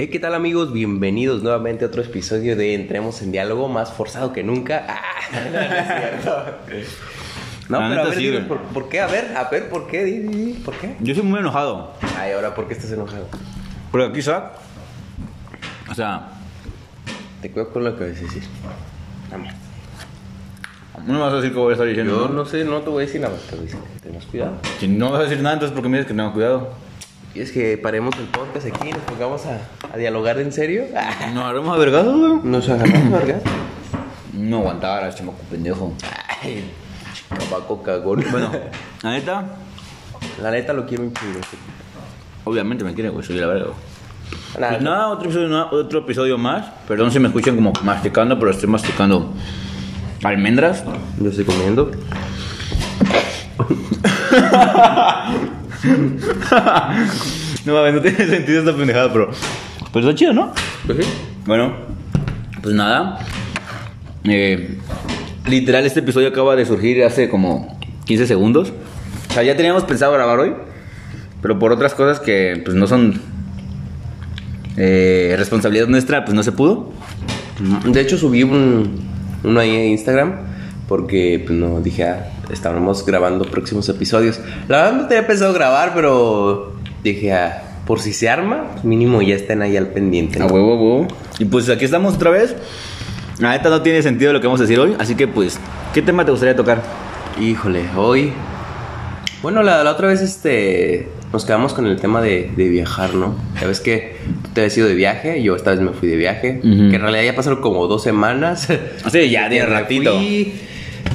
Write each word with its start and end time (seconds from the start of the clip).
Hey, 0.00 0.06
¿qué 0.10 0.20
tal 0.20 0.32
amigos? 0.36 0.72
Bienvenidos 0.72 1.42
nuevamente 1.42 1.84
a 1.84 1.88
otro 1.88 2.02
episodio 2.02 2.54
de 2.54 2.72
Entremos 2.74 3.20
en 3.20 3.32
Diálogo, 3.32 3.68
más 3.68 3.92
forzado 3.92 4.32
que 4.32 4.44
nunca. 4.44 4.86
Ah, 4.88 5.00
no, 5.32 5.50
no 5.50 5.60
es 5.60 5.86
cierto. 6.22 6.44
No, 7.68 7.80
La 7.80 7.88
pero 7.88 8.02
a 8.02 8.04
ver, 8.04 8.14
sí, 8.14 8.26
dime. 8.30 8.40
¿por, 8.42 8.60
por 8.60 8.88
qué? 8.88 9.00
A 9.00 9.08
ver, 9.08 9.36
a 9.36 9.50
ver, 9.50 9.68
¿por 9.68 9.88
qué? 9.88 10.04
Di, 10.04 10.18
di, 10.20 10.28
di, 10.28 10.52
¿Por 10.54 10.74
qué? 10.76 10.94
Yo 11.00 11.16
soy 11.16 11.24
muy 11.24 11.40
enojado. 11.40 11.94
Ay, 12.16 12.30
ahora, 12.30 12.54
¿por 12.54 12.68
qué 12.68 12.74
estás 12.74 12.92
enojado? 12.92 13.26
Porque 13.90 14.06
aquí, 14.06 14.22
¿sabes? 14.22 14.50
O 15.90 15.94
sea, 15.94 16.28
Te 17.42 17.50
cuido 17.50 17.70
con 17.70 17.82
lo 17.82 17.96
que 17.98 18.08
vas 18.08 18.18
a 18.18 18.22
decir. 18.22 18.44
Vamos. 19.32 19.52
no 21.06 21.12
me 21.14 21.18
vas 21.18 21.32
a 21.32 21.36
decir 21.38 21.50
que 21.52 21.58
voy 21.58 21.70
a 21.70 21.72
estar 21.72 21.88
diciendo. 21.88 22.20
Yo 22.20 22.28
¿no? 22.28 22.34
no 22.34 22.44
sé, 22.46 22.64
no 22.64 22.82
te 22.82 22.90
voy 22.90 23.02
a 23.02 23.06
decir 23.06 23.20
nada 23.20 23.34
más, 23.34 23.42
te 23.42 23.56
voy 23.56 23.64
a 23.64 23.66
decir 23.66 23.80
que 23.94 24.08
tengas 24.08 24.24
cuidado. 24.26 24.52
Si 24.78 24.86
no 24.86 25.10
vas 25.10 25.20
a 25.20 25.22
decir 25.24 25.38
nada, 25.42 25.54
entonces 25.54 25.74
¿por 25.74 25.82
qué 25.82 25.88
me 25.88 25.98
dices 25.98 26.12
que 26.12 26.16
tengo 26.16 26.32
cuidado? 26.32 26.87
Y 27.38 27.42
es 27.42 27.52
que 27.52 27.78
paremos 27.78 28.16
el 28.18 28.24
podcast 28.24 28.66
aquí 28.66 28.88
y 28.88 28.90
nos 28.90 29.02
pongamos 29.02 29.42
a, 29.46 29.60
a 29.94 29.96
dialogar 29.96 30.40
en 30.40 30.50
serio. 30.50 30.86
¿Nos 31.34 31.44
haremos 31.44 31.72
a 31.72 31.78
vergados, 31.78 32.18
güey? 32.18 32.40
Nos 32.42 32.68
agarramos, 32.68 33.12
¿verdad? 33.12 33.40
No 34.32 34.58
aguantaba, 34.58 35.08
chamaco 35.14 35.38
pendejo. 35.48 35.94
Ay, 36.42 36.68
chamaco 37.38 37.80
cagón. 37.84 38.24
Bueno, 38.32 38.50
la 39.04 39.10
neta, 39.12 39.44
la 40.42 40.50
neta 40.50 40.72
lo 40.72 40.84
quiero 40.84 41.04
un 41.04 41.12
chingo. 41.14 41.38
obviamente 42.42 42.82
me 42.82 42.92
quiere, 42.92 43.10
güey, 43.10 43.24
soy 43.24 43.36
la 43.36 43.46
verga. 43.46 43.66
Nada, 44.58 44.72
Pues 44.72 44.82
nada, 44.82 45.08
otro 45.10 45.26
episodio, 45.26 45.48
nada, 45.48 45.68
otro 45.70 46.00
episodio 46.00 46.38
más. 46.38 46.66
Perdón 46.88 47.12
si 47.12 47.20
me 47.20 47.28
escuchan 47.28 47.54
como 47.54 47.72
masticando, 47.84 48.36
pero 48.36 48.50
estoy 48.50 48.68
masticando 48.68 49.32
almendras. 50.24 50.82
Yo 51.20 51.30
estoy 51.30 51.44
comiendo. 51.44 51.92
no 57.64 57.74
mames, 57.74 57.94
no 57.94 58.00
tiene 58.00 58.26
sentido 58.26 58.60
esta 58.60 58.76
pendejada, 58.76 59.12
pero. 59.12 59.30
Pues 59.92 60.04
está 60.04 60.14
chido, 60.14 60.32
¿no? 60.32 60.52
Pues 60.86 61.04
sí. 61.04 61.12
Bueno, 61.46 61.72
pues 62.62 62.74
nada. 62.74 63.18
Eh, 64.24 64.78
literal, 65.46 65.86
este 65.86 66.00
episodio 66.00 66.28
acaba 66.28 66.56
de 66.56 66.66
surgir 66.66 67.04
hace 67.04 67.28
como 67.28 67.78
15 68.06 68.26
segundos. 68.26 68.72
O 69.30 69.32
sea, 69.32 69.42
ya 69.42 69.56
teníamos 69.56 69.84
pensado 69.84 70.12
grabar 70.12 70.38
hoy, 70.38 70.54
pero 71.40 71.58
por 71.58 71.72
otras 71.72 71.94
cosas 71.94 72.20
que 72.20 72.60
pues 72.64 72.76
no 72.76 72.86
son 72.86 73.20
eh, 74.76 75.34
responsabilidad 75.38 75.86
nuestra, 75.86 76.24
pues 76.24 76.34
no 76.34 76.42
se 76.42 76.52
pudo. 76.52 76.92
De 77.86 78.00
hecho, 78.00 78.18
subí 78.18 78.42
un, 78.42 79.00
uno 79.42 79.60
ahí 79.60 79.74
en 79.74 79.90
Instagram 79.92 80.48
porque 80.88 81.42
pues, 81.46 81.58
no 81.58 81.80
dije, 81.80 82.04
ah, 82.04 82.30
estábamos 82.50 83.04
grabando 83.04 83.44
próximos 83.44 83.88
episodios. 83.88 84.40
La 84.68 84.78
verdad 84.78 84.92
no 85.02 85.06
tenía 85.08 85.26
pensado 85.26 85.52
grabar, 85.52 85.92
pero 85.94 86.72
dije, 87.02 87.32
ah, 87.32 87.62
por 87.86 88.00
si 88.00 88.12
se 88.12 88.28
arma, 88.28 88.64
pues, 88.72 88.84
mínimo 88.84 89.22
ya 89.22 89.34
estén 89.34 89.62
ahí 89.62 89.76
al 89.76 89.88
pendiente. 89.88 90.38
¿no? 90.38 90.46
A 90.46 90.48
huevo, 90.48 90.74
huevo. 90.76 91.08
Y 91.38 91.44
pues 91.46 91.68
aquí 91.68 91.84
estamos 91.84 92.14
otra 92.14 92.30
vez. 92.30 92.54
La 93.38 93.50
neta 93.50 93.70
no 93.70 93.82
tiene 93.82 94.02
sentido 94.02 94.32
lo 94.32 94.40
que 94.40 94.46
vamos 94.46 94.60
a 94.60 94.64
decir 94.64 94.80
hoy, 94.80 94.96
así 94.98 95.14
que 95.14 95.28
pues, 95.28 95.58
¿qué 95.94 96.02
tema 96.02 96.24
te 96.24 96.30
gustaría 96.32 96.56
tocar? 96.56 96.82
Híjole, 97.40 97.84
hoy. 97.96 98.32
Bueno, 99.42 99.62
la, 99.62 99.84
la 99.84 99.92
otra 99.92 100.08
vez 100.08 100.20
este 100.20 101.08
nos 101.32 101.44
quedamos 101.44 101.74
con 101.74 101.86
el 101.86 102.00
tema 102.00 102.22
de, 102.22 102.50
de 102.56 102.68
viajar, 102.68 103.14
¿no? 103.14 103.36
Ya 103.60 103.66
ves 103.66 103.80
que 103.80 104.16
tú 104.44 104.50
te 104.54 104.62
habías 104.62 104.76
ido 104.78 104.88
de 104.88 104.94
viaje, 104.94 105.42
yo 105.42 105.54
esta 105.56 105.70
vez 105.72 105.80
me 105.80 105.90
fui 105.90 106.08
de 106.08 106.16
viaje, 106.16 106.60
que 106.62 106.68
en 106.68 107.00
realidad 107.00 107.22
ya 107.22 107.36
pasaron 107.36 107.60
como 107.60 107.86
dos 107.86 108.02
semanas. 108.02 108.66
Sí, 109.12 109.30
ya 109.30 109.44
Que 109.48 109.50
tiene 109.50 109.66
me 109.66 109.66
ratito. 109.66 110.16
fui, 110.16 110.54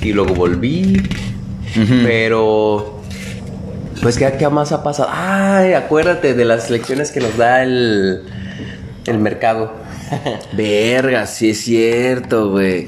y 0.04 0.14
luego 0.14 0.34
volví, 0.34 1.02
pero... 2.04 3.02
Pues, 4.02 4.18
¿qué, 4.18 4.34
¿qué 4.38 4.50
más 4.50 4.72
ha 4.74 4.84
pasado? 4.84 5.10
Ay, 5.12 5.74
acuérdate 5.74 6.34
de 6.34 6.44
las 6.44 6.70
lecciones 6.70 7.12
que 7.12 7.22
nos 7.22 7.38
da 7.38 7.64
el, 7.64 8.24
el 9.06 9.18
mercado. 9.20 9.74
Verga, 10.54 11.26
sí 11.26 11.52
es 11.52 11.62
cierto, 11.62 12.52
güey. 12.52 12.88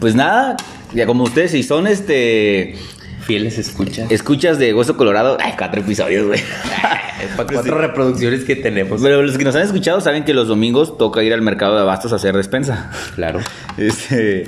Pues 0.00 0.14
nada, 0.14 0.56
ya 0.92 1.06
como 1.06 1.24
ustedes, 1.24 1.52
si 1.52 1.62
son 1.62 1.86
este 1.86 2.74
Fieles 3.26 3.58
escuchas. 3.58 4.10
escuchas 4.10 4.58
de 4.58 4.72
Hueso 4.72 4.96
Colorado, 4.96 5.36
ay, 5.40 5.54
cuatro 5.58 5.80
episodios, 5.80 6.26
güey. 6.26 6.40
Para 7.36 7.52
cuatro 7.52 7.78
reproducciones 7.78 8.44
que 8.44 8.54
tenemos. 8.54 9.02
Pero 9.02 9.22
los 9.22 9.36
que 9.36 9.44
nos 9.44 9.56
han 9.56 9.62
escuchado 9.62 10.00
saben 10.00 10.24
que 10.24 10.32
los 10.32 10.46
domingos 10.46 10.96
toca 10.96 11.22
ir 11.22 11.32
al 11.32 11.42
mercado 11.42 11.74
de 11.74 11.80
abastos 11.80 12.12
a 12.12 12.16
hacer 12.16 12.36
despensa. 12.36 12.90
Claro. 13.14 13.40
Este, 13.76 14.44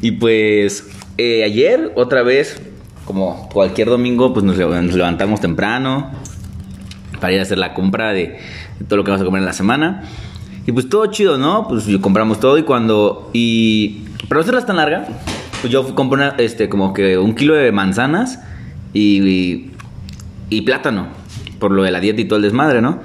y 0.00 0.10
pues 0.10 0.86
eh, 1.18 1.44
ayer, 1.44 1.92
otra 1.96 2.22
vez, 2.22 2.60
como 3.04 3.48
cualquier 3.52 3.88
domingo, 3.88 4.32
pues 4.32 4.44
nos, 4.44 4.56
lev- 4.56 4.82
nos 4.82 4.94
levantamos 4.94 5.40
temprano 5.40 6.10
para 7.20 7.32
ir 7.34 7.38
a 7.40 7.42
hacer 7.42 7.58
la 7.58 7.74
compra 7.74 8.12
de, 8.12 8.38
de 8.78 8.84
todo 8.86 8.96
lo 8.96 9.04
que 9.04 9.10
vamos 9.10 9.22
a 9.22 9.24
comer 9.24 9.40
en 9.40 9.46
la 9.46 9.52
semana. 9.52 10.02
Y 10.66 10.72
pues 10.72 10.88
todo 10.88 11.06
chido, 11.06 11.38
¿no? 11.38 11.66
Pues 11.68 11.86
yo 11.86 12.00
compramos 12.00 12.38
todo 12.40 12.56
y 12.58 12.62
cuando... 12.62 13.30
Y 13.32 14.04
para 14.28 14.36
no 14.36 14.40
hacerlas 14.42 14.66
tan 14.66 14.76
larga, 14.76 15.06
pues 15.60 15.72
yo 15.72 15.94
compré 15.94 16.16
una, 16.16 16.28
este, 16.38 16.68
como 16.68 16.92
que 16.94 17.18
un 17.18 17.34
kilo 17.34 17.54
de 17.54 17.72
manzanas 17.72 18.38
y, 18.92 19.20
y, 19.28 19.70
y 20.50 20.60
plátano, 20.62 21.08
por 21.58 21.72
lo 21.72 21.82
de 21.82 21.90
la 21.90 21.98
dieta 22.00 22.20
y 22.20 22.24
todo 22.26 22.36
el 22.36 22.42
desmadre, 22.42 22.80
¿no? 22.80 23.00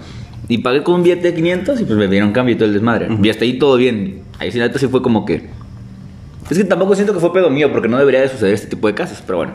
Y 0.49 0.59
pagué 0.59 0.83
con 0.83 0.95
un 0.95 1.03
billete 1.03 1.31
de 1.31 1.33
500 1.35 1.81
y 1.81 1.85
pues 1.85 1.97
me 1.97 2.07
dieron 2.07 2.31
cambio 2.31 2.53
y 2.53 2.57
todo 2.57 2.67
el 2.67 2.73
desmadre. 2.73 3.07
Y 3.21 3.29
hasta 3.29 3.43
ahí 3.43 3.57
todo 3.57 3.75
bien. 3.75 4.21
Ahí 4.39 4.51
sí, 4.51 4.59
sí 4.75 4.87
fue 4.87 5.01
como 5.01 5.25
que... 5.25 5.49
Es 6.49 6.57
que 6.57 6.63
tampoco 6.63 6.95
siento 6.95 7.13
que 7.13 7.19
fue 7.19 7.33
pedo 7.33 7.49
mío 7.49 7.71
porque 7.71 7.87
no 7.87 7.97
debería 7.97 8.21
de 8.21 8.29
suceder 8.29 8.53
este 8.53 8.67
tipo 8.67 8.87
de 8.87 8.93
casos, 8.93 9.21
pero 9.25 9.37
bueno. 9.39 9.53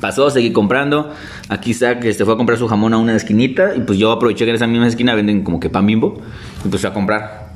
Pasó, 0.00 0.30
seguí 0.30 0.52
comprando. 0.52 1.12
Aquí 1.48 1.70
está 1.72 2.00
que 2.00 2.08
este 2.08 2.24
fue 2.24 2.34
a 2.34 2.36
comprar 2.36 2.58
su 2.58 2.66
jamón 2.66 2.92
a 2.94 2.98
una 2.98 3.14
esquinita 3.14 3.74
y 3.76 3.80
pues 3.80 3.98
yo 3.98 4.10
aproveché 4.10 4.44
que 4.44 4.50
en 4.50 4.56
esa 4.56 4.66
misma 4.66 4.88
esquina 4.88 5.14
venden 5.14 5.44
como 5.44 5.60
que 5.60 5.70
pan 5.70 5.86
bimbo 5.86 6.20
y 6.64 6.68
pues 6.68 6.80
fui 6.80 6.90
a 6.90 6.94
comprar. 6.94 7.52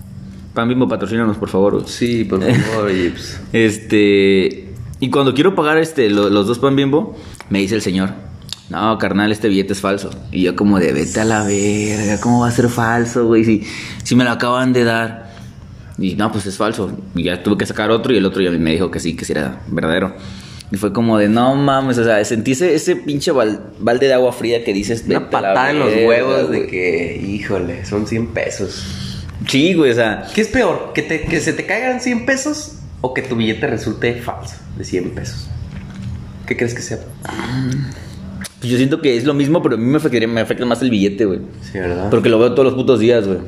Pan 0.55 0.69
bimbo, 0.69 0.87
patrocínanos, 0.87 1.37
por 1.39 1.49
favor. 1.49 1.83
Sí, 1.89 2.25
por 2.25 2.41
favor, 2.73 2.91
y 2.93 3.09
pues... 3.11 3.41
Este. 3.53 4.69
Y 5.01 5.11
cuando 5.11 5.35
quiero 5.35 5.55
pagar 5.55 5.79
este, 5.79 6.09
lo- 6.09 6.31
los 6.31 6.47
dos 6.47 6.59
pan 6.59 6.77
bimbo, 6.77 7.17
me 7.51 7.59
dice 7.59 7.75
el 7.75 7.83
señor. 7.83 8.11
No, 8.71 8.97
carnal, 8.99 9.31
este 9.33 9.49
billete 9.49 9.73
es 9.75 9.81
falso. 9.81 10.11
Y 10.33 10.43
yo 10.43 10.57
como 10.57 10.79
de 10.79 10.93
vete 10.93 11.21
a 11.21 11.25
la 11.25 11.45
verga, 11.45 12.21
¿cómo 12.21 12.41
va 12.41 12.49
a 12.49 12.53
ser 12.53 12.69
falso, 12.69 13.27
güey? 13.27 13.45
Si, 13.45 13.63
si 14.05 14.15
me 14.17 14.25
lo 14.25 14.31
acaban 14.31 14.73
de 14.73 14.85
dar. 14.85 15.26
Y 15.99 16.15
no, 16.15 16.31
pues 16.31 16.47
es 16.47 16.57
falso. 16.57 16.91
Y 17.15 17.25
ya 17.25 17.43
tuve 17.43 17.57
que 17.59 17.67
sacar 17.67 17.91
otro 17.91 18.13
y 18.13 18.19
el 18.19 18.27
otro 18.27 18.43
ya 18.43 18.51
me 18.51 18.73
dijo 18.73 18.91
que 18.91 19.01
sí, 19.01 19.17
que 19.17 19.25
sí 19.25 19.33
era 19.33 19.61
verdadero. 19.69 20.15
Y 20.73 20.77
fue 20.77 20.93
como 20.93 21.17
de, 21.17 21.29
no 21.29 21.55
mames, 21.55 21.97
o 21.99 22.05
sea, 22.05 22.25
sentí 22.25 22.53
ese, 22.53 22.75
ese 22.75 22.97
pinche 22.97 23.31
bal- 23.33 23.61
balde 23.79 24.09
de 24.09 24.15
agua 24.15 24.33
fría 24.33 24.65
que 24.65 24.73
dices, 24.73 25.05
Una 25.07 25.21
"Vete 25.21 25.37
a 25.37 25.41
la 25.41 25.49
patada 25.49 25.71
en 25.71 25.79
los 25.79 25.89
huevos 25.95 26.51
de 26.51 26.59
güey". 26.59 26.69
que, 26.71 27.23
híjole, 27.25 27.87
son 27.87 28.07
100 28.07 28.27
pesos. 28.29 28.85
Sí, 29.49 29.75
güey, 29.75 29.93
o 29.93 29.95
sea, 29.95 30.27
¿Qué 30.35 30.41
es 30.41 30.49
peor? 30.49 30.91
¿Que, 30.93 31.03
te, 31.03 31.23
¿Que 31.23 31.41
se 31.41 31.53
te 31.53 31.67
caigan 31.67 32.01
100 32.01 32.27
pesos 32.27 32.73
o 33.01 33.15
que 33.15 33.23
tu 33.23 33.37
billete 33.37 33.67
resulte 33.69 34.15
falso 34.15 34.57
de 34.77 34.85
100 34.85 35.11
pesos? 35.11 35.47
¿Qué 36.47 36.57
crees 36.57 36.75
que 36.75 36.83
sea? 36.83 36.99
pues 38.61 38.71
yo 38.73 38.77
siento 38.77 39.01
que 39.01 39.17
es 39.17 39.25
lo 39.25 39.35
mismo, 39.35 39.63
pero 39.63 39.77
a 39.77 39.79
mí 39.79 39.85
me 39.85 39.99
afecta, 39.99 40.27
me 40.27 40.41
afecta 40.41 40.65
más 40.65 40.83
el 40.83 40.91
billete, 40.91 41.25
güey. 41.27 41.41
Sí, 41.63 41.79
¿verdad? 41.79 42.11
Porque 42.11 42.29
lo 42.29 42.39
veo 42.39 42.53
todos 42.55 42.65
los 42.65 42.75
putos 42.75 42.99
días, 43.01 43.27
güey. 43.27 43.39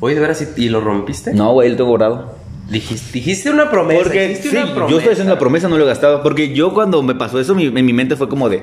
Oye, 0.00 0.14
¿de 0.14 0.20
veras 0.20 0.46
y, 0.56 0.62
y 0.64 0.68
lo 0.68 0.80
rompiste? 0.80 1.32
No, 1.34 1.52
güey, 1.52 1.70
lo 1.70 1.76
tengo 1.76 1.90
borrado. 1.90 2.34
Dijiste, 2.70 3.12
dijiste 3.12 3.50
una 3.50 3.70
promesa. 3.70 4.02
Porque 4.02 4.28
dijiste 4.28 4.50
sí, 4.50 4.56
una 4.56 4.66
yo 4.68 4.74
promesa. 4.74 4.96
estoy 4.98 5.12
haciendo 5.12 5.34
la 5.34 5.38
promesa, 5.38 5.68
no 5.68 5.76
lo 5.78 5.84
he 5.84 5.86
gastado. 5.86 6.22
Porque 6.22 6.54
yo 6.54 6.72
cuando 6.74 7.02
me 7.02 7.14
pasó 7.14 7.38
eso, 7.40 7.54
mi- 7.54 7.66
en 7.66 7.84
mi 7.86 7.92
mente 7.92 8.16
fue 8.16 8.28
como 8.28 8.48
de, 8.48 8.62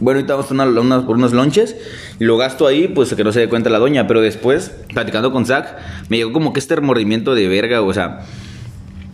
bueno, 0.00 0.18
ahorita 0.18 0.34
vamos 0.34 0.50
a 0.50 0.54
una- 0.82 1.06
por 1.06 1.16
unos 1.16 1.32
lonches 1.32 1.76
y 2.18 2.24
lo 2.24 2.36
gasto 2.36 2.66
ahí, 2.66 2.88
pues 2.88 3.14
que 3.14 3.22
no 3.24 3.32
se 3.32 3.40
dé 3.40 3.48
cuenta 3.48 3.70
la 3.70 3.78
doña. 3.78 4.06
Pero 4.06 4.20
después, 4.20 4.72
platicando 4.92 5.32
con 5.32 5.46
Zach, 5.46 5.66
me 6.08 6.16
llegó 6.16 6.32
como 6.32 6.52
que 6.52 6.60
este 6.60 6.74
remordimiento 6.76 7.34
de 7.34 7.46
verga, 7.48 7.80
o 7.82 7.92
sea, 7.94 8.20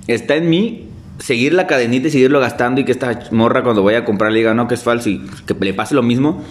está 0.07 0.37
en 0.37 0.49
mí 0.51 0.89
seguir 1.19 1.55
la 1.55 1.67
cadenita 1.67 2.09
y 2.09 2.11
seguirlo 2.11 2.41
gastando 2.41 2.81
y 2.81 2.85
que 2.85 2.93
esta 2.93 3.21
morra 3.31 3.63
cuando 3.63 3.83
vaya 3.85 3.99
a 4.01 4.05
comprar 4.05 4.33
le 4.33 4.39
diga, 4.39 4.53
no, 4.55 4.67
que 4.69 4.75
es 4.75 4.83
falso 4.83 5.09
y 5.11 5.25
que 5.47 5.55
le 5.61 5.75
pase 5.75 5.95
lo 5.95 6.03
mismo. 6.03 6.43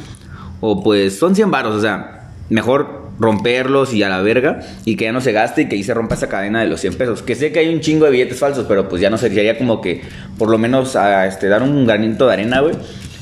O 0.61 0.81
pues 0.83 1.17
son 1.19 1.35
100 1.35 1.51
varos, 1.51 1.75
o 1.75 1.81
sea, 1.81 2.29
mejor 2.49 3.02
romperlos 3.19 3.93
y 3.93 4.03
a 4.03 4.09
la 4.09 4.21
verga 4.21 4.59
y 4.85 4.95
que 4.95 5.05
ya 5.05 5.11
no 5.11 5.21
se 5.21 5.31
gaste 5.31 5.63
y 5.63 5.69
que 5.69 5.75
ahí 5.75 5.83
se 5.83 5.93
rompa 5.93 6.15
esa 6.15 6.27
cadena 6.29 6.61
de 6.61 6.67
los 6.67 6.81
100 6.81 6.95
pesos. 6.95 7.21
Que 7.21 7.35
sé 7.35 7.51
que 7.51 7.59
hay 7.59 7.73
un 7.73 7.79
chingo 7.81 8.05
de 8.05 8.11
billetes 8.11 8.39
falsos, 8.39 8.65
pero 8.67 8.89
pues 8.89 9.01
ya 9.01 9.09
no 9.09 9.17
sería 9.17 9.57
como 9.57 9.81
que 9.81 10.01
por 10.37 10.49
lo 10.49 10.57
menos 10.57 10.95
a, 10.95 11.25
este, 11.27 11.47
dar 11.47 11.63
un 11.63 11.85
granito 11.85 12.27
de 12.27 12.33
arena, 12.33 12.61
güey, 12.61 12.75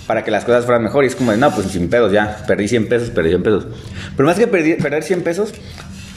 para 0.07 0.23
que 0.23 0.31
las 0.31 0.43
cosas 0.45 0.65
fueran 0.65 0.83
mejor. 0.83 1.03
Y 1.03 1.07
es 1.07 1.15
como 1.15 1.31
de, 1.31 1.37
no, 1.37 1.53
pues 1.53 1.67
sin 1.67 1.89
pedos, 1.89 2.11
ya, 2.11 2.43
perdí 2.47 2.67
100 2.67 2.87
pesos, 2.89 3.09
perdí 3.09 3.29
100 3.29 3.43
pesos. 3.43 3.67
Pero 4.15 4.27
más 4.27 4.37
que 4.39 4.49
perdi- 4.49 4.77
perder 4.81 5.03
100 5.03 5.21
pesos, 5.21 5.53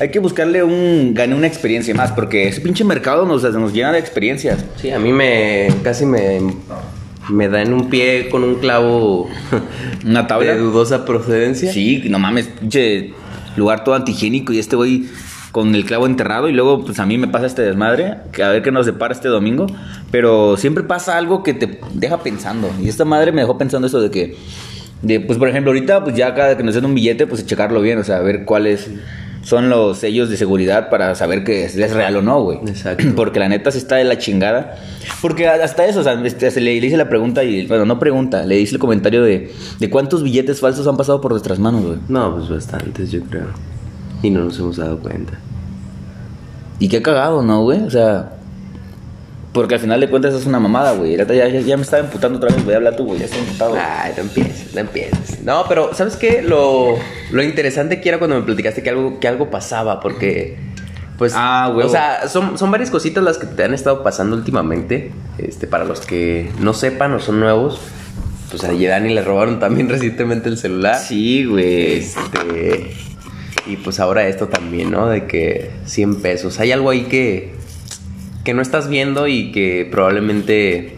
hay 0.01 0.11
que 0.11 0.19
buscarle 0.19 0.63
un, 0.63 1.13
gané 1.15 1.35
una 1.35 1.47
experiencia 1.47 1.95
más, 1.95 2.13
porque 2.13 2.49
ese 2.49 2.61
pinche 2.61 2.85
mercado 2.85 3.27
nos, 3.27 3.43
nos 3.43 3.73
llena 3.73 3.93
de 3.93 3.99
experiencias. 3.99 4.65
Sí, 4.77 4.91
a 4.91 4.99
mí 4.99 5.13
me 5.13 5.69
casi 5.85 6.05
me, 6.07 6.41
me 7.29 7.49
da 7.49 7.63
en 7.63 7.73
un 7.73 7.91
pie 7.91 8.29
con 8.29 8.43
un 8.45 8.57
clavo 8.57 9.29
Una 10.05 10.27
tabla. 10.27 10.53
de 10.55 10.59
dudosa 10.59 11.05
procedencia. 11.05 11.73
Sí, 11.73 12.03
no 12.09 12.19
mames, 12.19 12.47
pinche 12.49 13.13
lugar 13.57 13.85
todo 13.85 13.95
antihigiénico 13.95 14.53
y 14.53 14.59
este 14.59 14.77
güey 14.77 15.07
con 15.53 15.75
el 15.75 15.85
clavo 15.85 16.07
enterrado 16.07 16.49
y 16.49 16.53
luego 16.53 16.85
pues 16.85 16.99
a 16.99 17.07
mí 17.07 17.17
me 17.17 17.29
pasa 17.29 17.47
este 17.47 17.63
desmadre, 17.63 18.17
que 18.33 18.43
a 18.43 18.49
ver 18.49 18.63
qué 18.63 18.73
nos 18.73 18.87
depara 18.87 19.15
este 19.15 19.29
domingo, 19.29 19.67
pero 20.11 20.57
siempre 20.57 20.83
pasa 20.83 21.17
algo 21.17 21.45
que 21.45 21.55
te 21.55 21.79
deja 21.93 22.19
pensando 22.19 22.69
y 22.83 22.89
esta 22.89 23.05
madre 23.05 23.31
me 23.31 23.43
dejó 23.43 23.57
pensando 23.57 23.87
eso 23.87 24.01
de 24.01 24.11
que 24.11 24.37
de 25.03 25.21
pues 25.21 25.39
por 25.39 25.49
ejemplo 25.49 25.71
ahorita 25.71 26.03
pues 26.03 26.17
ya 26.17 26.35
cada 26.35 26.57
que 26.57 26.65
nos 26.65 26.75
den 26.75 26.85
un 26.85 26.95
billete 26.95 27.29
pues 27.29 27.47
checarlo 27.47 27.81
bien, 27.81 27.99
o 27.99 28.05
sea, 28.05 28.19
ver 28.21 28.45
cuál 28.45 28.67
es 28.67 28.91
son 29.45 29.69
los 29.69 29.99
sellos 29.99 30.31
de 30.31 30.37
seguridad 30.37 30.89
para 30.89 31.15
saber 31.15 31.45
que 31.45 31.65
es, 31.65 31.77
es 31.77 31.93
real 31.93 32.17
o 32.17 32.23
no, 32.23 32.43
güey. 32.43 32.59
Exacto. 32.67 33.05
Porque 33.17 33.39
la 33.39 33.49
neta 33.49 33.71
se 33.71 33.79
está 33.79 33.97
de 33.97 34.05
la 34.05 34.19
chingada. 34.19 34.77
Porque 35.23 35.47
hasta 35.47 35.87
eso, 35.87 36.01
o 36.01 36.03
sea, 36.03 36.15
este, 36.25 36.51
se 36.51 36.61
le, 36.61 36.81
le 36.81 36.87
hice 36.87 36.97
la 36.97 37.09
pregunta 37.09 37.45
y, 37.45 37.67
bueno, 37.67 37.85
no 37.85 37.99
pregunta, 37.99 38.45
le 38.45 38.59
hice 38.59 38.75
el 38.75 38.81
comentario 38.81 39.23
de, 39.23 39.53
de 39.79 39.91
cuántos 39.91 40.23
billetes 40.23 40.61
falsos 40.61 40.87
han 40.87 40.97
pasado 40.97 41.21
por 41.21 41.31
nuestras 41.31 41.59
manos, 41.59 41.85
güey. 41.85 41.99
No, 42.09 42.35
pues 42.35 42.49
bastantes, 42.49 43.11
yo 43.11 43.21
creo. 43.23 43.47
Y 44.23 44.31
no 44.31 44.45
nos 44.45 44.59
hemos 44.59 44.77
dado 44.77 44.99
cuenta. 44.99 45.35
Y 46.79 46.89
qué 46.89 47.03
cagado, 47.03 47.43
¿no, 47.43 47.63
güey? 47.63 47.83
O 47.83 47.91
sea, 47.91 48.34
porque 49.55 49.77
al 49.77 49.81
final 49.81 50.01
de 50.01 50.11
cuentas 50.11 50.35
es 50.35 50.45
una 50.45 50.59
mamada, 50.61 50.93
güey. 50.93 51.17
Ya, 51.17 51.25
ya, 51.25 51.49
ya 51.49 51.77
me 51.77 51.83
estaba 51.85 52.03
emputando 52.03 52.37
otra 52.39 52.55
vez, 52.55 52.63
voy 52.65 52.75
a 52.75 52.77
hablar 52.77 52.97
tú, 52.97 53.05
güey. 53.07 53.21
Ya 53.21 53.25
estoy 53.27 53.41
emputado. 53.41 53.75
Ay, 53.79 54.13
no 54.17 54.23
empieces, 54.25 54.75
no 54.75 54.81
empieces. 54.81 55.43
No, 55.43 55.65
pero 55.69 55.95
¿sabes 55.95 56.17
qué? 56.17 56.43
Lo, 56.43 56.97
lo 57.31 57.43
interesante 57.43 58.01
que 58.01 58.09
era 58.11 58.19
cuando 58.19 58.37
me 58.37 58.43
platicaste 58.43 58.83
que 58.83 58.91
algo, 58.91 59.19
que 59.21 59.29
algo 59.29 59.51
pasaba, 59.51 60.01
porque... 60.01 60.59
Pues, 61.17 61.33
Ah, 61.37 61.73
huevo. 61.73 61.89
o 61.89 61.93
sea, 61.93 62.29
son, 62.29 62.59
son 62.59 62.73
varias 62.73 62.91
cositas 62.91 63.23
las 63.23 63.39
que 63.39 63.47
te 63.47 63.63
han 63.63 63.73
estado 63.73 64.03
pasando 64.03 64.35
últimamente. 64.35 65.13
Este, 65.39 65.69
para 65.69 65.85
los 65.85 66.01
que 66.01 66.51
no 66.59 66.75
sepan 66.75 67.13
o 67.15 67.21
son 67.21 67.39
nuevos, 67.39 67.79
pues 68.51 68.65
a 68.65 68.73
Dani 68.73 69.15
le 69.15 69.23
robaron 69.23 69.61
también 69.61 69.89
recientemente 69.91 70.49
el 70.49 70.59
celular. 70.59 70.99
Sí, 70.99 71.45
güey. 71.45 71.99
Este, 71.99 72.93
y 73.67 73.77
pues 73.77 74.01
ahora 74.01 74.27
esto 74.27 74.49
también, 74.49 74.91
¿no? 74.91 75.09
De 75.09 75.27
que 75.27 75.71
100 75.87 76.17
pesos. 76.17 76.59
Hay 76.59 76.73
algo 76.73 76.91
ahí 76.91 77.05
que, 77.05 77.55
que 78.45 78.55
no 78.55 78.63
estás 78.63 78.89
viendo 78.89 79.27
y 79.27 79.51
que 79.53 79.89
probablemente 79.91 80.97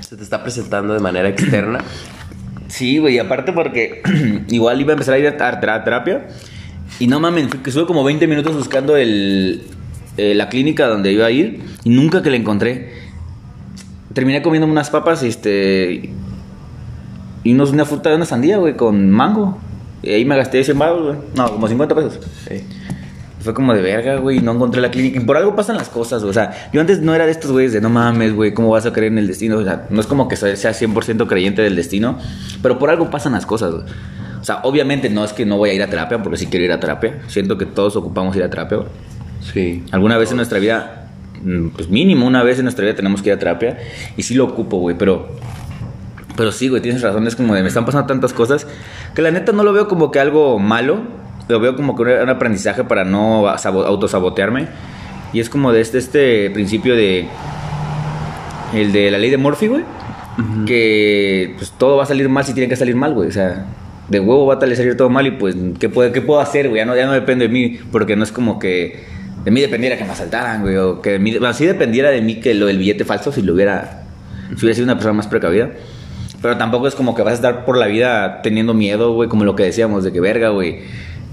se 0.00 0.16
te 0.16 0.22
está 0.22 0.42
presentando 0.42 0.94
de 0.94 1.00
manera 1.00 1.28
externa. 1.28 1.80
Sí, 2.68 2.98
güey, 2.98 3.18
aparte 3.18 3.52
porque 3.52 4.00
igual 4.48 4.80
iba 4.80 4.90
a 4.90 4.94
empezar 4.94 5.14
a 5.14 5.18
ir 5.18 5.26
a 5.26 5.36
ter- 5.36 5.58
terapia. 5.60 6.28
Y 7.00 7.08
no 7.08 7.18
mames, 7.18 7.48
que 7.48 7.70
estuve 7.70 7.84
como 7.84 8.04
20 8.04 8.28
minutos 8.28 8.54
buscando 8.54 8.96
el, 8.96 9.62
eh, 10.16 10.36
la 10.36 10.48
clínica 10.48 10.86
donde 10.86 11.10
iba 11.10 11.26
a 11.26 11.32
ir 11.32 11.64
y 11.82 11.90
nunca 11.90 12.22
que 12.22 12.30
la 12.30 12.36
encontré. 12.36 12.92
Terminé 14.14 14.40
comiendo 14.40 14.68
unas 14.68 14.88
papas 14.88 15.24
este, 15.24 16.10
y 17.42 17.52
unos, 17.52 17.70
una 17.72 17.84
fruta 17.86 18.10
de 18.10 18.14
una 18.16 18.24
sandía, 18.24 18.58
güey, 18.58 18.76
con 18.76 19.10
mango. 19.10 19.58
Y 20.04 20.10
ahí 20.10 20.24
me 20.24 20.36
gasté 20.36 20.62
100 20.62 20.78
baros, 20.78 21.02
güey. 21.02 21.16
No, 21.34 21.50
como 21.50 21.66
50 21.66 21.92
pesos. 21.96 22.20
Sí. 22.48 22.62
Fue 23.40 23.54
como 23.54 23.72
de 23.74 23.80
verga, 23.80 24.16
güey, 24.16 24.40
no 24.40 24.52
encontré 24.52 24.80
la 24.80 24.90
clínica. 24.90 25.18
Y 25.18 25.24
por 25.24 25.36
algo 25.36 25.56
pasan 25.56 25.76
las 25.76 25.88
cosas, 25.88 26.20
güey. 26.22 26.30
O 26.30 26.34
sea, 26.34 26.68
yo 26.72 26.80
antes 26.80 27.00
no 27.00 27.14
era 27.14 27.24
de 27.24 27.32
estos 27.32 27.50
güeyes 27.50 27.72
de 27.72 27.80
no 27.80 27.88
mames, 27.88 28.34
güey, 28.34 28.52
¿cómo 28.52 28.70
vas 28.70 28.84
a 28.84 28.92
creer 28.92 29.12
en 29.12 29.18
el 29.18 29.26
destino? 29.26 29.56
O 29.56 29.64
sea, 29.64 29.86
no 29.88 30.00
es 30.00 30.06
como 30.06 30.28
que 30.28 30.36
sea 30.36 30.54
100% 30.54 31.26
creyente 31.26 31.62
del 31.62 31.74
destino, 31.74 32.18
pero 32.62 32.78
por 32.78 32.90
algo 32.90 33.10
pasan 33.10 33.32
las 33.32 33.46
cosas, 33.46 33.72
güey. 33.72 33.84
O 34.40 34.44
sea, 34.44 34.60
obviamente 34.62 35.10
no 35.10 35.24
es 35.24 35.32
que 35.32 35.44
no 35.44 35.58
voy 35.58 35.70
a 35.70 35.74
ir 35.74 35.82
a 35.82 35.88
terapia, 35.88 36.22
porque 36.22 36.38
sí 36.38 36.46
quiero 36.46 36.64
ir 36.64 36.72
a 36.72 36.80
terapia. 36.80 37.20
Siento 37.28 37.58
que 37.58 37.66
todos 37.66 37.96
ocupamos 37.96 38.34
ir 38.36 38.42
a 38.42 38.50
terapia, 38.50 38.78
güey. 38.78 38.88
Sí. 39.52 39.84
Alguna 39.90 40.16
vez 40.18 40.30
en 40.30 40.36
nuestra 40.36 40.58
vida, 40.58 41.08
mm, 41.42 41.68
pues 41.68 41.88
mínimo 41.88 42.26
una 42.26 42.42
vez 42.42 42.58
en 42.58 42.64
nuestra 42.64 42.84
vida 42.84 42.94
tenemos 42.94 43.22
que 43.22 43.30
ir 43.30 43.34
a 43.34 43.38
terapia. 43.38 43.78
Y 44.16 44.22
sí 44.22 44.34
lo 44.34 44.44
ocupo, 44.44 44.78
güey, 44.78 44.96
pero... 44.96 45.28
Pero 46.36 46.52
sí, 46.52 46.68
güey, 46.68 46.80
tienes 46.80 47.02
razón, 47.02 47.26
es 47.26 47.36
como 47.36 47.54
de 47.54 47.60
me 47.60 47.68
están 47.68 47.84
pasando 47.84 48.06
tantas 48.06 48.32
cosas 48.32 48.66
que 49.14 49.20
la 49.20 49.30
neta 49.30 49.52
no 49.52 49.62
lo 49.62 49.74
veo 49.74 49.88
como 49.88 50.10
que 50.10 50.20
algo 50.20 50.58
malo, 50.58 51.02
lo 51.50 51.60
veo 51.60 51.76
como 51.76 51.94
que 51.96 52.02
un 52.02 52.28
aprendizaje 52.28 52.84
para 52.84 53.04
no 53.04 53.44
sabo- 53.58 53.84
autosabotearme. 53.84 54.68
Y 55.32 55.40
es 55.40 55.48
como 55.50 55.72
de 55.72 55.80
este, 55.80 55.98
este 55.98 56.50
principio 56.50 56.96
de... 56.96 57.26
El 58.74 58.92
de 58.92 59.10
la 59.10 59.18
ley 59.18 59.30
de 59.30 59.36
Murphy, 59.36 59.66
güey. 59.66 59.84
Que 60.66 61.54
pues 61.56 61.72
todo 61.72 61.96
va 61.96 62.04
a 62.04 62.06
salir 62.06 62.28
mal 62.28 62.44
si 62.44 62.54
tiene 62.54 62.68
que 62.68 62.76
salir 62.76 62.96
mal, 62.96 63.14
güey. 63.14 63.28
O 63.28 63.32
sea, 63.32 63.66
de 64.08 64.20
huevo 64.20 64.46
va 64.46 64.54
a 64.54 64.60
salir 64.60 64.96
todo 64.96 65.10
mal 65.10 65.26
y 65.26 65.32
pues, 65.32 65.56
¿qué, 65.78 65.88
puede, 65.88 66.12
qué 66.12 66.22
puedo 66.22 66.40
hacer, 66.40 66.68
güey? 66.68 66.80
Ya 66.80 66.86
no, 66.86 66.96
ya 66.96 67.06
no 67.06 67.12
depende 67.12 67.48
de 67.48 67.52
mí, 67.52 67.78
porque 67.92 68.16
no 68.16 68.24
es 68.24 68.32
como 68.32 68.58
que 68.58 69.04
de 69.44 69.50
mí 69.50 69.60
dependiera 69.60 69.96
que 69.96 70.04
me 70.04 70.10
asaltaran, 70.12 70.62
güey. 70.62 70.76
O 70.76 71.00
que 71.02 71.10
de 71.12 71.18
mí, 71.18 71.36
bueno, 71.38 71.52
sí 71.54 71.66
dependiera 71.66 72.10
de 72.10 72.22
mí 72.22 72.36
que 72.36 72.54
lo 72.54 72.66
del 72.66 72.78
billete 72.78 73.04
falso 73.04 73.32
si 73.32 73.42
lo 73.42 73.54
hubiera... 73.54 74.04
Si 74.50 74.56
hubiera 74.64 74.74
sido 74.74 74.84
una 74.84 74.94
persona 74.94 75.14
más 75.14 75.26
precavida. 75.26 75.70
Pero 76.42 76.56
tampoco 76.56 76.88
es 76.88 76.94
como 76.94 77.14
que 77.14 77.22
vas 77.22 77.32
a 77.32 77.34
estar 77.36 77.64
por 77.64 77.76
la 77.76 77.86
vida 77.86 78.40
teniendo 78.42 78.72
miedo, 78.72 79.12
güey, 79.12 79.28
como 79.28 79.44
lo 79.44 79.54
que 79.54 79.64
decíamos, 79.64 80.04
de 80.04 80.12
que 80.12 80.20
verga, 80.20 80.48
güey. 80.48 80.80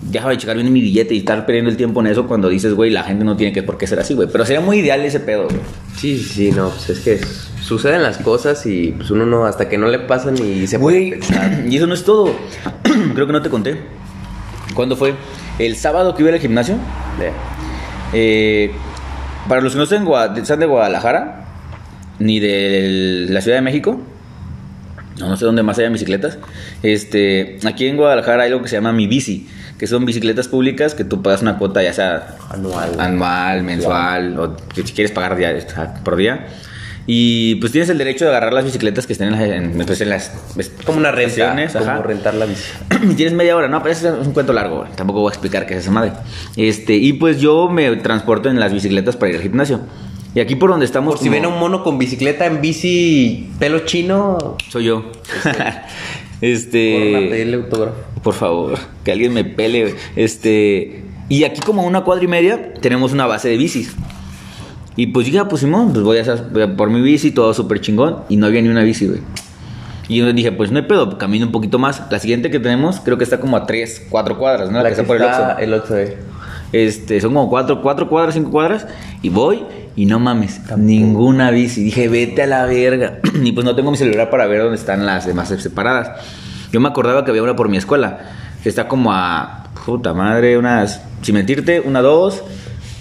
Déjame 0.10 0.34
de 0.34 0.38
checar 0.40 0.56
bien 0.56 0.72
mi 0.72 0.80
billete 0.82 1.14
y 1.14 1.20
estar 1.20 1.46
perdiendo 1.46 1.70
el 1.70 1.76
tiempo 1.78 2.00
en 2.00 2.08
eso 2.08 2.28
cuando 2.28 2.48
dices, 2.50 2.74
güey, 2.74 2.90
la 2.92 3.04
gente 3.04 3.26
no 3.26 3.36
tiene 3.36 3.52
que 3.52 3.62
por 3.64 3.78
qué 3.78 3.88
ser 3.88 4.00
así, 4.00 4.14
güey. 4.14 4.28
Pero 4.32 4.46
sería 4.46 4.62
muy 4.62 4.78
ideal 4.80 5.02
ese 5.02 5.20
pedo, 5.20 5.46
güey. 5.46 5.58
Sí, 5.98 6.18
sí, 6.18 6.24
sí, 6.24 6.52
no, 6.52 6.70
pues 6.70 6.90
es 6.90 7.00
que 7.00 7.20
suceden 7.62 8.04
las 8.04 8.18
cosas 8.20 8.66
y 8.66 8.94
pues 8.96 9.12
uno 9.12 9.26
no, 9.26 9.46
hasta 9.46 9.68
que 9.68 9.78
no 9.78 9.88
le 9.90 10.00
pasan 10.00 10.38
y 10.38 10.66
se 10.68 10.78
Güey, 10.78 11.16
y 11.70 11.76
eso 11.76 11.88
no 11.88 11.94
es 11.94 12.04
todo. 12.06 12.34
Creo 13.14 13.28
que 13.28 13.34
no 13.34 13.42
te 13.42 13.50
conté. 13.50 13.78
¿Cuándo 14.74 14.96
fue? 14.96 15.14
El 15.60 15.76
sábado 15.76 16.16
que 16.16 16.24
iba 16.24 16.32
al 16.32 16.40
gimnasio. 16.40 16.76
Eh, 18.14 18.72
para 19.50 19.62
los 19.62 19.74
que 19.74 19.80
no 19.80 19.86
sean, 19.86 20.06
Gua- 20.06 20.44
sean 20.46 20.60
de 20.60 20.66
Guadalajara, 20.66 21.46
ni 22.20 22.40
de 22.40 23.26
la 23.30 23.42
Ciudad 23.42 23.58
de 23.58 23.62
México, 23.62 24.00
no, 25.20 25.30
no 25.30 25.38
sé 25.38 25.46
dónde 25.46 25.64
más 25.64 25.78
haya 25.80 25.90
bicicletas. 25.90 26.38
Este, 26.84 27.58
aquí 27.66 27.88
en 27.88 27.98
Guadalajara 27.98 28.44
hay 28.44 28.52
algo 28.52 28.62
que 28.64 28.70
se 28.70 28.76
llama 28.76 28.94
Mi 28.94 29.08
Bici, 29.08 29.48
que 29.78 29.88
son 29.88 30.06
bicicletas 30.06 30.48
públicas 30.48 30.96
que 30.96 31.04
tú 31.04 31.22
pagas 31.22 31.42
una 31.42 31.58
cuota 31.58 31.84
ya 31.84 31.94
sea 31.94 32.36
Anual. 32.50 33.00
anual, 33.00 33.64
mensual, 33.64 34.40
o 34.40 34.56
que 34.74 34.86
si 34.86 34.94
quieres 34.94 35.12
pagar 35.12 35.38
por 36.04 36.16
día. 36.16 36.48
Y 37.10 37.56
pues 37.56 37.72
tienes 37.72 37.90
el 37.90 37.98
derecho 37.98 38.26
de 38.26 38.32
agarrar 38.32 38.52
las 38.52 38.66
bicicletas 38.66 39.08
que 39.08 39.14
estén 39.14 39.30
en 39.34 39.40
las, 39.40 39.42
en, 39.50 39.86
pues, 39.86 40.02
en 40.02 40.10
las 40.10 40.30
Como 40.86 40.98
una 40.98 41.10
renta, 41.12 41.56
como 41.80 42.04
rentar 42.04 42.34
la 42.34 42.46
bici. 42.46 42.64
Y 43.12 43.14
tienes 43.16 43.34
media 43.34 43.56
hora, 43.56 43.70
no, 43.70 43.82
pero 43.82 43.94
es 43.94 44.04
un 44.04 44.34
cuento 44.34 44.52
largo, 44.52 44.86
tampoco 44.96 45.22
voy 45.22 45.30
a 45.30 45.34
explicar 45.34 45.66
qué 45.66 45.76
es 45.76 45.84
esa 45.84 45.92
madre. 45.92 46.12
Este, 46.58 46.96
y 46.96 47.14
pues 47.14 47.40
yo 47.40 47.70
me 47.70 47.96
transporto 47.96 48.50
en 48.50 48.60
las 48.60 48.74
bicicletas 48.74 49.16
para 49.16 49.30
ir 49.30 49.38
al 49.38 49.42
gimnasio. 49.44 49.80
Y 50.36 50.42
aquí 50.42 50.56
por 50.56 50.70
donde 50.70 50.86
estamos. 50.86 51.14
Por 51.16 51.20
si 51.24 51.30
como- 51.30 51.36
ven 51.36 51.46
a 51.46 51.48
un 51.48 51.60
mono 51.60 51.82
con 51.84 51.98
bicicleta 51.98 52.46
en 52.46 52.60
bici 52.62 53.50
pelo 53.58 53.80
chino, 53.86 54.58
Soy 54.70 54.84
yo. 54.84 55.10
este. 56.42 57.28
pedirle 57.30 57.56
autógrafo. 57.58 57.96
Por 58.24 58.34
favor, 58.34 58.78
que 59.04 59.12
alguien 59.12 59.34
me 59.34 59.44
pele. 59.44 59.96
Este. 60.16 61.04
Y 61.30 61.44
aquí, 61.44 61.60
como 61.62 61.84
una 61.86 62.02
cuadra 62.04 62.24
y 62.24 62.28
media, 62.28 62.74
tenemos 62.76 63.12
una 63.14 63.26
base 63.26 63.50
de 63.50 63.58
bicis. 63.58 63.94
Y 64.96 65.08
pues 65.08 65.26
dije, 65.26 65.40
ah, 65.40 65.48
pues 65.48 65.62
Simón, 65.62 65.92
pues 65.92 66.04
voy 66.04 66.18
a, 66.18 66.22
hacer- 66.22 66.46
voy 66.52 66.64
a 66.64 66.76
por 66.76 66.90
mi 66.90 67.02
bici, 67.02 67.32
todo 67.32 67.54
súper 67.54 67.82
chingón. 67.82 68.18
Y 68.30 68.38
no 68.38 68.48
había 68.48 68.62
ni 68.62 68.70
una 68.70 68.84
bici, 68.84 69.08
güey. 69.08 69.20
Y 70.08 70.18
yo 70.18 70.32
dije, 70.34 70.52
pues 70.54 70.72
no 70.72 70.78
hay 70.80 70.86
pedo, 70.86 71.18
camino 71.18 71.46
un 71.46 71.52
poquito 71.52 71.80
más. 71.80 72.02
La 72.10 72.18
siguiente 72.20 72.50
que 72.50 72.60
tenemos, 72.60 73.02
creo 73.02 73.18
que 73.18 73.26
está 73.26 73.40
como 73.40 73.58
a 73.58 73.66
3, 73.66 74.08
4 74.10 74.38
cuadras, 74.38 74.72
¿no? 74.72 74.78
La, 74.78 74.84
La 74.84 74.90
que 74.90 74.96
que 74.96 75.02
está 75.02 75.08
por 75.08 75.18
el 75.18 75.24
Oxxo. 75.24 75.58
el 75.60 75.74
Oxxo, 75.74 75.98
eh. 75.98 76.18
Este, 76.72 77.20
son 77.22 77.34
como 77.34 77.50
cuatro, 77.50 77.82
cuatro 77.82 78.08
cuadras, 78.10 78.34
cinco 78.36 78.52
cuadras. 78.52 78.88
Y 79.22 79.30
voy 79.30 79.64
y 79.98 80.06
no 80.06 80.20
mames, 80.20 80.62
ninguna 80.78 81.50
bici. 81.50 81.84
Dije, 81.84 82.08
vete 82.08 82.44
a 82.44 82.46
la 82.46 82.66
verga. 82.66 83.18
y 83.44 83.52
pues 83.52 83.66
no 83.66 83.76
tengo 83.76 83.90
mi 83.90 83.98
celular 83.98 84.30
para 84.30 84.46
ver 84.46 84.62
dónde 84.62 84.78
están 84.78 85.08
las 85.08 85.26
demás 85.26 85.50
separadas. 85.50 86.24
Yo 86.72 86.80
me 86.80 86.88
acordaba 86.88 87.26
que 87.26 87.32
había 87.32 87.42
una 87.42 87.56
por 87.56 87.68
mi 87.68 87.78
escuela. 87.78 88.20
Que 88.62 88.70
está 88.70 88.88
como 88.88 89.12
a, 89.12 89.70
puta 89.88 90.14
madre, 90.14 90.56
unas, 90.56 91.02
sin 91.24 91.34
mentirte, 91.34 91.80
una, 91.80 92.02
dos, 92.02 92.44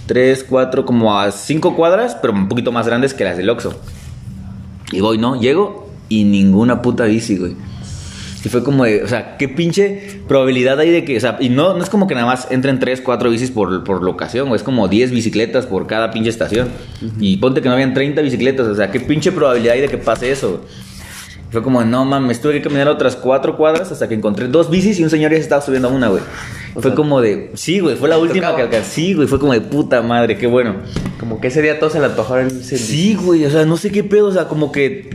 tres, 0.07 0.43
cuatro, 0.43 0.87
como 0.87 1.19
a 1.19 1.31
cinco 1.33 1.76
cuadras, 1.76 2.15
pero 2.15 2.33
un 2.33 2.49
poquito 2.49 2.73
más 2.73 2.87
grandes 2.87 3.12
que 3.12 3.25
las 3.25 3.37
del 3.37 3.50
Oxxo. 3.50 3.79
Y 4.91 5.00
voy, 5.00 5.19
¿no? 5.19 5.38
Llego 5.38 5.91
y 6.09 6.25
ninguna 6.25 6.81
puta 6.81 7.05
bici, 7.05 7.37
güey. 7.37 7.57
Y 8.47 8.49
fue 8.49 8.62
como 8.62 8.85
de, 8.85 9.03
o 9.03 9.09
sea, 9.09 9.37
qué 9.38 9.49
pinche 9.49 10.21
probabilidad 10.29 10.79
hay 10.79 10.93
de 10.93 11.05
que, 11.05 11.17
o 11.17 11.21
sea, 11.21 11.37
y 11.41 11.49
no, 11.49 11.76
no 11.76 11.83
es 11.83 11.91
como 11.91 12.07
que 12.07 12.15
nada 12.15 12.29
más 12.29 12.47
entren 12.53 12.79
3, 12.79 13.00
4 13.00 13.29
bicis 13.29 13.50
por, 13.50 13.83
por 13.83 14.05
locación, 14.05 14.47
güey, 14.47 14.57
es 14.57 14.62
como 14.62 14.87
10 14.87 15.11
bicicletas 15.11 15.67
por 15.67 15.88
cada 15.88 16.12
pinche 16.12 16.31
estación. 16.31 16.69
Y 17.19 17.38
ponte 17.38 17.61
que 17.61 17.67
no 17.69 17.75
habían 17.75 17.93
30 17.93 18.23
bicicletas, 18.23 18.69
o 18.69 18.76
sea, 18.76 18.93
qué 18.93 19.00
pinche 19.00 19.33
probabilidad 19.33 19.75
hay 19.75 19.81
de 19.81 19.88
que 19.88 19.99
pase 19.99 20.31
eso. 20.31 20.65
Y 21.49 21.53
Fue 21.53 21.61
como, 21.61 21.83
no 21.83 22.05
mames, 22.05 22.41
tuve 22.41 22.53
que 22.53 22.62
caminar 22.62 22.87
otras 22.87 23.17
4 23.17 23.57
cuadras 23.57 23.91
hasta 23.91 24.07
que 24.07 24.15
encontré 24.15 24.47
dos 24.47 24.71
bicis 24.71 25.00
y 25.00 25.03
un 25.03 25.11
señor 25.11 25.33
ya 25.33 25.38
se 25.38 25.43
estaba 25.43 25.61
subiendo 25.61 25.88
a 25.88 25.91
una, 25.91 26.07
güey. 26.07 26.23
O 26.76 26.81
Fue 26.81 26.91
sea, 26.91 26.95
como 26.95 27.21
de, 27.21 27.50
sí, 27.55 27.81
güey, 27.81 27.97
fue 27.97 28.09
la 28.09 28.19
última 28.19 28.50
tocaba. 28.50 28.57
que 28.59 28.62
alcancé, 28.62 28.91
sí, 28.93 29.15
güey, 29.15 29.26
fue 29.26 29.41
como 29.41 29.55
de 29.55 29.61
puta 29.61 30.03
madre, 30.03 30.38
qué 30.38 30.47
bueno. 30.47 30.76
Como 31.19 31.41
que 31.41 31.49
ese 31.49 31.62
día 31.62 31.81
todos 31.81 31.95
se 31.95 31.99
le 31.99 32.07
antojaron. 32.07 32.49
Sí, 32.49 33.17
güey, 33.21 33.45
o 33.45 33.50
sea, 33.50 33.65
no 33.65 33.76
sé 33.76 33.91
qué 33.91 34.05
pedo, 34.05 34.29
o 34.29 34.33
sea, 34.33 34.47
como 34.47 34.71
que 34.71 35.11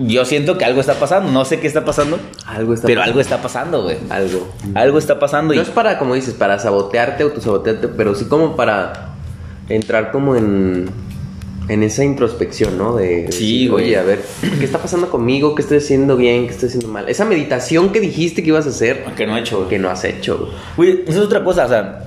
yo 0.00 0.24
siento 0.24 0.56
que 0.58 0.64
algo 0.64 0.80
está 0.80 0.94
pasando, 0.94 1.30
no 1.30 1.44
sé 1.44 1.60
qué 1.60 1.66
está 1.66 1.84
pasando, 1.84 2.18
Algo 2.46 2.74
está 2.74 2.86
pero 2.86 3.00
pasando. 3.00 3.10
algo 3.10 3.20
está 3.20 3.42
pasando, 3.42 3.82
güey. 3.84 3.96
Algo. 4.08 4.48
Algo 4.74 4.98
está 4.98 5.18
pasando 5.18 5.52
y 5.54 5.56
No 5.56 5.62
es 5.62 5.68
para, 5.68 5.98
como 5.98 6.14
dices, 6.14 6.34
para 6.34 6.58
sabotearte, 6.58 7.22
autosabotearte, 7.22 7.88
pero 7.88 8.14
sí 8.14 8.24
como 8.26 8.56
para 8.56 9.10
entrar 9.68 10.10
como 10.12 10.36
en, 10.36 10.90
en 11.68 11.82
esa 11.82 12.02
introspección, 12.04 12.76
¿no? 12.78 12.96
De, 12.96 13.24
de 13.24 13.32
Sí, 13.32 13.52
decir, 13.66 13.70
güey. 13.70 13.84
Oye, 13.86 13.98
a 13.98 14.02
ver, 14.02 14.20
¿qué 14.58 14.64
está 14.64 14.78
pasando 14.78 15.10
conmigo? 15.10 15.54
¿Qué 15.54 15.62
estoy 15.62 15.78
haciendo 15.78 16.16
bien? 16.16 16.46
¿Qué 16.46 16.52
estoy 16.52 16.68
haciendo 16.68 16.88
mal? 16.88 17.08
Esa 17.08 17.24
meditación 17.24 17.90
que 17.92 18.00
dijiste 18.00 18.42
que 18.42 18.48
ibas 18.48 18.66
a 18.66 18.70
hacer, 18.70 19.04
que 19.16 19.26
no 19.26 19.36
he 19.36 19.40
hecho, 19.40 19.68
que 19.68 19.78
no 19.78 19.90
has 19.90 20.04
hecho. 20.04 20.50
güey. 20.76 20.92
Güey, 20.92 21.04
eso 21.06 21.20
es 21.20 21.26
otra 21.26 21.44
cosa, 21.44 21.66
o 21.66 21.68
sea, 21.68 22.04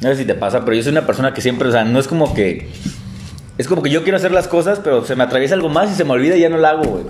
no 0.00 0.08
sé 0.10 0.16
si 0.16 0.24
te 0.24 0.34
pasa, 0.34 0.64
pero 0.64 0.76
yo 0.76 0.82
soy 0.82 0.92
una 0.92 1.06
persona 1.06 1.34
que 1.34 1.40
siempre, 1.40 1.68
o 1.68 1.72
sea, 1.72 1.84
no 1.84 1.98
es 1.98 2.06
como 2.08 2.34
que 2.34 2.68
es 3.58 3.68
como 3.68 3.82
que 3.82 3.90
yo 3.90 4.02
quiero 4.02 4.16
hacer 4.18 4.32
las 4.32 4.48
cosas, 4.48 4.80
pero 4.82 5.04
se 5.04 5.16
me 5.16 5.24
atraviesa 5.24 5.54
algo 5.54 5.68
más 5.68 5.90
y 5.90 5.94
se 5.94 6.04
me 6.04 6.12
olvida 6.12 6.36
y 6.36 6.40
ya 6.40 6.48
no 6.48 6.58
la 6.58 6.70
hago, 6.70 6.84
güey. 6.84 7.04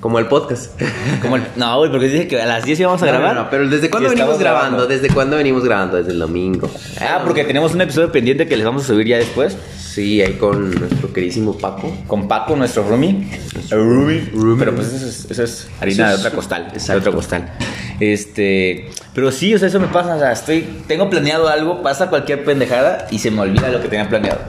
Como 0.00 0.18
el 0.18 0.26
podcast. 0.26 0.78
Como 1.22 1.36
el- 1.36 1.44
no, 1.56 1.78
güey, 1.78 1.90
porque 1.90 2.08
dije 2.08 2.28
que 2.28 2.42
a 2.42 2.44
las 2.44 2.64
10 2.64 2.78
íbamos 2.78 3.00
a 3.02 3.06
No, 3.06 3.12
grabar. 3.12 3.34
no, 3.34 3.44
no, 3.44 3.50
pero 3.50 3.66
¿desde 3.70 3.88
cuándo 3.88 4.10
venimos 4.10 4.38
grabando? 4.38 4.86
¿Desde 4.86 5.08
cuándo 5.08 5.36
venimos 5.38 5.64
grabando? 5.64 5.96
Desde 5.96 6.12
el 6.12 6.18
domingo. 6.18 6.68
Ah, 7.00 7.22
porque 7.24 7.44
tenemos 7.44 7.72
un 7.72 7.80
episodio 7.80 8.12
pendiente 8.12 8.46
que 8.46 8.54
les 8.56 8.66
vamos 8.66 8.82
a 8.84 8.86
subir 8.88 9.06
ya 9.06 9.16
después. 9.16 9.56
Sí, 9.78 10.20
ahí 10.20 10.34
con 10.34 10.72
nuestro 10.78 11.10
queridísimo 11.10 11.56
Paco. 11.56 11.90
Con 12.06 12.28
Paco, 12.28 12.54
nuestro 12.54 12.82
roomie. 12.86 13.30
Roomie. 13.70 14.28
Pero 14.58 14.74
pues 14.74 14.92
eso 14.92 15.06
es, 15.06 15.30
eso 15.30 15.42
es 15.42 15.68
harina 15.80 16.08
Eso 16.08 16.16
de 16.16 16.18
otra 16.26 16.30
costal. 16.36 16.62
De 16.70 16.74
exacto. 16.74 17.00
otra 17.00 17.12
costal. 17.12 17.52
Este. 18.00 18.90
Pero 19.14 19.30
sí, 19.32 19.54
o 19.54 19.58
sea, 19.58 19.68
eso 19.68 19.80
me 19.80 19.86
pasa. 19.86 20.16
O 20.16 20.18
sea, 20.18 20.32
estoy. 20.32 20.66
Tengo 20.86 21.08
planeado 21.08 21.48
algo, 21.48 21.82
pasa 21.82 22.10
cualquier 22.10 22.44
pendejada 22.44 23.06
y 23.10 23.20
se 23.20 23.30
me 23.30 23.40
olvida 23.40 23.68
lo 23.70 23.80
que 23.80 23.88
tenía 23.88 24.08
planeado. 24.08 24.40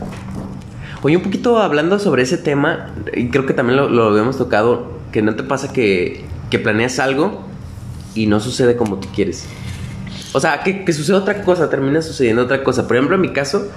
Oye, 1.06 1.18
un 1.18 1.22
poquito 1.22 1.60
hablando 1.60 2.00
sobre 2.00 2.24
ese 2.24 2.40
tema, 2.40 2.96
y 3.14 3.30
creo 3.30 3.46
que 3.46 3.54
también 3.54 3.78
lo, 3.78 3.90
lo 3.90 4.06
habíamos 4.06 4.40
tocado, 4.40 4.88
que 5.12 5.22
no 5.22 5.36
te 5.36 5.44
pasa 5.44 5.72
que, 5.72 6.26
que 6.50 6.58
planeas 6.58 6.98
algo 6.98 7.46
y 8.16 8.26
no 8.26 8.40
sucede 8.40 8.76
como 8.76 9.00
tú 9.00 9.08
quieres. 9.14 9.46
O 10.34 10.40
sea, 10.40 10.64
que, 10.64 10.84
que 10.84 10.94
sucede 10.94 11.18
otra 11.18 11.44
cosa, 11.44 11.70
termina 11.70 12.02
sucediendo 12.02 12.42
otra 12.42 12.64
cosa. 12.64 12.88
Por 12.88 12.96
ejemplo, 12.98 13.18
en 13.18 13.22
mi 13.22 13.34
caso, 13.34 13.68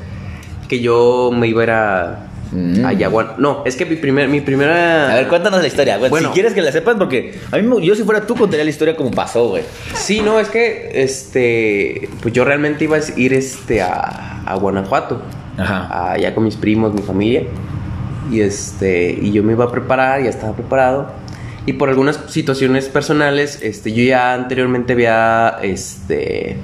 que 0.71 0.81
yo 0.81 1.31
me 1.31 1.49
iba 1.49 1.61
a 1.61 1.65
ir 1.65 1.71
a, 1.71 2.25
Mm. 2.51 2.83
a 2.87 2.95
Yaguán. 2.95 3.33
No, 3.37 3.63
es 3.67 3.77
que 3.77 3.85
mi, 3.85 3.97
primer, 3.97 4.27
mi 4.29 4.41
primera... 4.41 5.13
A 5.13 5.15
ver, 5.17 5.29
cuéntanos 5.29 5.61
la 5.61 5.67
historia. 5.67 5.99
güey. 5.99 6.09
Bueno. 6.09 6.29
si 6.29 6.35
quieres 6.35 6.55
que 6.55 6.63
la 6.63 6.73
sepas, 6.73 6.97
porque 6.97 7.39
a 7.53 7.59
mí, 7.59 7.87
yo 7.87 7.95
si 7.95 8.05
fuera 8.05 8.27
tú, 8.27 8.35
contaría 8.37 8.65
la 8.65 8.71
historia 8.71 8.97
como 8.97 9.11
pasó, 9.11 9.49
güey. 9.49 9.65
Sí, 9.95 10.23
no, 10.23 10.41
es 10.41 10.49
que, 10.49 10.91
este, 10.95 12.09
pues 12.23 12.33
yo 12.33 12.47
realmente 12.47 12.85
iba 12.85 12.97
a 12.97 13.01
ir, 13.19 13.35
este, 13.35 13.83
a, 13.83 14.45
a 14.47 14.55
Guanajuato. 14.55 15.21
Ajá. 15.59 16.13
allá 16.13 16.35
con 16.35 16.45
mis 16.45 16.57
primos, 16.57 16.95
mi 16.95 17.03
familia. 17.03 17.43
Y 18.31 18.41
este, 18.41 19.11
y 19.11 19.33
yo 19.33 19.43
me 19.43 19.53
iba 19.53 19.65
a 19.65 19.71
preparar, 19.73 20.23
ya 20.23 20.31
estaba 20.31 20.55
preparado. 20.55 21.11
Y 21.67 21.75
por 21.75 21.89
algunas 21.91 22.19
situaciones 22.29 22.89
personales, 22.89 23.59
este, 23.63 23.93
yo 23.93 24.03
ya 24.03 24.33
anteriormente 24.35 24.95
había, 24.95 25.59
este, 25.63 26.57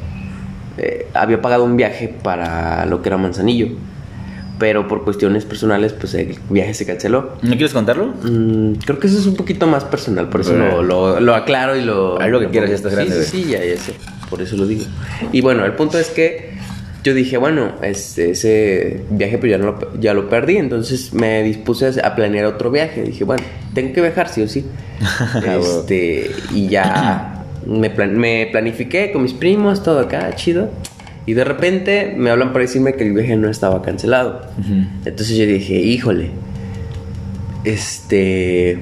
eh, 0.79 1.07
había 1.15 1.41
pagado 1.43 1.65
un 1.65 1.77
viaje 1.77 2.09
para 2.23 2.87
lo 2.87 3.03
que 3.03 3.09
era 3.11 3.19
Manzanillo. 3.19 3.69
Pero 4.59 4.87
por 4.87 5.03
cuestiones 5.05 5.45
personales, 5.45 5.93
pues 5.93 6.15
el 6.15 6.39
viaje 6.49 6.75
se 6.75 6.87
canceló. 6.87 7.33
¿No 7.43 7.51
quieres 7.51 7.73
contarlo? 7.73 8.15
Mm, 8.23 8.75
creo 8.85 8.99
que 9.01 9.09
eso 9.09 9.19
es 9.19 9.27
un 9.27 9.35
poquito 9.35 9.67
más 9.67 9.85
personal, 9.85 10.29
por 10.29 10.43
eso 10.43 10.55
lo, 10.55 10.81
lo- 10.83 11.19
lo 11.21 11.35
aclaro 11.35 11.77
y 11.77 11.83
lo... 11.83 12.21
Haz 12.21 12.29
lo 12.31 12.39
que 12.39 12.45
lo 12.47 12.51
quieras, 12.53 12.71
ya 12.71 12.77
estás 12.77 12.93
Sí, 12.93 12.97
grande, 12.97 13.25
Sí, 13.25 13.43
sí, 13.43 13.51
ya, 13.51 13.65
ya 13.65 13.77
sé, 13.77 13.95
por 14.31 14.41
eso 14.41 14.57
lo 14.57 14.65
digo. 14.67 14.85
Y 15.33 15.41
bueno, 15.41 15.65
el 15.65 15.73
punto 15.73 15.99
es 15.99 16.09
que 16.11 16.54
yo 17.05 17.15
dije, 17.15 17.37
bueno, 17.37 17.73
este, 17.83 18.31
ese 18.31 19.03
viaje 19.11 19.39
pues 19.39 19.51
ya, 19.53 19.59
no 19.59 19.67
lo, 19.67 20.01
ya 20.01 20.15
lo 20.15 20.29
perdí, 20.29 20.57
entonces 20.57 21.13
me 21.13 21.43
dispuse 21.43 22.01
a 22.03 22.15
planear 22.17 22.47
otro 22.47 22.71
viaje. 22.71 23.03
Dije, 23.03 23.25
bueno, 23.25 23.43
tengo 23.75 23.93
que 23.93 24.01
viajar 24.01 24.29
sí 24.29 24.43
o 24.43 24.49
sí. 24.49 24.65
este, 25.61 26.31
y 26.53 26.69
ya 26.69 27.45
me, 27.67 27.91
plan- 27.91 28.17
me 28.17 28.49
planifiqué 28.51 29.13
con 29.13 29.23
mis 29.23 29.35
primos, 29.35 29.83
todo 29.83 30.01
acá, 30.01 30.35
chido. 30.35 30.71
Y 31.27 31.33
de 31.35 31.45
repente 31.45 32.15
me 32.17 32.31
hablan 32.31 32.53
para 32.53 32.65
decirme 32.65 32.95
que 32.95 33.05
el 33.07 33.13
viaje 33.15 33.37
no 33.37 33.49
estaba 33.49 33.81
cancelado. 33.83 34.43
Entonces 35.05 35.37
yo 35.37 35.47
dije, 35.47 35.75
híjole, 35.75 36.31
este, 37.65 38.79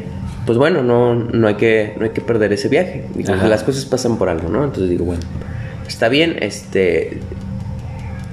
pues 0.47 0.59
bueno, 0.59 0.83
no, 0.83 1.15
no, 1.15 1.47
hay, 1.49 1.55
que, 1.55 1.95
no 1.99 2.05
hay 2.05 2.11
que 2.11 2.21
perder 2.21 2.53
ese 2.53 2.69
viaje. 2.69 3.05
Digo, 3.15 3.35
las 3.49 3.63
cosas 3.63 3.85
pasan 3.85 4.17
por 4.19 4.29
algo, 4.29 4.49
¿no? 4.49 4.65
Entonces 4.65 4.91
digo, 4.91 5.05
bueno, 5.05 5.23
está 5.87 6.09
bien, 6.09 6.37
este, 6.41 7.19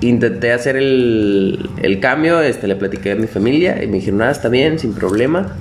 intenté 0.01 0.51
hacer 0.51 0.75
el, 0.75 1.69
el 1.81 1.99
cambio, 1.99 2.41
este, 2.41 2.67
le 2.67 2.75
platiqué 2.75 3.11
a 3.11 3.15
mi 3.15 3.27
familia 3.27 3.83
y 3.83 3.87
me 3.87 3.97
dijeron, 3.97 4.19
nada, 4.19 4.31
está 4.31 4.49
bien, 4.49 4.79
sin 4.79 4.93
problema. 4.93 5.55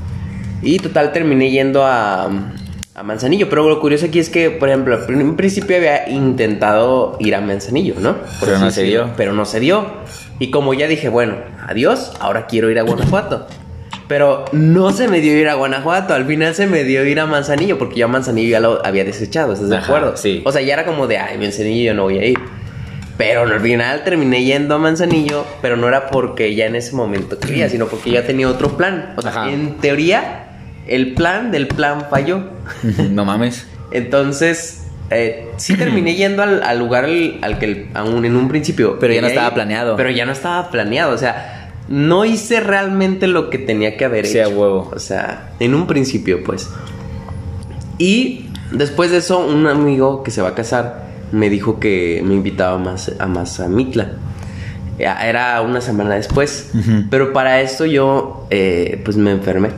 Y 0.63 0.79
total 0.79 1.13
terminé 1.13 1.51
yendo 1.51 1.85
a, 1.85 2.29
a 2.95 3.03
Manzanillo, 3.03 3.49
pero 3.49 3.69
lo 3.69 3.81
curioso 3.81 4.07
aquí 4.07 4.19
es 4.19 4.29
que, 4.29 4.51
por 4.51 4.69
ejemplo, 4.69 4.99
en 5.09 5.23
un 5.23 5.37
principio 5.37 5.77
había 5.77 6.09
intentado 6.09 7.17
ir 7.21 7.35
a 7.35 7.41
Manzanillo, 7.41 7.95
¿no? 8.01 8.17
Por 8.41 8.49
Pero 8.49 8.59
no 8.59 8.71
se 8.71 8.83
dio. 8.83 9.11
Pero 9.17 9.33
no 9.33 9.45
se 9.45 9.61
dio. 9.61 9.87
Y 10.41 10.51
como 10.51 10.75
ya 10.75 10.87
dije, 10.89 11.09
bueno, 11.09 11.37
adiós, 11.67 12.13
ahora 12.21 12.47
quiero 12.47 12.71
ir 12.71 12.79
a 12.79 12.83
Guanajuato. 12.83 13.47
Pero 14.09 14.47
no 14.53 14.91
se 14.91 15.07
me 15.07 15.21
dio 15.21 15.37
ir 15.37 15.49
a 15.49 15.55
Guanajuato, 15.55 16.15
al 16.15 16.25
final 16.25 16.55
se 16.55 16.67
me 16.67 16.83
dio 16.83 17.05
ir 17.05 17.21
a 17.21 17.27
Manzanillo, 17.27 17.79
porque 17.79 17.97
yo 18.01 18.07
a 18.07 18.09
Manzanillo 18.09 18.49
ya 18.49 18.61
lo 18.61 18.85
había 18.85 19.05
desechado, 19.05 19.53
¿estás 19.53 19.69
de 19.69 19.77
acuerdo? 19.77 20.17
sí. 20.17 20.43
O 20.47 20.53
sea, 20.53 20.63
ya 20.63 20.73
era 20.75 20.87
como 20.87 21.07
de, 21.07 21.19
ay, 21.19 21.37
Manzanillo 21.39 21.93
yo 21.93 21.95
no 21.95 22.05
voy 22.05 22.19
a 22.19 22.25
ir. 22.25 22.39
Pero 23.19 23.43
al 23.43 23.61
final 23.61 24.05
terminé 24.05 24.45
yendo 24.45 24.77
a 24.77 24.79
Manzanillo, 24.79 25.45
pero 25.61 25.77
no 25.77 25.89
era 25.89 26.07
porque 26.07 26.55
ya 26.55 26.67
en 26.67 26.77
ese 26.77 26.95
momento 26.95 27.39
quería, 27.39 27.69
sino 27.69 27.87
porque 27.87 28.13
ya 28.13 28.25
tenía 28.25 28.49
otro 28.49 28.77
plan. 28.77 29.13
O 29.17 29.23
sea, 29.23 29.33
Ajá. 29.33 29.51
en 29.51 29.75
teoría, 29.79 30.45
el 30.87 31.15
plan 31.15 31.51
del 31.51 31.67
plan 31.67 32.07
falló. 32.09 32.45
no 33.11 33.25
mames. 33.25 33.67
Entonces, 33.91 34.85
eh, 35.11 35.49
sí 35.57 35.75
terminé 35.77 36.15
yendo 36.17 36.43
al, 36.45 36.63
al 36.63 36.79
lugar 36.79 37.07
al, 37.07 37.39
al 37.43 37.59
que 37.59 37.65
el- 37.67 37.89
aún 37.95 38.25
en 38.25 38.37
un 38.37 38.47
principio. 38.49 38.99
Pero 39.01 39.13
ya 39.13 39.21
no 39.21 39.27
estaba 39.27 39.53
planeado. 39.53 39.97
Pero 39.97 40.11
ya 40.11 40.25
no 40.25 40.31
estaba 40.33 40.71
planeado. 40.71 41.13
O 41.13 41.19
sea, 41.19 41.73
no 41.89 42.25
hice 42.25 42.61
realmente 42.61 43.27
lo 43.27 43.51
que 43.51 43.59
tenía 43.59 43.97
que 43.97 44.05
haber 44.05 44.27
Sí, 44.27 44.39
hecho. 44.39 44.51
huevo. 44.51 44.93
O 44.95 44.99
sea, 45.01 45.51
en 45.59 45.75
un 45.75 45.89
principio, 45.89 46.45
pues. 46.45 46.71
Y 47.99 48.47
después 48.71 49.11
de 49.11 49.17
eso, 49.19 49.41
un 49.41 49.67
amigo 49.67 50.23
que 50.23 50.31
se 50.31 50.41
va 50.43 50.51
a 50.51 50.55
casar 50.55 51.08
me 51.33 51.51
dijo 51.51 51.81
que 51.81 52.23
me 52.25 52.35
invitaba 52.35 52.79
más 52.79 53.13
a 53.19 53.27
Mazamitla. 53.27 54.13
Ya, 54.99 55.29
Era 55.29 55.61
una 55.63 55.81
semana 55.81 56.15
después. 56.17 56.71
Pero 57.11 57.33
para 57.33 57.61
esto 57.61 57.87
yo, 57.87 58.47
eh, 58.51 59.01
pues 59.05 59.17
me 59.17 59.31
enfermé. 59.31 59.71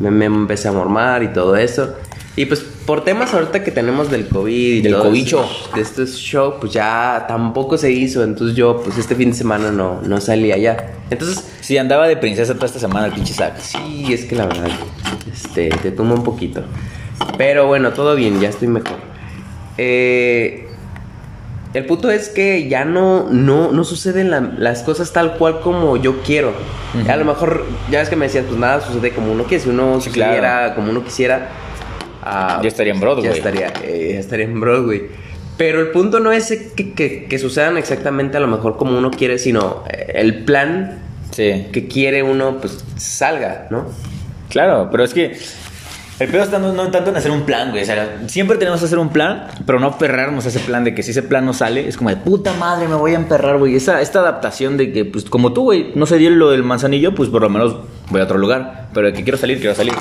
Me, 0.00 0.10
me 0.10 0.24
empecé 0.24 0.68
a 0.68 0.72
mormar 0.72 1.22
y 1.22 1.28
todo 1.28 1.56
eso. 1.56 1.94
Y 2.36 2.46
pues 2.46 2.60
por 2.60 3.04
temas 3.04 3.32
ahorita 3.32 3.62
que 3.62 3.70
tenemos 3.70 4.10
del 4.10 4.26
COVID 4.26 4.52
y 4.52 4.80
Del 4.82 4.94
eso, 4.94 5.48
de 5.74 5.80
este 5.80 6.06
show, 6.06 6.54
pues 6.60 6.72
ya 6.72 7.26
tampoco 7.28 7.78
se 7.78 7.92
hizo. 7.92 8.24
Entonces 8.24 8.56
yo, 8.56 8.80
pues 8.82 8.98
este 8.98 9.14
fin 9.14 9.30
de 9.30 9.36
semana 9.36 9.70
no, 9.70 10.00
no 10.02 10.20
salí 10.20 10.50
allá. 10.50 10.94
Entonces, 11.10 11.44
Sí, 11.64 11.78
andaba 11.78 12.06
de 12.06 12.18
princesa 12.18 12.52
toda 12.52 12.66
esta 12.66 12.78
semana 12.78 13.06
el 13.06 13.12
pinche 13.12 13.32
sí, 13.58 14.12
es 14.12 14.26
que 14.26 14.36
la 14.36 14.44
verdad, 14.44 14.68
este, 15.32 15.70
te 15.70 15.92
toma 15.92 16.12
un 16.12 16.22
poquito. 16.22 16.62
Pero 17.38 17.66
bueno, 17.66 17.92
todo 17.92 18.14
bien, 18.14 18.38
ya 18.38 18.50
estoy 18.50 18.68
mejor. 18.68 18.98
Eh, 19.78 20.68
el 21.74 21.86
punto 21.86 22.10
es 22.10 22.28
que 22.28 22.68
ya 22.68 22.84
no, 22.84 23.28
no, 23.30 23.72
no 23.72 23.84
suceden 23.84 24.30
la- 24.30 24.40
las 24.56 24.82
cosas 24.82 25.12
tal 25.12 25.34
cual 25.36 25.60
como 25.60 25.96
yo 25.96 26.22
quiero. 26.22 26.52
A 27.08 27.16
lo 27.16 27.24
mejor, 27.24 27.66
ya 27.90 27.98
ves 27.98 28.08
que 28.08 28.16
me 28.16 28.26
decías, 28.26 28.44
pues 28.46 28.58
nada 28.58 28.80
sucede 28.80 29.10
como 29.10 29.32
uno 29.32 29.44
quiere. 29.44 29.62
Si 29.64 29.68
uno 29.70 30.00
Sí, 30.00 30.10
claro. 30.10 30.74
como 30.76 30.90
uno 30.90 31.04
quisiera, 31.04 31.48
ah, 32.22 32.60
Ya 32.62 32.68
estaría 32.68 32.92
en 32.94 33.00
Broadway. 33.00 33.24
Ya 33.24 33.32
estaría, 33.32 33.72
eh, 33.82 34.10
ya 34.14 34.20
estaría 34.20 34.44
en 34.46 34.60
Broadway. 34.60 35.02
Pero 35.56 35.80
el 35.80 35.88
punto 35.88 36.20
no 36.20 36.32
es 36.32 36.48
que, 36.76 36.92
que- 36.94 37.24
que 37.26 37.38
sucedan 37.38 37.76
exactamente 37.76 38.36
a 38.36 38.40
lo 38.40 38.46
mejor 38.48 38.76
como 38.76 38.96
uno 38.96 39.10
quiere, 39.10 39.38
sino 39.38 39.82
eh, 39.90 40.12
el 40.14 40.44
plan 40.44 40.98
Sí. 41.30 41.66
que 41.72 41.86
quiere 41.88 42.22
uno, 42.22 42.58
pues 42.60 42.84
salga, 42.96 43.66
¿no? 43.70 43.86
Claro, 44.48 44.88
pero 44.90 45.02
es 45.04 45.12
que 45.14 45.36
el 46.20 46.28
pedo 46.28 46.44
está 46.44 46.60
no, 46.60 46.72
no 46.72 46.90
tanto 46.90 47.10
en 47.10 47.16
hacer 47.16 47.32
un 47.32 47.42
plan, 47.42 47.70
güey. 47.70 47.82
O 47.82 47.86
sea, 47.86 48.20
siempre 48.28 48.56
tenemos 48.56 48.78
que 48.80 48.86
hacer 48.86 48.98
un 48.98 49.08
plan, 49.08 49.48
pero 49.66 49.80
no 49.80 49.88
aferrarnos 49.88 50.46
a 50.46 50.48
ese 50.48 50.60
plan 50.60 50.84
de 50.84 50.94
que 50.94 51.02
si 51.02 51.10
ese 51.10 51.22
plan 51.22 51.44
no 51.44 51.52
sale, 51.52 51.88
es 51.88 51.96
como 51.96 52.10
de 52.10 52.16
puta 52.16 52.52
madre, 52.52 52.86
me 52.86 52.94
voy 52.94 53.12
a 53.12 53.16
emperrar, 53.16 53.58
güey. 53.58 53.74
Esa, 53.74 54.00
esta 54.00 54.20
adaptación 54.20 54.76
de 54.76 54.92
que, 54.92 55.04
pues, 55.04 55.24
como 55.24 55.52
tú, 55.52 55.64
güey, 55.64 55.90
no 55.96 56.06
se 56.06 56.16
dio 56.18 56.30
lo 56.30 56.50
del 56.50 56.62
manzanillo, 56.62 57.14
pues 57.14 57.30
por 57.30 57.42
lo 57.42 57.50
menos 57.50 57.76
voy 58.10 58.20
a 58.20 58.24
otro 58.24 58.38
lugar. 58.38 58.88
Pero 58.94 59.08
de 59.08 59.12
que 59.12 59.24
quiero 59.24 59.38
salir, 59.38 59.58
quiero 59.58 59.74
salir. 59.74 59.94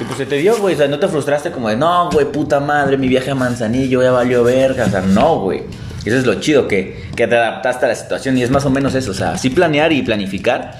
Y 0.00 0.04
pues 0.04 0.16
se 0.16 0.24
te 0.24 0.36
dio, 0.36 0.56
güey. 0.56 0.74
O 0.74 0.78
sea, 0.78 0.88
no 0.88 0.98
te 0.98 1.08
frustraste 1.08 1.50
como 1.50 1.68
de, 1.68 1.76
no, 1.76 2.08
güey, 2.10 2.24
puta 2.32 2.58
madre, 2.60 2.96
mi 2.96 3.08
viaje 3.08 3.30
a 3.30 3.34
Manzanillo 3.34 4.02
ya 4.02 4.12
valió 4.12 4.44
verga. 4.44 4.86
O 4.86 4.90
sea, 4.90 5.02
no, 5.02 5.40
güey. 5.40 5.62
Eso 6.06 6.16
es 6.16 6.26
lo 6.26 6.34
chido, 6.34 6.68
que, 6.68 7.04
que 7.14 7.26
te 7.26 7.36
adaptaste 7.36 7.84
a 7.84 7.88
la 7.88 7.94
situación 7.94 8.36
y 8.36 8.42
es 8.42 8.50
más 8.50 8.64
o 8.64 8.70
menos 8.70 8.94
eso. 8.94 9.10
O 9.10 9.14
sea, 9.14 9.36
sí 9.36 9.50
planear 9.50 9.92
y 9.92 10.02
planificar, 10.02 10.72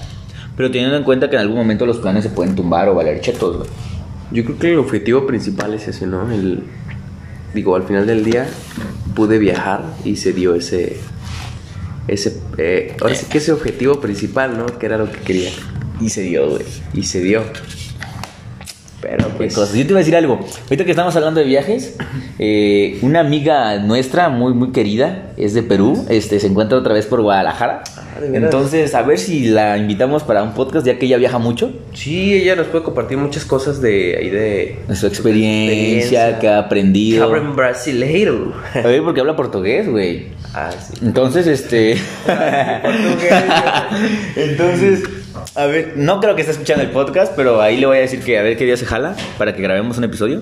pero 0.55 0.69
teniendo 0.71 0.97
en 0.97 1.03
cuenta 1.03 1.29
que 1.29 1.35
en 1.35 1.41
algún 1.41 1.57
momento 1.57 1.85
los 1.85 1.97
planes 1.97 2.23
se 2.23 2.29
pueden 2.29 2.55
tumbar 2.55 2.89
o 2.89 2.95
valer 2.95 3.21
chetos, 3.21 3.57
güey. 3.57 3.69
Yo 4.31 4.43
creo 4.43 4.57
que 4.57 4.71
el 4.71 4.79
objetivo 4.79 5.27
principal 5.27 5.73
es 5.73 5.87
ese, 5.87 6.07
¿no? 6.07 6.31
El, 6.31 6.63
digo, 7.53 7.75
al 7.75 7.83
final 7.83 8.05
del 8.07 8.23
día 8.23 8.47
pude 9.15 9.37
viajar 9.37 9.83
y 10.03 10.17
se 10.17 10.33
dio 10.33 10.55
ese, 10.55 10.97
ese, 12.07 12.39
eh, 12.57 12.95
ahora 13.01 13.15
sí 13.15 13.27
que 13.27 13.37
ese 13.37 13.51
objetivo 13.51 13.99
principal, 14.01 14.57
¿no? 14.57 14.65
Que 14.65 14.85
era 14.85 14.97
lo 14.97 15.11
que 15.11 15.19
quería 15.19 15.51
Y 16.01 16.09
se 16.09 16.21
dio, 16.21 16.49
güey. 16.49 16.63
y 16.93 17.03
se 17.03 17.21
dio. 17.21 17.43
Pero 19.05 19.27
Qué 19.27 19.33
pues, 19.37 19.53
cosas. 19.53 19.75
Yo 19.75 19.83
te 19.83 19.89
iba 19.89 19.99
a 19.99 20.01
decir 20.01 20.15
algo. 20.15 20.39
Ahorita 20.63 20.83
que 20.83 20.91
estamos 20.91 21.15
hablando 21.15 21.39
de 21.39 21.45
viajes, 21.45 21.95
eh, 22.39 22.97
una 23.03 23.19
amiga 23.19 23.77
nuestra 23.77 24.29
muy, 24.29 24.53
muy 24.53 24.71
querida, 24.71 25.29
es 25.37 25.53
de 25.53 25.61
Perú, 25.61 26.05
este, 26.09 26.39
se 26.39 26.47
encuentra 26.47 26.77
otra 26.77 26.93
vez 26.93 27.05
por 27.05 27.21
Guadalajara. 27.21 27.83
Ah. 27.95 28.01
Entonces, 28.33 28.95
a 28.95 29.03
ver 29.03 29.19
si 29.19 29.49
la 29.49 29.77
invitamos 29.77 30.23
para 30.23 30.41
un 30.41 30.53
podcast, 30.53 30.87
ya 30.87 30.97
que 30.97 31.05
ella 31.05 31.17
viaja 31.17 31.37
mucho. 31.37 31.71
sí, 31.93 32.33
ella 32.33 32.55
nos 32.55 32.67
puede 32.67 32.83
compartir 32.83 33.17
muchas 33.17 33.45
cosas 33.45 33.79
de 33.79 34.17
ahí 34.17 34.29
de 34.29 34.79
De 34.87 34.95
su 34.95 35.05
experiencia, 35.05 36.39
que 36.39 36.47
ha 36.47 36.59
aprendido. 36.59 37.25
Cabren 37.27 37.55
brasileiro. 37.55 38.53
A 38.73 38.87
ver, 38.87 39.03
porque 39.03 39.19
habla 39.19 39.35
portugués, 39.35 39.87
güey. 39.87 40.29
ah, 40.53 40.71
sí. 40.71 41.05
Entonces, 41.05 41.45
este. 41.45 41.97
Portugués. 42.25 43.33
Entonces, 44.35 45.03
A 45.55 45.65
ver, 45.67 45.93
no 45.95 46.19
creo 46.19 46.35
que 46.35 46.41
esté 46.41 46.51
escuchando 46.51 46.83
el 46.83 46.89
podcast, 46.91 47.33
pero 47.35 47.61
ahí 47.61 47.77
le 47.77 47.85
voy 47.85 47.97
a 47.97 48.01
decir 48.01 48.21
que 48.21 48.37
a 48.37 48.41
ver 48.43 48.57
qué 48.57 48.65
día 48.65 48.75
se 48.75 48.85
jala 48.85 49.15
para 49.37 49.55
que 49.55 49.61
grabemos 49.61 49.97
un 49.97 50.03
episodio. 50.03 50.41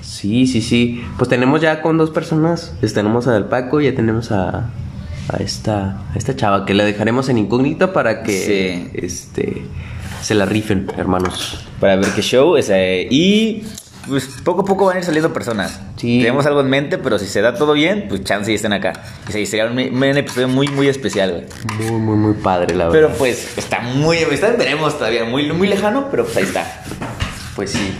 Sí, 0.00 0.46
sí, 0.46 0.62
sí. 0.62 1.02
Pues 1.18 1.28
tenemos 1.28 1.60
ya 1.60 1.82
con 1.82 1.98
dos 1.98 2.10
personas. 2.10 2.74
Pues 2.80 2.94
tenemos 2.94 3.26
a 3.26 3.32
Del 3.32 3.46
Paco 3.46 3.80
y 3.80 3.86
ya 3.86 3.94
tenemos 3.94 4.30
a, 4.30 4.70
a 5.28 5.36
esta, 5.40 6.02
a 6.14 6.16
esta 6.16 6.36
chava 6.36 6.64
que 6.64 6.74
la 6.74 6.84
dejaremos 6.84 7.28
en 7.28 7.38
incógnito 7.38 7.92
para 7.92 8.22
que 8.22 8.32
Sí. 8.32 8.90
este 8.94 9.62
se 10.22 10.34
la 10.36 10.46
rifen, 10.46 10.86
hermanos. 10.96 11.66
Para 11.80 11.96
ver 11.96 12.10
qué 12.14 12.22
show. 12.22 12.56
es, 12.56 12.70
eh, 12.70 13.08
y 13.10 13.64
pues 14.08 14.28
poco 14.44 14.62
a 14.62 14.64
poco 14.64 14.86
van 14.86 14.96
a 14.96 14.98
ir 15.00 15.04
saliendo 15.04 15.32
personas. 15.32 15.80
Sí. 16.02 16.18
Tenemos 16.18 16.44
algo 16.46 16.60
en 16.60 16.68
mente, 16.68 16.98
pero 16.98 17.16
si 17.18 17.26
se 17.26 17.40
da 17.40 17.54
todo 17.54 17.72
bien, 17.74 18.06
pues 18.08 18.24
chance 18.24 18.50
y 18.50 18.56
estén 18.56 18.72
acá. 18.72 18.92
Y 19.28 19.46
sería 19.46 19.66
un, 19.66 19.78
un 19.78 20.02
episodio 20.04 20.48
muy, 20.48 20.66
muy 20.68 20.88
especial, 20.88 21.30
güey. 21.30 21.90
Muy, 21.90 22.00
muy, 22.00 22.16
muy 22.16 22.34
padre, 22.34 22.74
la 22.74 22.88
Pero 22.90 23.02
verdad. 23.06 23.18
pues 23.18 23.56
está 23.56 23.80
muy, 23.80 24.16
está, 24.18 24.50
veremos 24.50 24.98
todavía, 24.98 25.24
muy, 25.24 25.50
muy 25.52 25.68
lejano, 25.68 26.08
pero 26.10 26.24
pues 26.24 26.36
ahí 26.38 26.42
está. 26.42 26.82
pues 27.54 27.70
sí. 27.70 27.92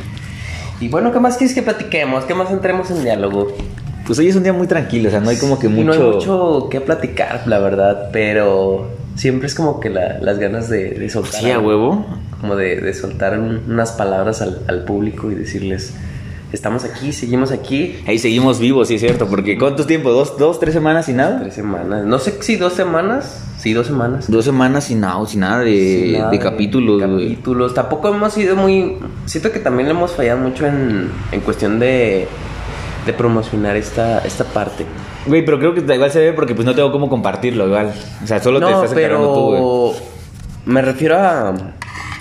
Y 0.81 0.89
bueno, 0.89 1.13
¿qué 1.13 1.21
más 1.21 1.37
quieres 1.37 1.55
que 1.55 1.63
platiquemos? 1.63 2.25
¿Qué 2.25 2.35
más 2.35 2.51
entremos 2.51 2.91
en 2.91 3.05
diálogo? 3.05 3.57
Pues 4.05 4.19
hoy 4.19 4.27
es 4.29 4.35
un 4.35 4.43
día 4.43 4.53
muy 4.53 4.67
tranquilo, 4.67 5.07
o 5.09 5.11
sea, 5.13 5.21
no 5.21 5.31
hay 5.31 5.37
como 5.39 5.61
que 5.61 5.69
mucho... 5.69 5.85
No 5.85 5.93
hay 5.93 5.99
mucho 6.17 6.69
que 6.73 6.81
platicar, 6.81 7.43
la 7.47 7.61
verdad, 7.61 8.09
pero 8.13 8.91
siempre 9.15 9.47
es 9.47 9.55
como 9.55 9.79
que 9.79 9.91
la- 9.91 10.19
las 10.19 10.41
ganas 10.41 10.69
de, 10.69 10.91
de 10.91 11.09
soltar. 11.09 11.41
Sí, 11.41 11.53
a 11.53 11.61
huevo. 11.61 12.05
Como 12.41 12.57
de, 12.57 12.81
de 12.81 12.95
soltar 12.95 13.39
un- 13.39 13.63
unas 13.69 13.93
palabras 13.93 14.43
al, 14.43 14.63
al 14.67 14.83
público 14.85 15.31
y 15.31 15.37
decirles, 15.37 15.95
estamos 16.57 16.85
aquí, 16.85 17.13
seguimos 17.13 17.51
aquí. 17.53 17.97
Ahí 18.07 18.19
seguimos 18.19 18.59
vivos, 18.59 18.89
sí 18.89 18.95
es 18.95 19.01
cierto, 19.01 19.27
porque 19.27 19.59
¿cuánto 19.59 19.87
tiempo? 19.87 20.11
¿Dos, 20.11 20.39
dos 20.39 20.61
tres 20.61 20.75
semanas 20.75 21.07
sin 21.07 21.17
nada? 21.17 21.41
Tres 21.41 21.55
semanas. 21.55 22.05
No 22.05 22.19
sé 22.19 22.43
si 22.43 22.57
dos 22.57 22.73
semanas. 22.75 23.43
Sí, 23.59 23.73
dos 23.73 23.87
semanas. 23.87 24.31
Dos 24.31 24.45
semanas 24.45 24.85
sin 24.85 25.01
nada, 25.01 25.25
sin 25.27 25.41
nada 25.41 25.61
de, 25.61 26.03
Sin 26.03 26.13
nada 26.19 26.31
de 26.31 26.39
capítulos, 26.39 27.01
de 27.01 27.07
capítulos. 27.07 27.75
Tampoco 27.75 28.09
hemos 28.09 28.33
sido 28.33 28.57
muy. 28.57 28.97
Siento 29.27 29.53
que 29.53 29.61
también 29.61 29.89
le 29.89 29.95
hemos 29.95 30.13
fallado 30.13 30.41
mucho 30.41 30.67
en, 30.67 31.11
en 31.31 31.41
cuestión 31.43 31.79
de, 31.79 32.27
de 33.07 33.13
promocionar 33.13 33.77
esta, 33.77 34.19
esta 34.21 34.45
parte. 34.45 34.85
Güey, 35.27 35.45
pero 35.45 35.59
creo 35.59 35.75
que 35.75 35.81
igual 35.95 36.11
se 36.11 36.19
ve 36.19 36.33
porque 36.33 36.55
pues 36.55 36.67
no 36.67 36.75
tengo 36.75 36.91
cómo 36.91 37.09
compartirlo, 37.09 37.67
igual. 37.67 37.93
O 38.23 38.27
sea, 38.27 38.43
solo 38.43 38.59
te 38.59 38.67
estás 38.67 38.93
encargando 38.93 39.35
tú, 39.35 39.41
güey. 39.41 39.61
pero 39.61 39.93
me 40.67 40.83
refiero 40.83 41.17
a, 41.17 41.55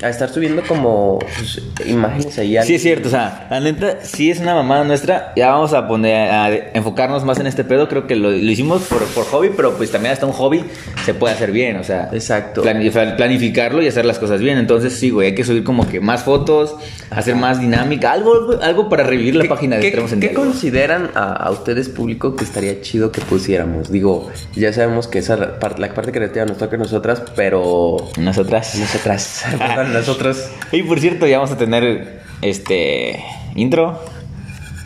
a 0.01 0.09
estar 0.09 0.29
subiendo 0.29 0.61
como 0.67 1.19
pues, 1.19 1.61
imágenes 1.85 2.37
ahí. 2.39 2.57
Sí, 2.63 2.75
es 2.75 2.81
cierto, 2.81 3.07
o 3.07 3.11
sea, 3.11 3.47
la 3.49 3.59
neta, 3.59 3.97
sí 4.03 4.31
es 4.31 4.39
una 4.39 4.55
mamada 4.55 4.83
nuestra. 4.83 5.33
Ya 5.35 5.51
vamos 5.51 5.73
a 5.73 5.87
poner, 5.87 6.29
a 6.31 6.49
enfocarnos 6.73 7.23
más 7.23 7.39
en 7.39 7.47
este 7.47 7.63
pedo. 7.63 7.87
Creo 7.87 8.07
que 8.07 8.15
lo, 8.15 8.29
lo 8.31 8.37
hicimos 8.37 8.83
por, 8.83 9.03
por 9.07 9.25
hobby, 9.25 9.51
pero 9.55 9.73
pues 9.77 9.91
también 9.91 10.13
hasta 10.13 10.25
un 10.25 10.33
hobby 10.33 10.63
se 11.05 11.13
puede 11.13 11.33
hacer 11.33 11.51
bien, 11.51 11.77
o 11.77 11.83
sea. 11.83 12.09
Exacto. 12.11 12.63
plani- 12.63 12.89
planificarlo 13.15 13.81
y 13.81 13.87
hacer 13.87 14.05
las 14.05 14.19
cosas 14.19 14.39
bien. 14.41 14.57
Entonces, 14.57 14.93
sí, 14.93 15.09
güey, 15.09 15.29
hay 15.29 15.35
que 15.35 15.43
subir 15.43 15.63
como 15.63 15.87
que 15.87 15.99
más 15.99 16.23
fotos, 16.23 16.75
hacer 17.09 17.35
más 17.35 17.59
dinámica, 17.59 18.11
algo, 18.11 18.59
algo 18.61 18.89
para 18.89 19.03
revivir 19.03 19.35
la 19.35 19.43
¿Qué, 19.43 19.49
página 19.49 19.75
de 19.77 19.83
Extremos 19.83 20.11
en 20.13 20.19
qué 20.19 20.27
Diálogo. 20.29 20.47
consideran 20.51 21.11
a, 21.15 21.33
a 21.33 21.51
ustedes 21.51 21.89
público 21.89 22.35
que 22.35 22.43
estaría 22.43 22.81
chido 22.81 23.11
que 23.11 23.21
pusiéramos? 23.21 23.91
Digo, 23.91 24.29
ya 24.55 24.73
sabemos 24.73 25.07
que 25.07 25.19
esa 25.19 25.35
la 25.37 25.59
parte, 25.59 25.81
la 25.81 25.93
parte 25.93 26.11
creativa 26.11 26.45
nos 26.45 26.57
toca 26.57 26.75
a 26.75 26.79
nosotras, 26.79 27.21
pero 27.35 27.97
Nosotras. 28.17 28.75
nosotras, 28.75 29.43
perdón, 29.57 29.90
nosotros. 29.91 30.45
Y 30.71 30.83
por 30.83 30.99
cierto, 30.99 31.27
ya 31.27 31.37
vamos 31.39 31.51
a 31.53 31.57
tener 31.57 32.21
este 32.41 33.23
intro. 33.55 33.99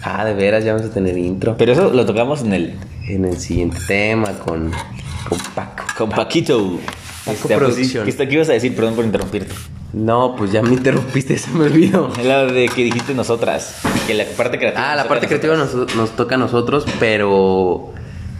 Ah, 0.03 0.23
de 0.25 0.33
veras, 0.33 0.63
ya 0.63 0.73
vamos 0.73 0.89
a 0.89 0.93
tener 0.93 1.17
intro. 1.17 1.55
Pero 1.57 1.71
eso 1.73 1.91
lo 1.91 2.05
tocamos 2.05 2.41
en 2.41 2.53
el 2.53 2.75
En 3.07 3.25
el 3.25 3.37
siguiente 3.39 3.77
tema 3.87 4.33
con, 4.33 4.71
con 5.27 5.39
Paco. 5.55 5.83
con 5.97 6.09
Paquito. 6.09 6.57
Paco 6.59 7.31
Este, 7.31 7.47
pues, 7.47 7.57
Producción. 7.57 8.03
¿qué, 8.03 8.09
está- 8.11 8.27
qué 8.27 8.35
ibas 8.35 8.49
a 8.49 8.53
decir? 8.53 8.75
Perdón 8.75 8.95
por 8.95 9.05
interrumpirte. 9.05 9.53
No, 9.93 10.35
pues 10.35 10.51
ya 10.51 10.61
me 10.61 10.73
interrumpiste, 10.73 11.37
se 11.39 11.49
me 11.51 11.65
olvidó. 11.65 12.11
La 12.23 12.45
de 12.45 12.67
que 12.69 12.83
dijiste 12.83 13.13
nosotras. 13.15 13.77
Que 14.05 14.13
la 14.13 14.25
parte 14.25 14.59
creativa. 14.59 14.83
Ah, 14.83 14.89
nos 14.89 14.97
la 14.97 15.03
toca 15.03 15.09
parte 15.15 15.27
creativa 15.27 15.55
nos, 15.55 15.95
nos 15.95 16.09
toca 16.15 16.35
a 16.35 16.37
nosotros, 16.37 16.85
pero 16.99 17.93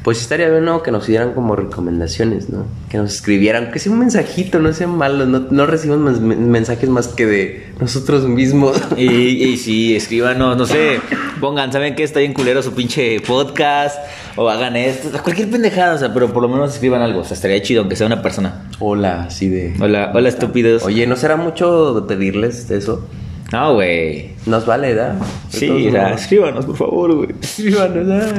pues 0.06 0.22
estaría 0.22 0.52
bueno 0.52 0.84
que 0.84 0.92
nos 0.92 1.08
dieran 1.08 1.34
como 1.34 1.56
recomendaciones, 1.56 2.48
¿no? 2.52 2.68
Que 2.90 2.98
nos 2.98 3.12
escribieran, 3.16 3.72
que 3.72 3.80
sea 3.80 3.92
un 3.92 3.98
mensajito, 3.98 4.60
no 4.60 4.72
sean 4.72 4.96
malos, 4.96 5.28
no, 5.28 5.48
no 5.50 5.66
recibimos 5.66 6.22
men- 6.22 6.52
mensajes 6.52 6.88
más 6.90 7.08
que 7.08 7.26
de 7.26 7.66
nosotros 7.82 8.28
mismos. 8.28 8.80
Y, 8.98 9.08
y 9.44 9.58
sí, 9.58 9.96
escríbanos, 9.96 10.56
no 10.58 10.68
sé, 10.68 11.00
pongan, 11.42 11.74
¿saben 11.74 11.96
qué? 11.96 12.04
Está 12.04 12.20
bien 12.20 12.34
culero 12.34 12.62
su 12.62 12.74
pinche 12.74 13.20
podcast, 13.22 13.98
o 14.36 14.48
hagan 14.48 14.76
esto, 14.76 15.10
cualquier 15.24 15.50
pendejada, 15.50 15.96
o 15.96 15.98
sea, 15.98 16.14
pero 16.14 16.32
por 16.32 16.44
lo 16.44 16.50
menos 16.50 16.72
escriban 16.76 17.02
algo, 17.02 17.22
o 17.22 17.24
sea, 17.26 17.34
estaría 17.34 17.60
chido, 17.64 17.82
aunque 17.82 17.96
sea 17.96 18.06
una 18.06 18.22
persona. 18.22 18.70
Hola, 18.80 19.24
así 19.24 19.50
de... 19.50 19.74
Hola, 19.82 20.12
hola 20.14 20.30
estúpidos. 20.30 20.84
Oye, 20.84 21.08
¿no 21.08 21.16
será 21.16 21.36
mucho 21.36 22.06
pedirles 22.08 22.70
eso? 22.70 23.08
No, 23.56 23.74
güey. 23.76 24.32
Nos 24.46 24.66
vale, 24.66 24.94
¿verdad? 24.94 25.16
Sí, 25.50 25.70
modos. 25.70 26.20
escríbanos, 26.22 26.66
por 26.66 26.76
favor, 26.76 27.16
güey. 27.16 27.30
Escríbanos, 27.42 28.06
ah. 28.10 28.34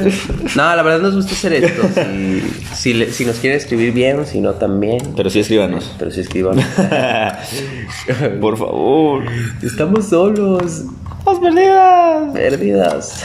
No, 0.54 0.76
la 0.76 0.82
verdad 0.82 1.00
nos 1.00 1.14
gusta 1.16 1.32
hacer 1.32 1.54
esto. 1.54 1.82
Si, 1.96 2.42
si, 2.74 2.92
le- 2.94 3.10
si 3.10 3.24
nos 3.24 3.36
quiere 3.36 3.56
escribir 3.56 3.92
bien, 3.94 4.26
si 4.26 4.40
no 4.42 4.52
también. 4.52 4.98
Pero 5.16 5.30
sí 5.30 5.40
escríbanos. 5.40 5.90
Pero 5.98 6.10
sí 6.10 6.20
escriban. 6.20 6.58
por 8.40 8.58
favor. 8.58 9.24
Estamos 9.62 10.04
solos. 10.06 10.84
¡Las 11.24 11.38
perdidas! 11.38 12.32
Perdidas. 12.34 13.24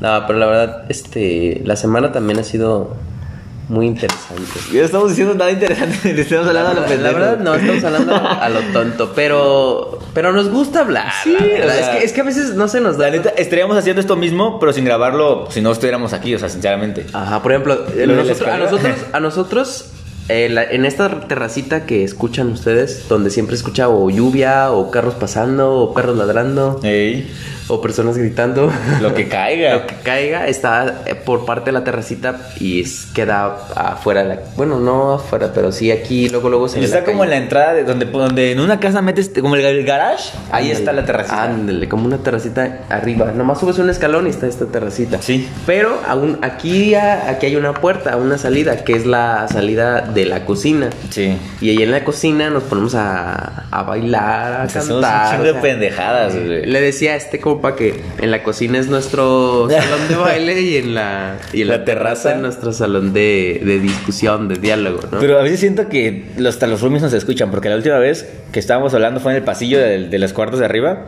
No, 0.00 0.26
pero 0.26 0.38
la 0.38 0.46
verdad, 0.46 0.84
este, 0.90 1.62
la 1.64 1.76
semana 1.76 2.12
también 2.12 2.38
ha 2.38 2.44
sido 2.44 2.94
muy 3.68 3.86
interesante. 3.86 4.42
Ya 4.72 4.82
estamos 4.84 5.10
diciendo 5.10 5.34
nada 5.34 5.50
interesante, 5.50 6.12
le 6.14 6.22
estamos 6.22 6.46
hablando 6.46 6.70
a 6.70 6.74
lo 6.74 6.80
La, 6.82 6.86
pendejo. 6.86 7.14
verdad, 7.14 7.38
no, 7.38 7.54
estamos 7.54 7.84
hablando 7.84 8.14
a 8.14 8.48
lo 8.48 8.60
tonto, 8.72 9.12
pero, 9.14 9.98
pero 10.14 10.32
nos 10.32 10.48
gusta 10.50 10.80
hablar. 10.80 11.10
Sí, 11.22 11.32
la 11.38 11.44
verdad. 11.46 11.66
o 11.66 11.70
sea, 11.70 11.92
es, 11.94 11.98
que, 11.98 12.04
es 12.04 12.12
que 12.12 12.20
a 12.20 12.24
veces 12.24 12.54
no 12.54 12.68
se 12.68 12.80
nos 12.80 12.98
da. 12.98 13.06
La 13.06 13.12
neta, 13.16 13.30
estaríamos 13.30 13.76
haciendo 13.76 14.00
esto 14.00 14.16
mismo, 14.16 14.58
pero 14.60 14.72
sin 14.72 14.84
grabarlo 14.84 15.46
si 15.50 15.60
no 15.60 15.72
estuviéramos 15.72 16.12
aquí, 16.12 16.34
o 16.34 16.38
sea, 16.38 16.48
sinceramente. 16.48 17.06
Ajá, 17.12 17.42
por 17.42 17.52
ejemplo, 17.52 17.86
la 17.94 18.06
nosotros- 18.06 18.48
a 18.48 18.58
nosotros, 18.58 18.96
a 19.12 19.20
nosotros 19.20 19.84
eh, 20.32 20.48
la- 20.48 20.64
en 20.64 20.84
esta 20.84 21.20
terracita 21.28 21.84
que 21.86 22.04
escuchan 22.04 22.48
ustedes, 22.52 23.08
donde 23.08 23.30
siempre 23.30 23.56
escucha 23.56 23.88
o 23.88 24.08
lluvia, 24.10 24.72
o 24.72 24.90
carros 24.90 25.14
pasando, 25.14 25.72
o 25.74 25.94
perros 25.94 26.16
ladrando, 26.16 26.80
Ey, 26.82 27.30
o 27.68 27.80
personas 27.80 28.18
gritando. 28.18 28.70
lo 29.00 29.14
que 29.14 29.28
caiga. 29.28 29.74
Lo 29.74 29.86
que 29.86 29.94
caiga 29.96 30.46
está 30.48 31.02
eh, 31.06 31.14
por 31.14 31.44
parte 31.46 31.66
de 31.66 31.72
la 31.72 31.84
terracita 31.84 32.50
y 32.58 32.80
es- 32.82 33.06
queda 33.14 33.56
afuera 33.76 34.22
de 34.24 34.28
la... 34.30 34.38
Bueno, 34.56 34.78
no 34.80 35.14
afuera, 35.14 35.52
pero 35.54 35.70
sí 35.72 35.90
aquí, 35.90 36.28
luego, 36.28 36.48
luego 36.50 36.68
se 36.68 36.82
está 36.82 36.98
la 37.00 37.04
como 37.04 37.24
en 37.24 37.30
la 37.30 37.36
entrada 37.36 37.74
de 37.74 37.84
donde, 37.84 38.06
donde 38.06 38.52
en 38.52 38.60
una 38.60 38.80
casa 38.80 39.00
metes 39.02 39.30
como 39.40 39.54
el, 39.56 39.64
el 39.64 39.84
garage, 39.86 40.30
ahí 40.50 40.70
está 40.70 40.92
la 40.92 41.04
terracita. 41.04 41.42
Ándale, 41.44 41.88
como 41.88 42.06
una 42.06 42.18
terracita 42.18 42.80
arriba. 42.88 43.32
Nomás 43.32 43.60
subes 43.60 43.78
un 43.78 43.88
escalón 43.90 44.26
y 44.26 44.30
está 44.30 44.46
esta 44.46 44.66
terracita. 44.66 45.20
Sí. 45.22 45.48
Pero 45.66 45.98
aún 46.06 46.38
aquí, 46.42 46.94
aquí 46.94 47.46
hay 47.46 47.56
una 47.56 47.74
puerta, 47.74 48.16
una 48.16 48.38
salida, 48.38 48.84
que 48.84 48.94
es 48.94 49.06
la 49.06 49.46
salida 49.48 50.00
de 50.02 50.21
la 50.26 50.44
cocina. 50.44 50.90
Sí. 51.10 51.36
Y 51.60 51.70
ahí 51.70 51.82
en 51.82 51.90
la 51.90 52.04
cocina 52.04 52.50
nos 52.50 52.62
ponemos 52.64 52.94
a, 52.94 53.66
a 53.70 53.82
bailar, 53.82 54.52
a 54.52 54.62
un 54.64 54.68
cantar. 54.68 55.30
chingo 55.30 55.42
o 55.42 55.46
de 55.46 55.52
sea, 55.52 55.60
pendejadas, 55.62 56.34
güey. 56.34 56.66
Le 56.66 56.80
decía 56.80 57.12
a 57.12 57.16
este 57.16 57.40
compa 57.40 57.76
que 57.76 58.00
en 58.20 58.30
la 58.30 58.42
cocina 58.42 58.78
es 58.78 58.88
nuestro 58.88 59.68
salón 59.70 60.08
de 60.08 60.16
baile 60.16 60.60
y 60.60 60.76
en 60.76 60.94
la, 60.94 61.36
y 61.52 61.62
en 61.62 61.68
la, 61.68 61.78
La 61.78 61.84
terraza 61.84 62.02
terraza. 62.22 62.34
es 62.36 62.40
nuestro 62.42 62.72
salón 62.72 63.12
de, 63.12 63.60
de 63.64 63.78
discusión, 63.78 64.48
de 64.48 64.56
diálogo, 64.56 65.00
¿no? 65.10 65.18
Pero 65.20 65.38
a 65.38 65.42
veces 65.42 65.60
siento 65.60 65.88
que 65.88 66.24
los, 66.36 66.54
hasta 66.54 66.66
los 66.66 66.80
roomies 66.80 67.02
nos 67.02 67.12
escuchan, 67.12 67.50
porque 67.50 67.68
la 67.68 67.76
última 67.76 67.98
vez 67.98 68.28
que 68.52 68.58
estábamos 68.60 68.92
hablando 68.94 69.20
fue 69.20 69.32
en 69.32 69.36
el 69.38 69.44
pasillo 69.44 69.78
de, 69.78 70.08
de 70.08 70.18
los 70.18 70.32
cuartos 70.32 70.58
de 70.60 70.66
arriba. 70.66 71.06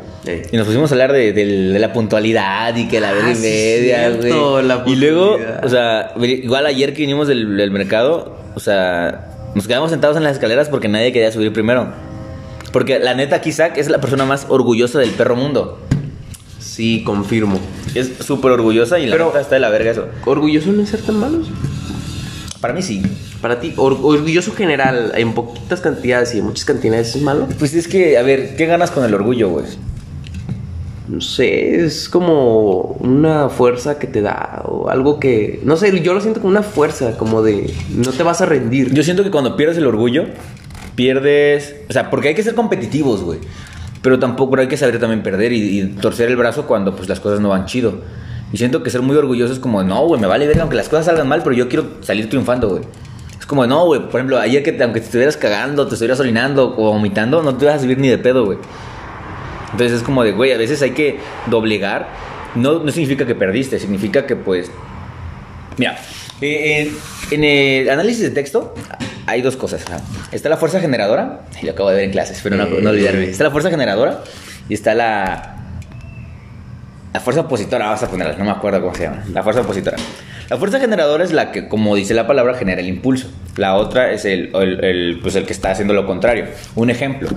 Y 0.50 0.56
nos 0.56 0.66
pusimos 0.66 0.90
a 0.90 0.94
hablar 0.94 1.12
de, 1.12 1.32
de 1.32 1.78
la 1.78 1.92
puntualidad 1.92 2.74
y 2.76 2.88
que 2.88 3.00
la 3.00 3.12
verga 3.12 3.28
Ah, 3.28 3.32
y 3.32 3.36
media, 3.40 4.10
güey. 4.10 4.92
y 4.92 4.96
luego, 4.96 5.36
o 5.62 5.68
sea, 5.68 6.12
igual 6.22 6.66
ayer 6.66 6.92
que 6.94 7.00
vinimos 7.00 7.28
del, 7.28 7.56
del 7.56 7.70
mercado, 7.70 8.36
o 8.54 8.60
sea, 8.60 9.50
nos 9.54 9.66
quedamos 9.66 9.90
sentados 9.90 10.16
en 10.16 10.24
las 10.24 10.32
escaleras 10.34 10.68
porque 10.68 10.88
nadie 10.88 11.12
quería 11.12 11.30
subir 11.32 11.52
primero. 11.52 11.92
Porque 12.72 12.98
la 12.98 13.14
neta, 13.14 13.40
Zach 13.52 13.76
es 13.78 13.88
la 13.88 14.00
persona 14.00 14.24
más 14.24 14.46
orgullosa 14.48 14.98
del 14.98 15.10
perro 15.10 15.36
mundo. 15.36 15.78
Sí, 16.58 17.04
confirmo. 17.04 17.58
Es 17.94 18.10
súper 18.20 18.50
orgullosa 18.50 18.98
y 18.98 19.06
la 19.06 19.12
Pero- 19.12 19.26
neta 19.26 19.40
está 19.40 19.54
de 19.54 19.60
la 19.60 19.68
verga 19.70 19.92
eso. 19.92 20.06
¿Orgulloso 20.24 20.72
no 20.72 20.82
es 20.82 20.88
ser 20.88 21.02
tan 21.02 21.16
malos? 21.20 21.48
Para 22.60 22.74
mí 22.74 22.82
sí. 22.82 23.02
Para 23.40 23.60
ti, 23.60 23.74
or- 23.76 23.98
orgulloso 24.02 24.52
general, 24.54 25.12
en 25.14 25.34
poquitas 25.34 25.80
cantidades 25.80 26.34
y 26.34 26.38
en 26.38 26.46
muchas 26.46 26.64
cantidades 26.64 27.14
es 27.14 27.22
malo. 27.22 27.46
Pues 27.58 27.74
es 27.74 27.86
que, 27.86 28.16
a 28.18 28.22
ver, 28.22 28.56
¿qué 28.56 28.66
ganas 28.66 28.90
con 28.90 29.04
el 29.04 29.14
orgullo, 29.14 29.50
güey? 29.50 29.66
No 31.06 31.20
sé, 31.20 31.84
es 31.84 32.08
como 32.08 32.96
una 33.00 33.50
fuerza 33.50 33.98
que 33.98 34.06
te 34.06 34.22
da 34.22 34.62
o 34.64 34.88
algo 34.88 35.20
que, 35.20 35.60
no 35.62 35.76
sé, 35.76 36.00
yo 36.00 36.14
lo 36.14 36.20
siento 36.22 36.40
como 36.40 36.50
una 36.50 36.62
fuerza, 36.62 37.18
como 37.18 37.42
de 37.42 37.74
no 37.90 38.10
te 38.10 38.22
vas 38.22 38.40
a 38.40 38.46
rendir. 38.46 38.92
Yo 38.94 39.02
siento 39.02 39.22
que 39.22 39.30
cuando 39.30 39.54
pierdes 39.54 39.76
el 39.76 39.86
orgullo, 39.86 40.24
pierdes. 40.94 41.76
O 41.90 41.92
sea, 41.92 42.08
porque 42.08 42.28
hay 42.28 42.34
que 42.34 42.42
ser 42.42 42.54
competitivos, 42.54 43.22
güey. 43.22 43.38
Pero 44.00 44.18
tampoco 44.18 44.58
hay 44.58 44.68
que 44.68 44.76
saber 44.76 44.98
también 44.98 45.22
perder 45.22 45.52
y, 45.52 45.84
torcer 46.00 46.30
el 46.30 46.36
brazo 46.36 46.66
cuando 46.66 46.96
pues 46.96 47.08
las 47.08 47.20
cosas 47.20 47.40
no 47.40 47.50
van 47.50 47.66
chido. 47.66 48.00
Y 48.52 48.56
siento 48.56 48.82
que 48.82 48.90
ser 48.90 49.02
muy 49.02 49.16
orgulloso 49.16 49.52
es 49.52 49.58
como, 49.58 49.82
no, 49.82 50.06
güey, 50.06 50.20
me 50.20 50.26
vale 50.26 50.46
verga 50.46 50.62
aunque 50.62 50.76
las 50.76 50.88
cosas 50.88 51.06
salgan 51.06 51.28
mal, 51.28 51.42
pero 51.42 51.54
yo 51.54 51.68
quiero 51.68 51.86
salir 52.00 52.28
triunfando, 52.28 52.68
güey. 52.68 52.82
Es 53.38 53.46
como, 53.46 53.66
no, 53.66 53.84
güey, 53.86 54.00
por 54.00 54.20
ejemplo, 54.20 54.38
ayer 54.38 54.62
que 54.62 54.70
aunque 54.82 55.00
te 55.00 55.06
estuvieras 55.06 55.36
cagando, 55.36 55.86
te 55.86 55.94
estuvieras 55.94 56.20
orinando 56.20 56.74
o 56.78 56.92
vomitando, 56.92 57.42
no 57.42 57.56
te 57.56 57.66
vas 57.66 57.76
a 57.76 57.80
subir 57.80 57.98
ni 57.98 58.08
de 58.08 58.16
pedo, 58.18 58.44
güey. 58.44 58.58
Entonces 59.74 59.98
es 59.98 60.02
como 60.04 60.22
de, 60.22 60.30
güey, 60.32 60.52
a 60.52 60.56
veces 60.56 60.80
hay 60.82 60.90
que 60.92 61.18
doblegar. 61.46 62.08
No, 62.54 62.78
no 62.78 62.90
significa 62.92 63.26
que 63.26 63.34
perdiste, 63.34 63.78
significa 63.80 64.24
que 64.26 64.36
pues... 64.36 64.70
Mira, 65.76 65.98
eh, 66.40 66.92
en, 67.30 67.42
en 67.42 67.44
el 67.44 67.90
análisis 67.90 68.22
de 68.22 68.30
texto 68.30 68.72
hay 69.26 69.42
dos 69.42 69.56
cosas. 69.56 69.84
Está 70.30 70.48
la 70.48 70.56
fuerza 70.56 70.78
generadora, 70.80 71.40
y 71.60 71.66
lo 71.66 71.72
acabo 71.72 71.88
de 71.90 71.96
ver 71.96 72.04
en 72.04 72.10
clases, 72.12 72.38
pero 72.42 72.54
no, 72.56 72.66
no 72.66 72.90
olvidarme. 72.90 73.24
Está 73.24 73.42
la 73.42 73.50
fuerza 73.50 73.70
generadora 73.70 74.22
y 74.68 74.74
está 74.74 74.94
la... 74.94 75.50
La 77.12 77.20
fuerza 77.20 77.42
opositora, 77.42 77.86
vamos 77.86 78.02
a 78.02 78.10
ponerla, 78.10 78.36
no 78.36 78.44
me 78.44 78.50
acuerdo 78.50 78.80
cómo 78.80 78.94
se 78.94 79.04
llama. 79.04 79.22
La 79.32 79.42
fuerza 79.44 79.60
opositora. 79.60 79.96
La 80.50 80.56
fuerza 80.56 80.80
generadora 80.80 81.22
es 81.24 81.32
la 81.32 81.52
que, 81.52 81.68
como 81.68 81.94
dice 81.94 82.12
la 82.12 82.26
palabra, 82.26 82.54
genera 82.54 82.80
el 82.80 82.88
impulso. 82.88 83.30
La 83.56 83.76
otra 83.76 84.10
es 84.10 84.24
el, 84.24 84.50
el- 84.54 84.84
el, 84.84 85.18
pues 85.22 85.36
el 85.36 85.46
que 85.46 85.52
está 85.52 85.70
haciendo 85.70 85.94
lo 85.94 86.06
contrario. 86.06 86.46
Un 86.74 86.90
ejemplo. 86.90 87.28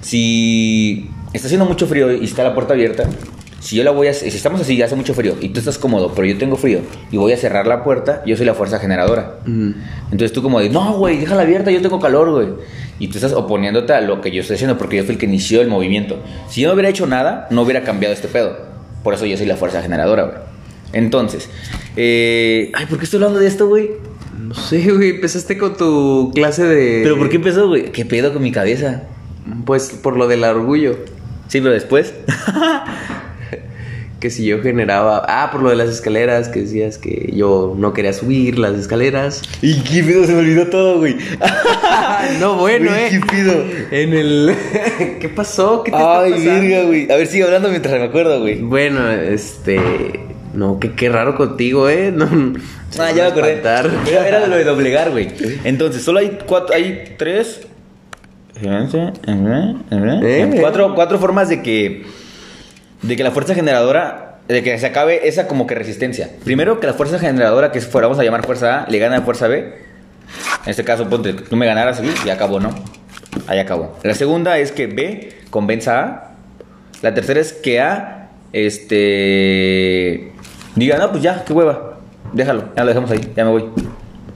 Si 0.00 1.10
está 1.36 1.46
haciendo 1.46 1.66
mucho 1.66 1.86
frío 1.86 2.12
y 2.12 2.24
está 2.24 2.42
la 2.42 2.54
puerta 2.54 2.74
abierta, 2.74 3.08
si 3.60 3.76
yo 3.76 3.84
la 3.84 3.90
voy 3.90 4.06
a... 4.06 4.14
Si 4.14 4.28
estamos 4.28 4.60
así, 4.60 4.80
hace 4.80 4.94
mucho 4.94 5.14
frío 5.14 5.34
y 5.40 5.48
tú 5.48 5.58
estás 5.58 5.78
cómodo, 5.78 6.12
pero 6.14 6.26
yo 6.26 6.38
tengo 6.38 6.56
frío 6.56 6.80
y 7.10 7.16
voy 7.16 7.32
a 7.32 7.36
cerrar 7.36 7.66
la 7.66 7.82
puerta, 7.82 8.22
yo 8.24 8.36
soy 8.36 8.46
la 8.46 8.54
fuerza 8.54 8.78
generadora. 8.78 9.40
Entonces 9.44 10.32
tú 10.32 10.42
como 10.42 10.60
de, 10.60 10.68
no, 10.68 10.98
güey, 10.98 11.18
déjala 11.18 11.42
abierta, 11.42 11.70
yo 11.70 11.80
tengo 11.80 11.98
calor, 11.98 12.30
güey. 12.30 12.48
Y 12.98 13.08
tú 13.08 13.18
estás 13.18 13.32
oponiéndote 13.32 13.92
a 13.92 14.00
lo 14.00 14.20
que 14.20 14.30
yo 14.30 14.40
estoy 14.40 14.54
haciendo 14.54 14.78
porque 14.78 14.96
yo 14.96 15.04
fui 15.04 15.14
el 15.14 15.18
que 15.18 15.26
inició 15.26 15.62
el 15.62 15.68
movimiento. 15.68 16.18
Si 16.48 16.60
yo 16.60 16.68
no 16.68 16.74
hubiera 16.74 16.88
hecho 16.88 17.06
nada, 17.06 17.48
no 17.50 17.62
hubiera 17.62 17.82
cambiado 17.82 18.14
este 18.14 18.28
pedo. 18.28 18.56
Por 19.02 19.14
eso 19.14 19.26
yo 19.26 19.36
soy 19.36 19.46
la 19.46 19.56
fuerza 19.56 19.82
generadora, 19.82 20.22
güey. 20.24 20.36
Entonces, 20.92 21.50
eh... 21.96 22.70
ay, 22.74 22.86
¿por 22.86 22.98
qué 22.98 23.04
estoy 23.04 23.18
hablando 23.18 23.40
de 23.40 23.48
esto, 23.48 23.66
güey? 23.66 23.90
No 24.38 24.54
sé, 24.54 24.92
güey, 24.92 25.10
empezaste 25.10 25.58
con 25.58 25.76
tu 25.76 26.30
clase 26.34 26.64
de... 26.64 27.00
¿Pero 27.02 27.18
por 27.18 27.28
qué 27.28 27.36
empezó, 27.36 27.66
güey? 27.66 27.90
¿Qué 27.90 28.04
pedo 28.04 28.32
con 28.32 28.42
mi 28.42 28.52
cabeza? 28.52 29.02
Pues 29.64 29.90
por 29.90 30.16
lo 30.16 30.28
del 30.28 30.44
orgullo. 30.44 30.96
Sí, 31.48 31.60
pero 31.60 31.72
después. 31.72 32.14
Que 34.20 34.30
si 34.30 34.46
yo 34.46 34.62
generaba... 34.62 35.26
Ah, 35.28 35.50
por 35.52 35.60
lo 35.60 35.68
de 35.68 35.76
las 35.76 35.90
escaleras, 35.90 36.48
que 36.48 36.60
decías 36.60 36.96
que 36.96 37.32
yo 37.34 37.74
no 37.76 37.92
quería 37.92 38.14
subir 38.14 38.58
las 38.58 38.74
escaleras. 38.74 39.42
¿Y 39.60 39.80
qué 39.80 40.02
pedo? 40.02 40.24
Se 40.24 40.32
me 40.32 40.38
olvidó 40.38 40.68
todo, 40.68 41.00
güey. 41.00 41.16
no, 42.40 42.56
bueno, 42.56 42.92
Güey, 42.92 43.14
eh. 43.14 43.20
¿Qué? 43.28 44.02
En 44.02 44.14
el... 44.14 44.56
¿Qué 45.20 45.28
pasó? 45.28 45.82
¿Qué 45.84 45.90
te 45.90 45.98
Ay, 45.98 46.32
verga, 46.46 46.84
güey. 46.84 47.12
A 47.12 47.16
ver, 47.16 47.26
sigue 47.26 47.44
hablando 47.44 47.68
mientras 47.68 47.94
me 47.98 48.04
acuerdo, 48.06 48.40
güey. 48.40 48.62
Bueno, 48.62 49.10
este... 49.10 49.78
No, 50.54 50.80
qué, 50.80 50.92
qué 50.92 51.10
raro 51.10 51.36
contigo, 51.36 51.90
¿eh? 51.90 52.10
No, 52.10 52.26
Ah, 52.98 53.10
ya 53.10 53.24
me 53.24 53.30
acordé. 53.30 53.60
Era, 53.60 54.28
era 54.28 54.40
de 54.40 54.46
lo 54.46 54.56
de 54.56 54.64
doblegar, 54.64 55.10
güey. 55.10 55.28
Entonces, 55.64 56.02
solo 56.02 56.20
hay 56.20 56.38
cuatro, 56.46 56.74
hay 56.74 57.14
tres. 57.18 57.66
Eh. 60.22 60.58
Cuatro, 60.60 60.94
cuatro 60.94 61.18
formas 61.18 61.48
de 61.48 61.62
que. 61.62 62.06
De 63.02 63.16
que 63.16 63.22
la 63.22 63.30
fuerza 63.30 63.54
generadora. 63.54 64.38
De 64.48 64.62
que 64.62 64.78
se 64.78 64.86
acabe 64.86 65.26
esa 65.28 65.48
como 65.48 65.66
que 65.66 65.74
resistencia. 65.74 66.30
Primero, 66.44 66.78
que 66.78 66.86
la 66.86 66.94
fuerza 66.94 67.18
generadora, 67.18 67.72
que 67.72 67.80
fuera, 67.80 68.06
vamos 68.06 68.20
a 68.20 68.24
llamar 68.24 68.46
fuerza 68.46 68.84
A, 68.84 68.90
le 68.90 68.98
gana 68.98 69.18
a 69.18 69.22
fuerza 69.22 69.48
B. 69.48 69.58
En 69.58 70.70
este 70.70 70.84
caso, 70.84 71.08
ponte, 71.08 71.32
tú 71.32 71.56
me 71.56 71.66
ganaras 71.66 71.98
aquí 71.98 72.10
y 72.24 72.30
acabó, 72.30 72.60
¿no? 72.60 72.70
Ahí 73.46 73.58
acabó. 73.58 73.98
La 74.02 74.14
segunda 74.14 74.58
es 74.58 74.72
que 74.72 74.86
B 74.86 75.32
convenza 75.50 75.98
a 75.98 76.04
A. 76.04 76.30
La 77.02 77.12
tercera 77.12 77.40
es 77.40 77.52
que 77.52 77.80
A, 77.80 78.30
este. 78.52 80.32
Diga, 80.76 80.98
no, 80.98 81.10
pues 81.10 81.22
ya, 81.22 81.44
qué 81.44 81.52
hueva. 81.52 81.98
Déjalo, 82.32 82.72
ya 82.76 82.82
lo 82.82 82.88
dejamos 82.88 83.10
ahí, 83.10 83.32
ya 83.34 83.44
me 83.44 83.50
voy. 83.50 83.64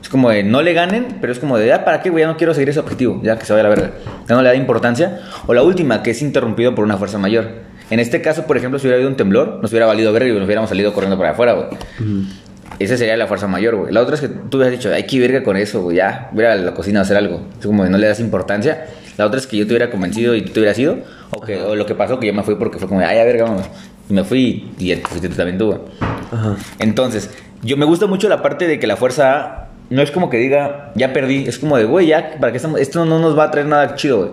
Es 0.02 0.08
como 0.08 0.30
de 0.30 0.42
no 0.42 0.62
le 0.62 0.72
ganen, 0.72 1.18
pero 1.20 1.32
es 1.32 1.38
como 1.38 1.58
de, 1.58 1.72
ah, 1.72 1.84
¿para 1.84 2.00
qué, 2.00 2.10
güey? 2.10 2.22
Ya 2.22 2.28
no 2.28 2.36
quiero 2.36 2.54
seguir 2.54 2.70
ese 2.70 2.80
objetivo, 2.80 3.20
ya 3.22 3.38
que 3.38 3.44
se 3.44 3.52
vaya 3.52 3.66
a 3.66 3.68
la 3.68 3.74
verga. 3.74 3.92
Ya 4.28 4.34
no 4.34 4.42
le 4.42 4.48
da 4.48 4.54
importancia. 4.54 5.20
O 5.46 5.54
la 5.54 5.62
última, 5.62 6.02
que 6.02 6.10
es 6.10 6.22
interrumpido 6.22 6.74
por 6.74 6.84
una 6.84 6.96
fuerza 6.96 7.18
mayor. 7.18 7.48
En 7.90 8.00
este 8.00 8.22
caso, 8.22 8.46
por 8.46 8.56
ejemplo, 8.56 8.78
si 8.78 8.86
hubiera 8.86 8.96
habido 8.96 9.10
un 9.10 9.16
temblor, 9.16 9.58
nos 9.60 9.70
hubiera 9.72 9.86
valido 9.86 10.12
verga 10.12 10.28
y 10.28 10.32
nos 10.32 10.44
hubiéramos 10.44 10.70
salido 10.70 10.92
corriendo 10.94 11.18
para 11.18 11.30
afuera, 11.30 11.52
güey. 11.54 11.66
Esa 12.78 12.96
sería 12.96 13.16
la 13.16 13.26
fuerza 13.26 13.46
mayor, 13.46 13.76
güey. 13.76 13.92
La 13.92 14.00
otra 14.00 14.14
es 14.14 14.20
que 14.22 14.28
tú 14.28 14.56
hubieras 14.56 14.72
dicho, 14.72 14.92
hay 14.92 15.02
que 15.02 15.18
verga 15.18 15.42
con 15.42 15.56
eso, 15.56 15.82
güey. 15.82 15.96
Ya, 15.96 16.30
voy 16.32 16.44
a 16.44 16.54
la 16.54 16.72
cocina 16.72 17.00
a 17.00 17.02
hacer 17.02 17.16
algo. 17.16 17.42
Es 17.58 17.66
como 17.66 17.84
de 17.84 17.90
no 17.90 17.98
le 17.98 18.06
das 18.06 18.20
importancia. 18.20 18.86
La 19.18 19.26
otra 19.26 19.38
es 19.38 19.46
que 19.46 19.56
yo 19.56 19.66
te 19.66 19.72
hubiera 19.74 19.90
convencido 19.90 20.34
y 20.34 20.42
tú 20.42 20.52
te 20.52 20.60
hubieras 20.60 20.78
ido. 20.78 20.98
O, 21.30 21.40
que, 21.40 21.60
o 21.60 21.74
lo 21.74 21.84
que 21.84 21.94
pasó, 21.94 22.18
que 22.18 22.28
yo 22.28 22.32
me 22.32 22.42
fui 22.42 22.54
porque 22.54 22.78
fue 22.78 22.88
como, 22.88 23.00
ay, 23.00 23.18
a 23.18 23.24
verga, 23.24 23.44
vamos. 23.44 23.66
Y 24.08 24.14
me 24.14 24.24
fui 24.24 24.72
y 24.78 24.94
fuiste 24.94 25.28
tú 25.28 25.34
también 25.34 25.58
tú, 25.58 25.66
güey. 25.66 25.80
Entonces, 26.78 27.30
yo 27.62 27.76
me 27.76 27.84
gusta 27.84 28.06
mucho 28.06 28.28
la 28.28 28.40
parte 28.40 28.66
de 28.66 28.78
que 28.78 28.86
la 28.86 28.96
fuerza 28.96 29.36
A 29.44 29.69
no 29.90 30.02
es 30.02 30.10
como 30.10 30.30
que 30.30 30.38
diga, 30.38 30.92
ya 30.94 31.12
perdí. 31.12 31.44
Es 31.46 31.58
como 31.58 31.76
de, 31.76 31.84
güey, 31.84 32.06
ya, 32.06 32.36
¿para 32.40 32.52
qué 32.52 32.56
estamos? 32.56 32.80
Esto 32.80 33.04
no 33.04 33.18
nos 33.18 33.38
va 33.38 33.44
a 33.44 33.50
traer 33.50 33.66
nada 33.66 33.94
chido, 33.96 34.18
güey. 34.18 34.30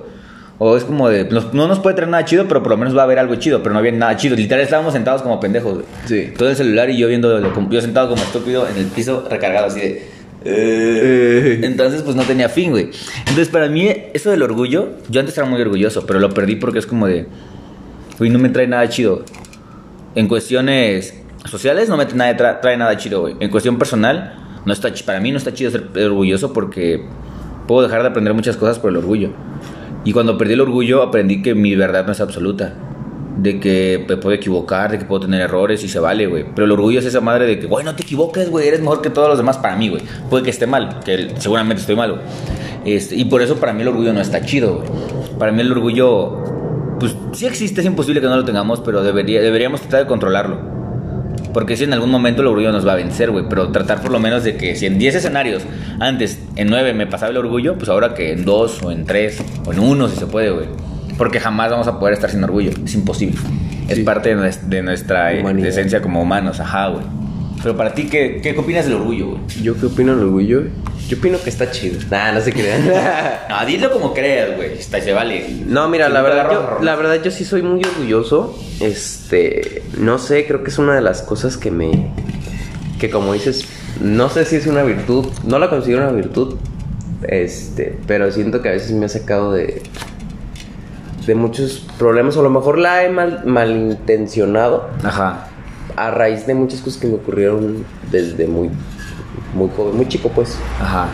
O 0.60 0.76
es 0.76 0.84
como 0.84 1.08
de, 1.10 1.26
no 1.26 1.68
nos 1.68 1.80
puede 1.80 1.96
traer 1.96 2.10
nada 2.10 2.26
chido, 2.26 2.48
pero 2.48 2.64
por 2.64 2.72
lo 2.72 2.78
menos 2.78 2.96
va 2.98 3.02
a 3.02 3.04
haber 3.04 3.20
algo 3.20 3.36
chido, 3.36 3.62
pero 3.62 3.74
no 3.74 3.80
había 3.80 3.92
nada 3.92 4.16
chido. 4.18 4.36
Literal, 4.36 4.64
estábamos 4.64 4.94
sentados 4.94 5.22
como 5.22 5.40
pendejos, 5.40 5.74
güey. 5.76 5.86
Sí. 6.06 6.34
Todo 6.36 6.50
el 6.50 6.56
celular 6.56 6.90
y 6.90 6.98
yo 6.98 7.08
viendo, 7.08 7.40
yo 7.70 7.82
sentado 7.82 8.10
como 8.10 8.24
estúpido 8.24 8.68
en 8.68 8.78
el 8.78 8.86
piso, 8.86 9.28
recargado 9.30 9.68
así 9.68 9.80
de. 9.82 10.08
Eh. 10.46 11.60
Entonces, 11.64 12.02
pues 12.02 12.16
no 12.16 12.24
tenía 12.24 12.50
fin, 12.50 12.72
güey. 12.72 12.90
Entonces, 13.20 13.50
para 13.50 13.68
mí, 13.68 13.88
eso 14.14 14.32
del 14.32 14.42
orgullo, 14.42 14.90
yo 15.10 15.20
antes 15.20 15.38
era 15.38 15.46
muy 15.46 15.62
orgulloso, 15.62 16.06
pero 16.08 16.20
lo 16.20 16.30
perdí 16.32 16.56
porque 16.56 16.80
es 16.80 16.88
como 16.88 17.06
de. 17.08 17.28
Güey, 18.18 18.32
no 18.32 18.40
me 18.40 18.50
trae 18.50 18.66
nada 18.68 18.88
chido. 18.90 19.24
En 20.16 20.28
cuestiones 20.28 21.14
sociales, 21.46 21.88
no 21.90 21.98
me 21.98 22.06
trae, 22.08 22.36
tra- 22.36 22.60
trae 22.62 22.78
nada 22.78 22.98
chido, 22.98 23.22
güey. 23.22 23.36
En 23.40 23.50
cuestión 23.52 23.78
personal, 23.78 24.47
no 24.68 24.74
está, 24.74 24.92
para 25.06 25.22
mí 25.22 25.32
no 25.32 25.38
está 25.38 25.54
chido 25.54 25.72
ser 25.72 25.90
orgulloso 25.96 26.52
porque 26.52 27.06
puedo 27.68 27.84
dejar 27.84 28.02
de 28.02 28.10
aprender 28.10 28.34
muchas 28.34 28.58
cosas 28.58 28.78
por 28.80 28.92
el 28.92 28.98
orgullo. 28.98 29.30
Y 30.04 30.12
cuando 30.12 30.38
perdí 30.38 30.54
el 30.54 30.62
orgullo, 30.62 31.04
aprendí 31.04 31.42
que 31.42 31.56
mi 31.56 31.74
verdad 31.78 32.06
no 32.06 32.12
es 32.12 32.20
absoluta. 32.20 32.74
De 33.38 33.62
que 33.62 34.06
me 34.10 34.18
puedo 34.18 34.36
equivocar, 34.36 34.92
de 34.92 35.00
que 35.00 35.06
puedo 35.06 35.22
tener 35.22 35.40
errores 35.40 35.86
y 35.86 35.88
se 35.88 36.00
vale, 36.00 36.28
güey. 36.28 36.46
Pero 36.54 36.66
el 36.66 36.72
orgullo 36.74 37.00
es 37.00 37.06
esa 37.06 37.22
madre 37.22 37.46
de 37.46 37.60
que, 37.60 37.68
güey, 37.68 37.86
no 37.86 37.96
te 37.96 38.04
equivoques, 38.04 38.50
güey, 38.50 38.68
eres 38.68 38.82
mejor 38.82 39.02
que 39.02 39.10
todos 39.10 39.30
los 39.30 39.38
demás 39.38 39.58
para 39.58 39.78
mí, 39.78 39.88
güey. 39.88 40.02
Puede 40.30 40.44
que 40.44 40.50
esté 40.50 40.68
mal, 40.68 41.00
que 41.06 41.32
seguramente 41.38 41.80
estoy 41.80 41.96
mal, 41.96 42.12
güey. 42.12 42.24
Este, 42.84 43.16
y 43.16 43.24
por 43.24 43.42
eso 43.42 43.56
para 43.56 43.72
mí 43.72 43.84
el 43.84 43.88
orgullo 43.88 44.12
no 44.12 44.20
está 44.20 44.42
chido, 44.42 44.80
güey. 44.80 44.90
Para 45.40 45.54
mí 45.54 45.62
el 45.62 45.72
orgullo, 45.72 46.44
pues 47.00 47.16
sí 47.32 47.46
existe, 47.46 47.80
es 47.80 47.88
imposible 47.88 48.20
que 48.20 48.28
no 48.28 48.36
lo 48.36 48.44
tengamos, 48.44 48.82
pero 48.82 49.02
debería, 49.02 49.40
deberíamos 49.40 49.80
tratar 49.80 50.02
de 50.02 50.08
controlarlo. 50.08 50.77
Porque 51.54 51.76
si 51.78 51.86
en 51.86 51.94
algún 51.94 52.12
momento 52.12 52.42
el 52.42 52.48
orgullo 52.48 52.72
nos 52.72 52.86
va 52.88 52.94
a 52.94 52.96
vencer, 52.96 53.32
güey. 53.32 53.46
Pero 53.50 53.70
tratar 53.72 54.02
por 54.02 54.12
lo 54.12 54.20
menos 54.20 54.44
de 54.44 54.58
que 54.58 54.76
si 54.76 54.86
en 54.86 54.98
10 55.00 55.16
escenarios 55.16 55.64
antes 56.00 56.40
en 56.56 56.68
9 56.70 56.94
me 56.94 57.08
pasaba 57.08 57.32
el 57.32 57.38
orgullo, 57.38 57.76
pues 57.78 57.90
ahora 57.90 58.14
que 58.14 58.32
en 58.34 58.46
2 58.46 58.84
o 58.84 58.92
en 58.92 59.06
3 59.06 59.38
o 59.66 59.74
en 59.74 59.80
1 59.80 60.08
si 60.10 60.16
se 60.18 60.26
puede, 60.28 60.52
güey. 60.52 60.68
Porque 61.18 61.40
jamás 61.40 61.72
vamos 61.72 61.88
a 61.88 62.00
poder 62.00 62.14
estar 62.14 62.30
sin 62.30 62.44
orgullo. 62.44 62.72
Es 62.86 62.94
imposible. 62.94 63.38
Es 63.90 64.00
parte 64.02 64.36
de, 64.36 64.42
nues- 64.42 64.62
de 64.62 64.82
nuestra 64.84 65.34
eh, 65.34 65.40
Humanidad. 65.42 65.70
esencia 65.70 66.02
como 66.02 66.22
humanos, 66.22 66.60
ajá, 66.60 66.88
güey. 66.90 67.06
Pero 67.64 67.76
para 67.76 67.94
ti, 67.96 68.04
¿qué, 68.08 68.40
qué 68.44 68.56
opinas 68.58 68.86
del 68.86 68.96
orgullo, 68.96 69.28
güey? 69.30 69.40
¿Yo 69.64 69.76
qué 69.80 69.88
opino 69.88 70.14
del 70.16 70.26
orgullo? 70.26 70.64
Yo 71.08 71.18
opino 71.18 71.40
que 71.42 71.50
está 71.50 71.72
chido. 71.72 72.00
Nah, 72.10 72.32
no 72.34 72.42
se 72.42 72.52
crean. 72.52 72.84
No, 73.50 73.66
dilo 73.66 73.92
como 73.92 74.14
creas, 74.14 74.56
güey. 74.56 74.74
Está, 74.74 75.02
se 75.02 75.14
vale. 75.14 75.48
No, 75.66 75.88
mira, 75.90 76.10
la 76.10 76.22
verdad, 76.22 76.52
yo, 76.52 76.78
la 76.84 76.96
verdad 76.96 77.22
yo 77.24 77.32
sí 77.32 77.46
soy 77.46 77.62
muy 77.62 77.82
orgulloso. 77.84 78.58
Este, 78.80 79.84
no 79.98 80.18
sé, 80.18 80.46
creo 80.46 80.64
que 80.64 80.70
es 80.70 80.78
una 80.78 80.96
de 80.96 81.02
las 81.02 81.22
cosas 81.22 81.58
que 81.58 81.72
me, 81.72 82.12
que 83.00 83.10
como 83.10 83.34
dices, 83.34 83.66
no 84.02 84.30
sé 84.30 84.46
si 84.46 84.58
es 84.58 84.68
una 84.68 84.84
virtud, 84.84 85.28
no 85.44 85.60
la 85.60 85.70
considero 85.70 86.04
una 86.04 86.12
virtud, 86.12 86.56
este, 87.24 87.98
pero 88.06 88.32
siento 88.32 88.62
que 88.62 88.70
a 88.70 88.72
veces 88.74 88.92
me 88.92 89.06
ha 89.06 89.10
sacado 89.10 89.54
de, 89.54 89.82
de 91.26 91.36
muchos 91.36 91.86
problemas, 91.98 92.38
o 92.38 92.42
a 92.42 92.44
lo 92.44 92.50
mejor 92.50 92.78
la 92.78 93.04
he 93.04 93.10
mal, 93.10 93.44
malintencionado 93.46 94.90
Ajá. 95.04 95.48
a 95.96 96.12
raíz 96.12 96.46
de 96.46 96.54
muchas 96.54 96.82
cosas 96.82 97.00
que 97.00 97.08
me 97.08 97.16
ocurrieron 97.16 97.86
desde 98.12 98.48
muy, 98.48 98.70
muy 99.54 99.70
joven, 99.76 99.96
muy 99.98 100.08
chico, 100.08 100.30
pues. 100.34 100.58
Ajá. 100.80 101.08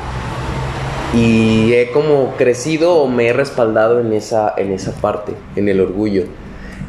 Y 1.15 1.73
he 1.73 1.91
como 1.91 2.33
crecido 2.37 2.95
o 2.95 3.07
me 3.07 3.27
he 3.27 3.33
respaldado 3.33 3.99
en 3.99 4.13
esa, 4.13 4.53
en 4.57 4.71
esa 4.71 4.93
parte, 4.93 5.33
en 5.55 5.69
el 5.69 5.79
orgullo, 5.79 6.23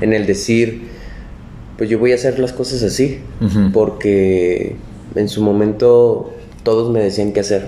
en 0.01 0.15
el 0.15 0.25
decir, 0.27 0.89
pues 1.77 1.91
yo 1.91 1.99
voy 1.99 2.13
a 2.13 2.15
hacer 2.15 2.39
las 2.39 2.53
cosas 2.53 2.83
así, 2.83 3.21
porque 3.73 4.77
en 5.15 5.29
su 5.29 5.43
momento 5.43 6.33
todos 6.63 6.91
me 6.91 7.01
decían 7.01 7.33
qué 7.33 7.41
hacer. 7.41 7.67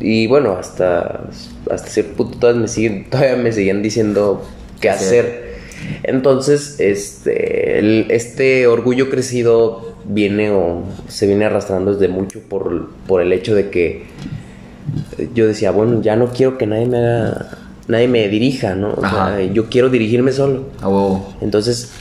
Y 0.00 0.26
bueno, 0.26 0.52
hasta, 0.58 1.28
hasta 1.70 1.88
cierto 1.88 2.14
punto 2.14 2.38
todavía 2.38 2.62
me, 2.62 2.68
siguen, 2.68 3.04
todavía 3.10 3.36
me 3.36 3.52
seguían 3.52 3.82
diciendo 3.82 4.42
qué 4.80 4.90
Hacer. 4.90 5.24
hacer. 5.24 5.54
Entonces, 6.02 6.76
este, 6.80 7.78
el- 7.78 8.06
este 8.10 8.66
orgullo 8.66 9.10
crecido 9.10 9.93
viene 10.06 10.50
o 10.50 10.82
se 11.08 11.26
viene 11.26 11.44
arrastrando 11.44 11.94
desde 11.94 12.12
mucho 12.12 12.40
por, 12.40 12.90
por 13.06 13.22
el 13.22 13.32
hecho 13.32 13.54
de 13.54 13.70
que 13.70 14.04
yo 15.34 15.46
decía, 15.46 15.70
bueno, 15.70 16.02
ya 16.02 16.16
no 16.16 16.28
quiero 16.28 16.58
que 16.58 16.66
nadie 16.66 16.86
me 16.86 16.98
haga, 16.98 17.58
nadie 17.88 18.08
me 18.08 18.28
dirija, 18.28 18.74
¿no? 18.74 18.94
O 18.94 19.00
sea, 19.00 19.42
yo 19.42 19.68
quiero 19.68 19.88
dirigirme 19.88 20.32
solo. 20.32 20.64
Entonces, 21.40 21.92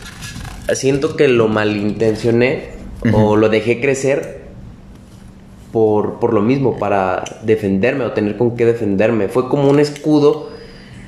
siento 0.73 1.15
que 1.15 1.27
lo 1.27 1.47
malintencioné 1.47 2.69
o 3.13 3.35
lo 3.35 3.49
dejé 3.49 3.81
crecer 3.81 4.43
por, 5.71 6.19
por 6.19 6.33
lo 6.33 6.41
mismo, 6.41 6.77
para 6.77 7.23
defenderme 7.43 8.05
o 8.05 8.11
tener 8.11 8.37
con 8.37 8.55
qué 8.55 8.65
defenderme. 8.65 9.27
Fue 9.27 9.49
como 9.49 9.69
un 9.69 9.79
escudo 9.79 10.49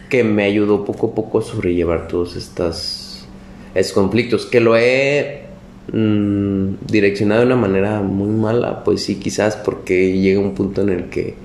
que 0.10 0.24
me 0.24 0.44
ayudó 0.44 0.86
poco 0.86 1.08
a 1.08 1.16
poco 1.16 1.40
a 1.40 1.42
sobrellevar 1.42 2.08
todos 2.08 2.36
estos, 2.36 3.28
estos 3.74 3.94
conflictos, 3.94 4.46
que 4.46 4.60
lo 4.60 4.76
he 4.78 5.45
mm, 5.92 6.86
direccionado 6.88 7.42
de 7.42 7.48
una 7.48 7.56
manera 7.56 8.02
muy 8.02 8.30
mala, 8.30 8.84
pues 8.84 9.04
sí, 9.04 9.16
quizás 9.16 9.56
porque 9.56 10.18
llega 10.20 10.40
un 10.40 10.54
punto 10.56 10.82
en 10.82 10.90
el 10.90 11.06
que 11.10 11.36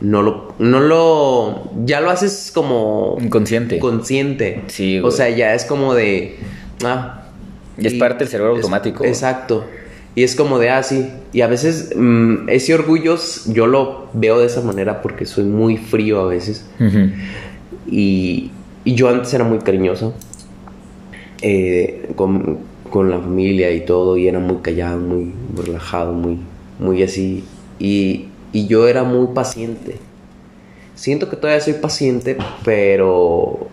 no 0.00 0.22
lo, 0.22 0.54
no 0.58 0.80
lo, 0.80 1.70
ya 1.84 2.00
lo 2.00 2.10
haces 2.10 2.50
como 2.54 3.18
Inconsciente. 3.20 3.78
consciente. 3.78 4.62
Sí, 4.68 4.98
O 5.00 5.10
sea, 5.10 5.28
ya 5.28 5.54
es 5.54 5.64
como 5.64 5.94
de, 5.94 6.36
ah. 6.84 7.24
Y 7.78 7.86
es 7.86 7.94
parte 7.94 8.24
del 8.24 8.28
cerebro 8.28 8.56
automático. 8.56 9.04
Exacto. 9.04 9.64
Y 10.14 10.22
es 10.24 10.34
como 10.34 10.58
de, 10.58 10.70
ah, 10.70 10.82
sí. 10.82 11.08
Y 11.32 11.42
a 11.42 11.46
veces 11.46 11.92
mm, 11.96 12.48
ese 12.48 12.74
orgullo 12.74 13.16
yo 13.52 13.66
lo 13.66 14.08
veo 14.12 14.38
de 14.40 14.46
esa 14.46 14.60
manera 14.60 15.02
porque 15.02 15.24
soy 15.24 15.44
muy 15.44 15.76
frío 15.76 16.20
a 16.20 16.26
veces. 16.26 16.66
Y, 17.86 18.50
y 18.84 18.94
yo 18.94 19.08
antes 19.08 19.32
era 19.34 19.44
muy 19.44 19.58
cariñoso 19.58 20.14
eh, 21.42 22.10
con, 22.16 22.58
con 22.90 23.10
la 23.10 23.18
familia 23.18 23.70
y 23.70 23.84
todo. 23.84 24.16
Y 24.16 24.28
era 24.28 24.38
muy 24.38 24.58
callado, 24.58 24.98
muy, 24.98 25.32
muy 25.54 25.64
relajado, 25.64 26.12
muy, 26.12 26.38
muy 26.78 27.02
así. 27.02 27.44
Y, 27.78 28.26
y 28.52 28.66
yo 28.66 28.88
era 28.88 29.04
muy 29.04 29.28
paciente. 29.28 29.96
Siento 30.94 31.30
que 31.30 31.36
todavía 31.36 31.60
soy 31.60 31.74
paciente, 31.74 32.36
pero 32.64 33.68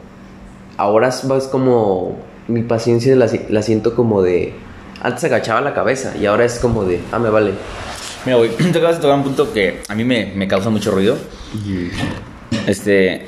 ahora 0.78 1.10
es 1.10 1.24
más 1.26 1.48
como 1.48 2.16
mi 2.48 2.62
paciencia 2.64 3.16
la, 3.16 3.30
la 3.50 3.62
siento 3.62 3.96
como 3.96 4.22
de 4.22 4.54
antes 5.02 5.24
agachaba 5.26 5.60
la 5.60 5.74
cabeza 5.74 6.16
y 6.18 6.26
ahora 6.26 6.46
es 6.46 6.60
como 6.60 6.86
de 6.86 7.02
ah 7.12 7.20
me 7.20 7.30
vale 7.30 7.52
Mira, 8.28 8.38
güey, 8.38 8.50
te 8.72 8.78
acabas 8.78 8.98
de 8.98 9.02
tocar 9.02 9.18
un 9.18 9.24
punto 9.24 9.54
que 9.54 9.82
a 9.88 9.96
mí 9.96 10.04
me, 10.04 10.34
me 10.36 10.50
causa 10.50 10.70
mucho 10.70 10.92
ruido. 10.92 11.18
Este. 12.68 13.26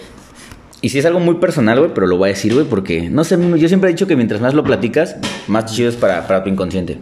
Y 0.81 0.89
sí 0.89 0.99
es 0.99 1.05
algo 1.05 1.19
muy 1.19 1.35
personal, 1.35 1.77
güey, 1.79 1.91
pero 1.93 2.07
lo 2.07 2.15
voy 2.17 2.29
a 2.29 2.33
decir, 2.33 2.53
güey, 2.53 2.65
porque 2.65 3.09
no 3.09 3.23
sé, 3.25 3.37
yo 3.57 3.67
siempre 3.67 3.89
he 3.89 3.93
dicho 3.93 4.07
que 4.07 4.15
mientras 4.15 4.39
más 4.39 4.53
lo 4.53 4.63
platicas, 4.63 5.17
más 5.47 5.65
chido 5.73 5.89
es 5.89 5.95
para, 5.97 6.25
para 6.25 6.43
tu 6.43 6.49
inconsciente. 6.49 6.99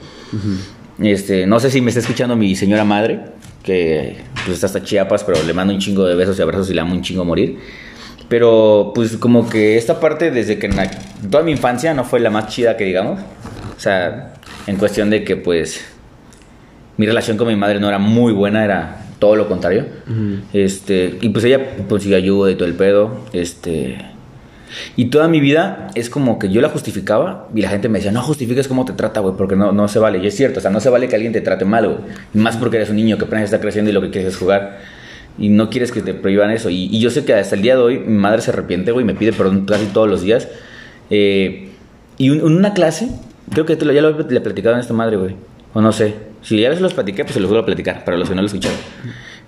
Este, 1.00 1.46
no 1.46 1.60
sé 1.60 1.70
si 1.70 1.80
me 1.82 1.90
está 1.90 2.00
escuchando 2.00 2.36
mi 2.36 2.56
señora 2.56 2.84
madre, 2.84 3.20
que 3.62 4.18
pues 4.46 4.56
está 4.56 4.66
hasta 4.68 4.84
Chiapas, 4.84 5.24
pero 5.24 5.44
le 5.44 5.54
mando 5.54 5.74
un 5.74 5.80
chingo 5.80 6.06
de 6.06 6.16
besos 6.16 6.40
y 6.40 6.42
abrazos 6.42 6.70
y 6.72 6.74
le 6.74 6.82
amo 6.82 6.94
un 6.96 7.04
chingo 7.04 7.22
a 7.22 7.26
morir. 7.26 7.60
Pero 8.30 8.92
pues 8.96 9.16
como 9.18 9.48
que 9.48 9.78
esta 9.78 10.00
parte 10.00 10.32
desde 10.32 10.58
que 10.58 10.66
en 10.66 10.76
la- 10.76 10.90
toda 11.30 11.44
mi 11.44 11.52
infancia 11.52 11.94
no 11.94 12.04
fue 12.04 12.20
la 12.20 12.30
más 12.32 12.48
chida 12.48 12.76
que 12.78 12.84
digamos. 12.86 13.20
O 13.76 13.80
sea, 13.80 14.34
en 14.66 14.76
cuestión 14.78 15.10
de 15.12 15.24
que 15.24 15.36
pues 15.38 15.86
mi 16.98 17.06
relación 17.06 17.38
con 17.38 17.48
mi 17.48 17.56
madre 17.56 17.80
no 17.80 17.88
era 17.88 18.00
muy 18.00 18.34
buena, 18.34 18.66
era 18.66 19.06
todo 19.20 19.36
lo 19.36 19.48
contrario. 19.48 19.86
Este, 20.54 21.18
y 21.22 21.30
pues 21.30 21.44
ella 21.46 21.76
consiguió 21.90 22.18
ayuda 22.18 22.52
y 22.52 22.56
todo 22.56 22.68
el 22.68 22.74
pedo, 22.76 23.12
este 23.34 23.98
y 24.98 25.06
toda 25.06 25.30
mi 25.30 25.40
vida 25.40 25.88
es 25.96 26.10
como 26.10 26.40
que 26.40 26.50
yo 26.50 26.60
la 26.60 26.68
justificaba 26.70 27.48
y 27.56 27.62
la 27.62 27.70
gente 27.70 27.88
me 27.88 28.00
decía, 28.00 28.12
"No 28.12 28.22
justifiques 28.22 28.68
cómo 28.68 28.84
te 28.84 28.92
trata, 28.94 29.22
güey, 29.22 29.34
porque 29.38 29.56
no 29.56 29.72
no 29.72 29.88
se 29.88 29.98
vale." 29.98 30.20
Y 30.20 30.28
es 30.28 30.36
cierto, 30.36 30.60
o 30.60 30.62
sea, 30.62 30.72
no 30.72 30.80
se 30.82 30.90
vale 30.90 31.08
que 31.08 31.16
alguien 31.16 31.32
te 31.34 31.40
trate 31.42 31.64
mal, 31.66 31.86
güey. 31.88 31.98
Más 32.34 32.58
porque 32.58 32.76
eres 32.78 32.90
un 32.90 32.98
niño 32.98 33.18
que 33.18 33.26
apenas 33.26 33.46
está 33.46 33.60
creciendo 33.62 33.90
y 33.92 33.94
lo 33.94 34.02
que 34.02 34.10
quieres 34.10 34.34
es 34.34 34.38
jugar. 34.38 34.80
Y 35.40 35.50
no 35.50 35.70
quieres 35.70 35.92
que 35.92 36.02
te 36.02 36.14
prohíban 36.14 36.50
eso. 36.52 36.70
Y, 36.70 36.86
y 36.92 37.00
yo 37.00 37.10
sé 37.12 37.24
que 37.24 37.34
hasta 37.34 37.56
el 37.56 37.62
día 37.62 37.76
de 37.76 37.82
hoy 37.82 38.00
mi 38.00 38.18
madre 38.18 38.42
se 38.42 38.52
arrepiente, 38.52 38.92
güey, 38.92 39.06
me 39.06 39.14
pide 39.16 39.32
perdón 39.34 39.66
casi 39.66 39.86
todos 39.86 40.10
los 40.10 40.22
días. 40.22 40.48
Eh, 41.10 41.70
y 42.18 42.30
un- 42.32 42.40
en 42.40 42.46
una 42.46 42.74
clase, 42.74 43.08
creo 43.52 43.66
que 43.66 43.76
te 43.78 43.86
lo, 43.86 43.94
ya 43.94 44.02
lo 44.02 44.10
he 44.20 44.24
platicado 44.42 44.76
en 44.76 44.82
esta 44.82 44.94
madre, 44.94 45.16
güey. 45.18 45.36
O 45.74 45.82
no 45.82 45.92
sé. 45.92 46.16
Si 46.42 46.60
ya 46.60 46.74
se 46.74 46.82
los 46.82 46.94
platiqué, 46.94 47.24
pues 47.24 47.34
se 47.34 47.40
los 47.40 47.50
vuelvo 47.50 47.64
a 47.64 47.66
platicar, 47.66 48.06
para 48.06 48.18
los 48.18 48.30
que 48.30 48.36
no 48.36 48.42
lo 48.42 48.48
escucharon. 48.48 48.78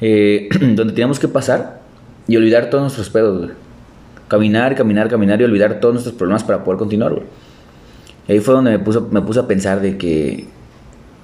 Eh, 0.02 0.50
donde 0.62 0.94
teníamos 0.94 1.20
que 1.20 1.28
pasar 1.28 1.82
y 2.28 2.38
olvidar 2.38 2.70
todos 2.70 2.84
nuestros 2.84 3.10
pedos, 3.10 3.38
güey. 3.38 3.52
Caminar, 4.28 4.76
caminar, 4.76 5.10
caminar 5.10 5.42
y 5.42 5.44
olvidar 5.44 5.80
todos 5.80 5.94
nuestros 5.94 6.16
problemas 6.16 6.44
para 6.44 6.64
poder 6.64 6.78
continuar, 6.78 7.14
güey. 7.14 7.26
Y 8.28 8.34
ahí 8.34 8.40
fue 8.40 8.54
donde 8.54 8.72
me 8.72 8.80
puse, 8.80 9.00
me 9.00 9.22
puse 9.22 9.40
a 9.40 9.48
pensar 9.48 9.82
de 9.82 9.98
que, 9.98 10.48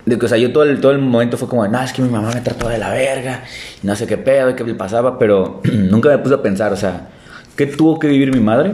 de 0.06 0.18
que, 0.18 0.26
o 0.26 0.30
sea, 0.30 0.40
yo 0.40 0.52
todo 0.52 0.64
el, 0.64 0.82
todo 0.82 0.92
el 0.92 1.00
momento 1.00 1.38
fue 1.38 1.48
como, 1.48 1.68
no, 1.68 1.82
es 1.82 1.94
que 1.94 2.02
mi 2.02 2.10
mamá 2.10 2.32
me 2.34 2.42
trató 2.42 2.68
de 2.68 2.80
la 2.80 2.90
verga, 2.90 3.44
y 3.84 3.86
no 3.86 3.96
sé 3.96 4.08
qué 4.08 4.18
pedo, 4.18 4.56
qué 4.56 4.64
le 4.64 4.74
pasaba, 4.74 5.20
pero 5.20 5.62
nunca 5.72 6.10
me 6.10 6.18
puse 6.18 6.34
a 6.34 6.42
pensar, 6.42 6.74
o 6.74 6.76
sea, 6.76 7.10
¿qué 7.56 7.68
tuvo 7.68 8.00
que 8.00 8.08
vivir 8.08 8.34
mi 8.34 8.40
madre 8.40 8.74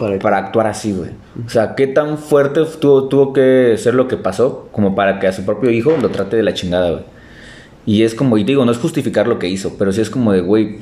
para, 0.00 0.18
para 0.18 0.38
actuar 0.38 0.66
así, 0.66 0.92
güey? 0.92 1.10
O 1.46 1.48
sea, 1.48 1.74
¿qué 1.76 1.86
tan 1.86 2.18
fuerte 2.18 2.64
tuvo, 2.80 3.08
tuvo 3.08 3.32
que 3.32 3.76
ser 3.78 3.94
lo 3.94 4.08
que 4.08 4.16
pasó 4.16 4.68
como 4.72 4.94
para 4.96 5.20
que 5.20 5.28
a 5.28 5.32
su 5.32 5.44
propio 5.44 5.70
hijo 5.70 5.96
lo 6.00 6.08
trate 6.08 6.36
de 6.36 6.42
la 6.42 6.54
chingada, 6.54 6.90
güey? 6.90 7.04
Y 7.86 8.02
es 8.02 8.14
como, 8.14 8.38
y 8.38 8.44
digo, 8.44 8.64
no 8.64 8.72
es 8.72 8.78
justificar 8.78 9.28
lo 9.28 9.38
que 9.38 9.48
hizo, 9.48 9.76
pero 9.78 9.92
sí 9.92 10.00
es 10.00 10.10
como 10.10 10.32
de, 10.32 10.40
güey, 10.40 10.78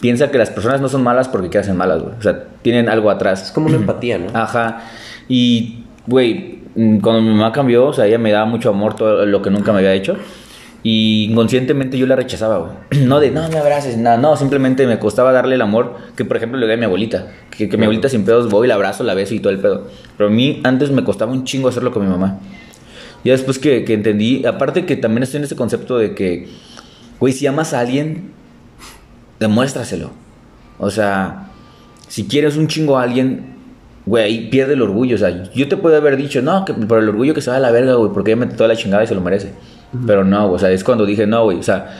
piensa 0.00 0.30
que 0.30 0.38
las 0.38 0.50
personas 0.50 0.80
no 0.80 0.88
son 0.88 1.02
malas 1.02 1.28
porque 1.28 1.50
que 1.50 1.58
hacen 1.58 1.76
malas, 1.76 2.02
güey. 2.02 2.14
O 2.18 2.22
sea, 2.22 2.44
tienen 2.62 2.88
algo 2.88 3.10
atrás. 3.10 3.42
es 3.42 3.52
como 3.52 3.66
una 3.66 3.76
empatía 3.78 4.18
no 4.18 4.26
Ajá. 4.34 4.82
Y, 5.28 5.84
güey, 6.06 6.60
mm, 6.74 6.98
cuando 6.98 7.22
mi 7.22 7.30
mamá 7.30 7.52
cambió, 7.52 7.86
o 7.86 7.92
sea, 7.92 8.06
ella 8.06 8.18
me 8.18 8.30
daba 8.30 8.46
mucho 8.46 8.70
amor, 8.70 8.94
todo 8.94 9.26
lo 9.26 9.42
que 9.42 9.50
nunca 9.50 9.72
me 9.72 9.78
había 9.78 9.94
hecho. 9.94 10.16
Y 10.90 11.24
inconscientemente 11.24 11.98
yo 11.98 12.06
la 12.06 12.16
rechazaba, 12.16 12.56
güey. 12.56 13.04
No 13.06 13.20
de, 13.20 13.30
no 13.30 13.46
me 13.50 13.58
abraces, 13.58 13.98
nada, 13.98 14.16
no, 14.16 14.38
simplemente 14.38 14.86
me 14.86 14.98
costaba 14.98 15.32
darle 15.32 15.56
el 15.56 15.60
amor 15.60 15.96
que, 16.16 16.24
por 16.24 16.38
ejemplo, 16.38 16.58
le 16.58 16.64
doy 16.64 16.76
a 16.76 16.78
mi 16.78 16.86
abuelita. 16.86 17.26
Que, 17.50 17.68
que 17.68 17.76
mi 17.76 17.84
abuelita 17.84 18.08
sin 18.08 18.24
pedos 18.24 18.48
voy, 18.48 18.66
la 18.68 18.76
abrazo, 18.76 19.04
la 19.04 19.12
beso 19.12 19.34
y 19.34 19.40
todo 19.40 19.52
el 19.52 19.58
pedo. 19.58 19.86
Pero 20.16 20.30
a 20.30 20.32
mí 20.32 20.62
antes 20.64 20.90
me 20.90 21.04
costaba 21.04 21.30
un 21.30 21.44
chingo 21.44 21.68
hacerlo 21.68 21.92
con 21.92 22.04
mi 22.04 22.08
mamá. 22.08 22.38
Ya 23.22 23.32
después 23.32 23.58
que, 23.58 23.84
que 23.84 23.92
entendí, 23.92 24.46
aparte 24.46 24.86
que 24.86 24.96
también 24.96 25.24
estoy 25.24 25.38
en 25.38 25.44
ese 25.44 25.56
concepto 25.56 25.98
de 25.98 26.14
que, 26.14 26.48
güey, 27.20 27.34
si 27.34 27.46
amas 27.46 27.74
a 27.74 27.80
alguien, 27.80 28.32
demuéstraselo. 29.40 30.10
O 30.78 30.90
sea, 30.90 31.50
si 32.06 32.28
quieres 32.28 32.56
un 32.56 32.66
chingo 32.66 32.96
a 32.96 33.02
alguien, 33.02 33.56
güey, 34.06 34.24
ahí 34.24 34.48
pierde 34.48 34.72
el 34.72 34.80
orgullo. 34.80 35.16
O 35.16 35.18
sea, 35.18 35.52
yo 35.52 35.68
te 35.68 35.76
puedo 35.76 35.98
haber 35.98 36.16
dicho, 36.16 36.40
no, 36.40 36.64
que 36.64 36.72
por 36.72 36.98
el 37.00 37.10
orgullo 37.10 37.34
que 37.34 37.42
se 37.42 37.50
va 37.50 37.58
a 37.58 37.60
la 37.60 37.72
verga, 37.72 37.92
güey, 37.92 38.10
porque 38.10 38.32
ella 38.32 38.46
me 38.46 38.46
toda 38.46 38.68
la 38.68 38.76
chingada 38.76 39.04
y 39.04 39.06
se 39.06 39.14
lo 39.14 39.20
merece. 39.20 39.52
Pero 40.06 40.24
no, 40.24 40.52
o 40.52 40.58
sea, 40.58 40.70
es 40.70 40.84
cuando 40.84 41.06
dije, 41.06 41.26
no, 41.26 41.44
güey, 41.44 41.58
o 41.58 41.62
sea, 41.62 41.98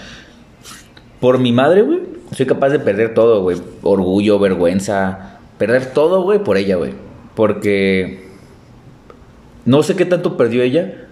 por 1.20 1.38
mi 1.38 1.53
madre, 1.53 1.83
güey, 1.83 2.01
soy 2.37 2.46
capaz 2.46 2.70
de 2.70 2.79
perder 2.79 3.14
todo, 3.14 3.42
güey. 3.42 3.57
Orgullo, 3.83 4.38
vergüenza, 4.38 5.38
perder 5.57 5.87
todo, 5.92 6.22
güey, 6.22 6.42
por 6.42 6.57
ella, 6.57 6.77
güey. 6.77 6.92
Porque 7.35 8.29
no 9.64 9.83
sé 9.83 9.96
qué 9.96 10.05
tanto 10.05 10.37
perdió 10.37 10.62
ella 10.62 11.05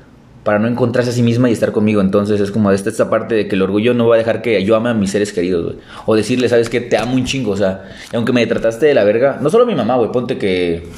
para 0.45 0.59
no 0.61 0.69
encontrarse 0.69 1.11
a 1.11 1.13
sí 1.13 1.23
misma 1.23 1.51
y 1.51 1.53
estar 1.53 1.73
conmigo. 1.73 2.01
Entonces 2.01 2.41
es 2.41 2.51
como 2.51 2.71
esta, 2.71 2.89
esta 2.89 3.11
parte 3.11 3.35
de 3.35 3.49
que 3.49 3.57
el 3.57 3.63
orgullo 3.63 3.95
no 3.95 4.07
va 4.07 4.15
a 4.15 4.19
dejar 4.19 4.43
que 4.43 4.63
yo 4.65 4.77
ame 4.77 4.91
a 4.91 4.95
mis 4.95 5.11
seres 5.11 5.33
queridos, 5.33 5.65
güey. 5.65 5.77
O 6.07 6.15
decirle, 6.15 6.49
¿sabes 6.49 6.69
qué? 6.69 6.81
Te 6.81 6.97
amo 6.97 7.15
un 7.15 7.25
chingo, 7.25 7.51
o 7.53 7.57
sea, 7.57 7.91
aunque 8.15 8.33
me 8.33 8.47
trataste 8.47 8.87
de 8.87 8.95
la 8.95 9.05
verga, 9.05 9.39
no 9.41 9.51
solo 9.51 9.67
mi 9.67 9.75
mamá, 9.75 9.97
güey, 9.97 10.13
ponte 10.13 10.39
que 10.39 10.89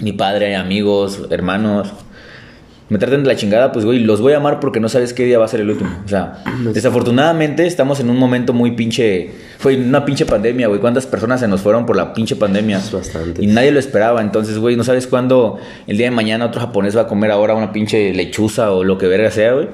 mi 0.00 0.12
padre, 0.12 0.56
amigos, 0.56 1.22
hermanos, 1.30 1.92
me 2.90 2.98
traten 2.98 3.22
de 3.22 3.28
la 3.28 3.36
chingada, 3.36 3.70
pues, 3.70 3.84
güey, 3.84 4.00
los 4.00 4.20
voy 4.20 4.32
a 4.32 4.38
amar 4.38 4.58
porque 4.58 4.80
no 4.80 4.88
sabes 4.88 5.14
qué 5.14 5.24
día 5.24 5.38
va 5.38 5.44
a 5.44 5.48
ser 5.48 5.60
el 5.60 5.70
último. 5.70 5.90
O 6.04 6.08
sea, 6.08 6.42
desafortunadamente 6.74 7.64
estamos 7.64 8.00
en 8.00 8.10
un 8.10 8.18
momento 8.18 8.52
muy 8.52 8.72
pinche, 8.72 9.30
fue 9.58 9.76
una 9.76 10.04
pinche 10.04 10.26
pandemia, 10.26 10.66
güey. 10.66 10.80
¿Cuántas 10.80 11.06
personas 11.06 11.38
se 11.38 11.46
nos 11.46 11.60
fueron 11.60 11.86
por 11.86 11.94
la 11.94 12.12
pinche 12.12 12.34
pandemia? 12.34 12.78
Es 12.78 12.90
bastante. 12.90 13.44
Y 13.44 13.46
nadie 13.46 13.70
lo 13.70 13.78
esperaba. 13.78 14.20
Entonces, 14.20 14.58
güey, 14.58 14.74
no 14.74 14.82
sabes 14.82 15.06
cuándo 15.06 15.58
el 15.86 15.98
día 15.98 16.06
de 16.06 16.10
mañana 16.10 16.46
otro 16.46 16.60
japonés 16.60 16.96
va 16.96 17.02
a 17.02 17.06
comer 17.06 17.30
ahora 17.30 17.54
una 17.54 17.70
pinche 17.70 18.12
lechuza 18.12 18.72
o 18.72 18.82
lo 18.82 18.98
que 18.98 19.06
verga 19.06 19.30
sea, 19.30 19.52
güey. 19.52 19.68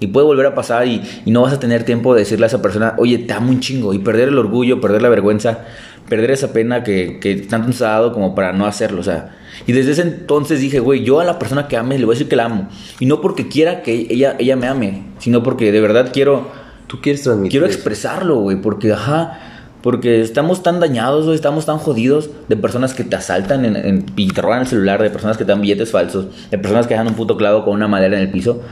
Y 0.00 0.06
puede 0.06 0.26
volver 0.26 0.46
a 0.46 0.54
pasar 0.54 0.86
y, 0.86 1.02
y 1.26 1.30
no 1.32 1.42
vas 1.42 1.52
a 1.52 1.60
tener 1.60 1.84
tiempo 1.84 2.14
de 2.14 2.20
decirle 2.20 2.46
a 2.46 2.48
esa 2.48 2.62
persona, 2.62 2.94
oye, 2.96 3.18
te 3.18 3.34
amo 3.34 3.50
un 3.50 3.60
chingo. 3.60 3.92
Y 3.92 3.98
perder 3.98 4.28
el 4.28 4.38
orgullo, 4.38 4.80
perder 4.80 5.02
la 5.02 5.10
vergüenza, 5.10 5.66
perder 6.08 6.30
esa 6.30 6.54
pena 6.54 6.82
que, 6.82 7.18
que 7.20 7.36
tanto 7.36 7.68
nos 7.68 7.82
ha 7.82 7.90
dado 7.90 8.14
como 8.14 8.34
para 8.34 8.54
no 8.54 8.64
hacerlo. 8.64 9.00
O 9.00 9.04
sea, 9.04 9.36
y 9.66 9.72
desde 9.72 9.92
ese 9.92 10.02
entonces 10.02 10.60
dije, 10.60 10.80
güey, 10.80 11.04
yo 11.04 11.20
a 11.20 11.24
la 11.24 11.38
persona 11.38 11.68
que 11.68 11.76
ame 11.76 11.98
le 11.98 12.04
voy 12.04 12.14
a 12.14 12.16
decir 12.16 12.28
que 12.28 12.36
la 12.36 12.46
amo. 12.46 12.68
Y 13.00 13.06
no 13.06 13.20
porque 13.20 13.48
quiera 13.48 13.82
que 13.82 14.06
ella, 14.10 14.36
ella 14.38 14.56
me 14.56 14.66
ame, 14.66 15.04
sino 15.18 15.42
porque 15.42 15.72
de 15.72 15.80
verdad 15.80 16.10
quiero, 16.12 16.50
tú 16.86 17.00
quieres 17.00 17.22
transmitir 17.22 17.52
quiero 17.52 17.66
expresarlo, 17.66 18.36
güey. 18.36 18.60
Porque, 18.60 18.92
ajá, 18.92 19.53
porque 19.84 20.22
estamos 20.22 20.62
tan 20.62 20.80
dañados, 20.80 21.26
güey, 21.26 21.36
estamos 21.36 21.66
tan 21.66 21.76
jodidos 21.76 22.30
de 22.48 22.56
personas 22.56 22.94
que 22.94 23.04
te 23.04 23.16
asaltan 23.16 23.66
en, 23.66 23.76
en- 23.76 24.06
y 24.16 24.28
te 24.28 24.40
roban 24.40 24.62
el 24.62 24.66
celular, 24.66 25.02
de 25.02 25.10
personas 25.10 25.36
que 25.36 25.44
te 25.44 25.52
dan 25.52 25.60
billetes 25.60 25.90
falsos, 25.90 26.28
de 26.50 26.56
personas 26.56 26.86
que 26.86 26.94
dejan 26.94 27.06
un 27.08 27.12
puto 27.14 27.36
clavo 27.36 27.66
con 27.66 27.74
una 27.74 27.86
madera 27.86 28.16
en 28.16 28.22
el 28.22 28.30
piso, 28.30 28.62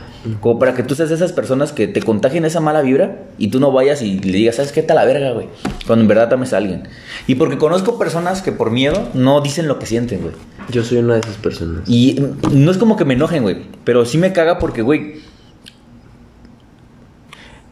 como 0.41 0.59
para 0.59 0.73
que 0.73 0.83
tú 0.83 0.95
seas 0.95 1.11
de 1.11 1.17
esas 1.17 1.33
personas 1.33 1.73
que 1.73 1.87
te 1.87 2.01
contagien 2.01 2.47
esa 2.47 2.61
mala 2.61 2.81
vibra 2.81 3.25
y 3.37 3.49
tú 3.49 3.61
no 3.61 3.71
vayas 3.73 4.01
y 4.01 4.21
le 4.21 4.39
digas, 4.39 4.57
¿sabes 4.57 4.73
qué 4.73 4.83
tal 4.83 4.97
la 4.97 5.05
verga, 5.05 5.33
güey? 5.33 5.49
Cuando 5.87 6.03
en 6.03 6.09
verdad 6.09 6.33
ames 6.33 6.55
a 6.55 6.57
alguien. 6.57 6.85
Y 7.27 7.35
porque 7.35 7.59
conozco 7.59 7.99
personas 7.99 8.41
que 8.41 8.51
por 8.53 8.71
miedo 8.71 9.09
no 9.13 9.43
dicen 9.43 9.69
lo 9.69 9.79
que 9.79 9.85
sienten, 9.85 10.23
güey. 10.23 10.33
yo 10.71 10.83
soy 10.83 10.97
una 10.99 11.13
de 11.15 11.21
esas 11.21 11.37
personas 11.37 11.87
Y 11.91 12.25
no 12.53 12.71
es 12.71 12.79
como 12.79 12.97
que 12.97 13.05
me 13.05 13.13
enojen, 13.13 13.43
güey. 13.43 13.59
Pero 13.85 14.07
sí 14.07 14.17
me 14.17 14.33
caga 14.33 14.59
porque, 14.59 14.81
güey. 14.81 15.17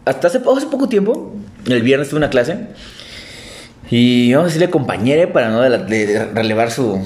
Hasta 0.05 0.27
hace, 0.29 0.39
hace 0.39 0.67
poco 0.67 0.89
tiempo, 0.89 1.35
el 1.67 1.83
viernes 1.83 2.09
tuve 2.11 2.19
una 2.19 2.31
clase. 2.31 2.69
Y 3.91 4.33
vamos 4.33 4.45
a 4.45 4.49
decirle 4.49 4.71
compañere 4.71 5.27
para 5.27 5.49
no 5.51 5.61
de 5.61 5.71
la- 5.71 5.79
de- 5.79 6.07
de 6.07 6.25
relevar 6.27 6.71
su. 6.71 7.05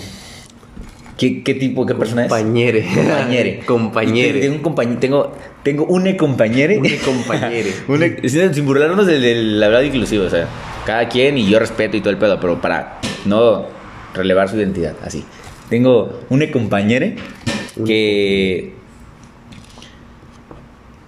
¿Qué, 1.17 1.43
qué 1.45 1.55
tipo, 1.55 1.87
qué 1.87 1.95
persona 1.95 2.23
es? 2.25 2.29
Compañere. 2.29 2.85
Compañere. 2.95 3.61
Compañere. 3.67 4.39
Y 4.39 4.41
Tengo 4.43 4.57
un 4.57 4.63
compañero, 4.63 4.99
tengo, 5.01 5.33
tengo 5.63 5.87
compañere. 6.19 6.79
Une 6.79 6.99
compañere. 6.99 7.73
Sin, 8.29 8.53
sin 8.53 8.67
burlarnos 8.67 9.07
del, 9.07 9.23
del 9.23 9.63
hablado 9.63 9.85
inclusivo, 9.85 10.25
o 10.25 10.31
sea, 10.31 10.47
cada 10.85 11.09
quien 11.09 11.39
y 11.39 11.49
yo 11.49 11.59
respeto 11.61 11.97
y 11.97 12.01
todo 12.01 12.11
el 12.11 12.19
pedo, 12.19 12.39
pero 12.41 12.61
para 12.61 12.99
no 13.25 13.65
relevar 14.13 14.49
su 14.49 14.57
identidad, 14.57 14.95
así. 15.05 15.25
Tengo 15.71 16.21
una 16.31 16.51
compañere 16.51 17.17
que 17.87 18.75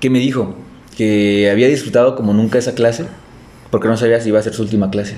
que 0.01 0.09
me 0.11 0.19
dijo 0.21 0.55
que 0.97 1.49
había 1.51 1.69
disfrutado 1.69 2.15
como 2.17 2.33
nunca 2.33 2.59
esa 2.59 2.75
clase 2.75 3.07
porque 3.71 3.89
no 3.89 3.97
sabía 3.97 4.21
si 4.21 4.29
iba 4.29 4.39
a 4.39 4.43
ser 4.43 4.55
su 4.55 4.63
última 4.63 4.91
clase. 4.91 5.17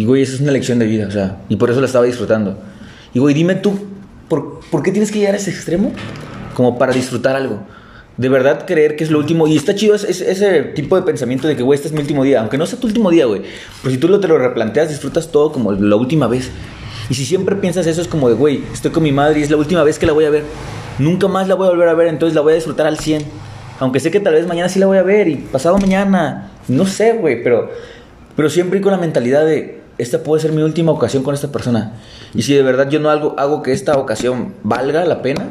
Y 0.00 0.06
güey, 0.06 0.22
eso 0.22 0.34
es 0.34 0.40
una 0.40 0.50
lección 0.50 0.78
de 0.78 0.86
vida, 0.86 1.06
o 1.06 1.10
sea, 1.10 1.42
y 1.50 1.56
por 1.56 1.70
eso 1.70 1.78
la 1.78 1.84
estaba 1.84 2.06
disfrutando. 2.06 2.56
Y 3.12 3.18
güey, 3.18 3.34
dime 3.34 3.54
tú, 3.56 3.78
¿por, 4.30 4.60
por 4.70 4.82
qué 4.82 4.92
tienes 4.92 5.12
que 5.12 5.18
llegar 5.18 5.34
a 5.34 5.36
ese 5.36 5.50
extremo? 5.50 5.92
Como 6.54 6.78
para 6.78 6.94
disfrutar 6.94 7.36
algo. 7.36 7.60
De 8.16 8.30
verdad 8.30 8.64
creer 8.66 8.96
que 8.96 9.04
es 9.04 9.10
lo 9.10 9.18
último. 9.18 9.46
Y 9.46 9.58
está 9.58 9.74
chido 9.74 9.94
ese, 9.94 10.62
tipo 10.74 10.96
de 10.96 11.02
pensamiento 11.02 11.48
de 11.48 11.54
que, 11.54 11.62
güey, 11.62 11.76
este 11.76 11.88
es 11.88 11.92
mi 11.92 12.00
último 12.00 12.24
día. 12.24 12.40
Aunque 12.40 12.56
no 12.56 12.64
sea 12.64 12.80
tu 12.80 12.86
último 12.86 13.10
día, 13.10 13.26
güey. 13.26 13.42
Pero 13.82 13.94
si 13.94 14.00
tú 14.00 14.08
lo, 14.08 14.20
te 14.20 14.28
lo 14.28 14.38
replanteas, 14.38 14.88
disfrutas 14.88 15.30
todo 15.30 15.52
como 15.52 15.72
la 15.72 15.96
última 15.96 16.28
vez. 16.28 16.50
Y 17.10 17.14
si 17.14 17.26
siempre 17.26 17.54
piensas 17.56 17.86
eso, 17.86 18.00
es 18.00 18.08
como 18.08 18.30
de, 18.30 18.36
güey, 18.36 18.62
estoy 18.72 18.92
con 18.92 19.02
mi 19.02 19.12
madre 19.12 19.40
y 19.40 19.42
es 19.42 19.50
la 19.50 19.58
última 19.58 19.84
vez 19.84 19.98
que 19.98 20.06
la 20.06 20.14
voy 20.14 20.24
a 20.24 20.30
ver. 20.30 20.44
Nunca 20.98 21.28
más 21.28 21.46
la 21.46 21.56
voy 21.56 21.66
a 21.66 21.72
volver 21.72 21.90
a 21.90 21.94
ver, 21.94 22.06
entonces 22.06 22.34
la 22.34 22.40
voy 22.40 22.52
a 22.52 22.54
disfrutar 22.54 22.86
al 22.86 22.98
100. 22.98 23.22
Aunque 23.80 24.00
sé 24.00 24.10
que 24.10 24.20
tal 24.20 24.32
vez 24.32 24.46
mañana 24.46 24.70
sí 24.70 24.78
la 24.78 24.86
voy 24.86 24.96
a 24.96 25.02
ver 25.02 25.28
y 25.28 25.36
pasado 25.36 25.76
mañana. 25.76 26.52
No 26.68 26.86
sé, 26.86 27.12
güey, 27.12 27.42
pero, 27.42 27.70
pero 28.34 28.48
siempre 28.48 28.80
con 28.80 28.92
la 28.92 28.98
mentalidad 28.98 29.44
de, 29.44 29.79
esta 30.00 30.22
puede 30.22 30.42
ser 30.42 30.52
mi 30.52 30.62
última 30.62 30.92
ocasión 30.92 31.22
con 31.22 31.34
esta 31.34 31.52
persona. 31.52 31.94
Y 32.34 32.42
si 32.42 32.54
de 32.54 32.62
verdad 32.62 32.88
yo 32.90 33.00
no 33.00 33.10
hago, 33.10 33.34
hago 33.38 33.62
que 33.62 33.72
esta 33.72 33.96
ocasión 33.98 34.54
valga 34.62 35.04
la 35.04 35.22
pena, 35.22 35.50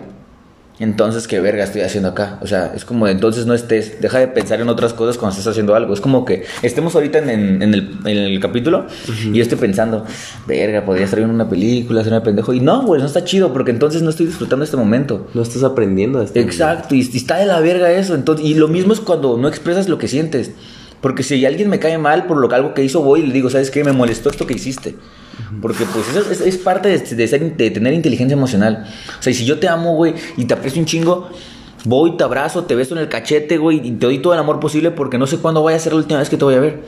entonces 0.82 1.28
qué 1.28 1.42
verga 1.42 1.66
estoy 1.66 1.82
haciendo 1.82 2.08
acá. 2.08 2.40
O 2.42 2.48
sea, 2.48 2.72
es 2.74 2.86
como 2.86 3.06
entonces 3.10 3.46
no 3.46 3.54
estés, 3.54 4.00
deja 4.00 4.20
de 4.20 4.30
pensar 4.30 4.62
en 4.62 4.70
otras 4.70 4.94
cosas 4.94 5.18
cuando 5.18 5.32
estés 5.34 5.46
haciendo 5.52 5.76
algo. 5.76 5.94
Es 5.94 6.00
como 6.00 6.24
que 6.24 6.46
estemos 6.62 6.96
ahorita 6.96 7.18
en, 7.20 7.30
en- 7.30 7.62
en 7.62 7.74
el, 7.74 7.98
en 8.06 8.18
el 8.18 8.40
capítulo 8.40 8.86
y 9.26 9.34
yo 9.34 9.42
estoy 9.44 9.58
pensando, 9.58 10.06
verga, 10.48 10.86
podría 10.86 11.04
estar 11.04 11.20
viendo 11.20 11.36
una 11.36 11.50
película, 11.50 12.00
hacer 12.00 12.14
una 12.14 12.24
pendejo. 12.24 12.54
Y 12.54 12.62
no, 12.62 12.84
güey, 12.84 13.02
no 13.02 13.08
está 13.08 13.26
chido 13.26 13.52
porque 13.52 13.72
entonces 13.72 14.02
no 14.04 14.10
estoy 14.10 14.28
disfrutando 14.28 14.64
este 14.64 14.78
momento. 14.78 15.28
No 15.34 15.42
estás 15.42 15.64
aprendiendo 15.64 16.20
de 16.20 16.26
esto. 16.26 16.40
Exacto, 16.40 16.96
y, 16.96 17.00
y 17.12 17.18
está 17.18 17.36
de 17.36 17.46
la 17.46 17.60
verga 17.60 17.92
eso. 17.92 18.16
Entonces, 18.16 18.46
y 18.46 18.54
lo 18.54 18.70
mismo 18.70 18.94
es 18.94 19.02
cuando 19.02 19.38
no 19.38 19.50
expresas 19.50 19.90
lo 19.90 19.98
que 19.98 20.08
sientes. 20.08 20.52
Porque 21.02 21.24
si 21.24 21.46
alguien 21.46 21.70
me 21.70 21.80
cae 21.80 21.98
mal 21.98 22.26
por 22.26 22.38
lo 22.38 22.50
que 22.50 22.56
algo 22.56 22.74
que 22.74 22.84
hizo, 22.84 23.02
voy 23.02 23.22
y 23.22 23.28
le 23.28 23.34
digo, 23.34 23.50
¿sabes 23.50 23.72
qué? 23.72 23.84
Me 23.84 23.94
molestó 23.94 24.30
esto 24.30 24.46
que 24.46 24.54
hiciste. 24.56 24.96
Porque 25.62 25.86
pues 25.86 26.10
eso 26.10 26.30
es, 26.32 26.42
es 26.42 26.58
parte 26.58 26.90
de, 26.90 26.98
de 27.00 27.28
ser- 27.28 27.56
de 27.56 27.72
tener 27.72 27.94
inteligencia 27.94 28.34
emocional. 28.36 28.86
O 29.20 29.24
sea, 29.24 29.32
y 29.32 29.34
si 29.34 29.46
yo 29.46 29.60
te 29.60 29.68
amo, 29.70 29.96
güey, 29.96 30.14
y 30.36 30.46
te 30.46 30.54
aprecio 30.54 30.80
un 30.82 30.86
chingo, 30.86 31.30
voy, 31.86 32.18
te 32.18 32.26
abrazo, 32.26 32.66
te 32.66 32.76
beso 32.76 32.94
en 32.96 33.02
el 33.02 33.08
cachete, 33.08 33.58
güey, 33.58 33.80
y 33.88 33.92
te 33.92 34.06
doy 34.06 34.20
todo 34.20 34.34
el 34.34 34.40
amor 34.40 34.60
posible 34.60 34.92
porque 34.92 35.18
no 35.18 35.26
sé 35.28 35.38
cuándo 35.38 35.64
vaya 35.64 35.78
a 35.78 35.80
ser 35.80 35.94
la 35.94 36.00
última 36.00 36.20
vez 36.20 36.30
que 36.30 36.36
te 36.36 36.44
voy 36.44 36.56
a 36.56 36.60
ver. 36.60 36.82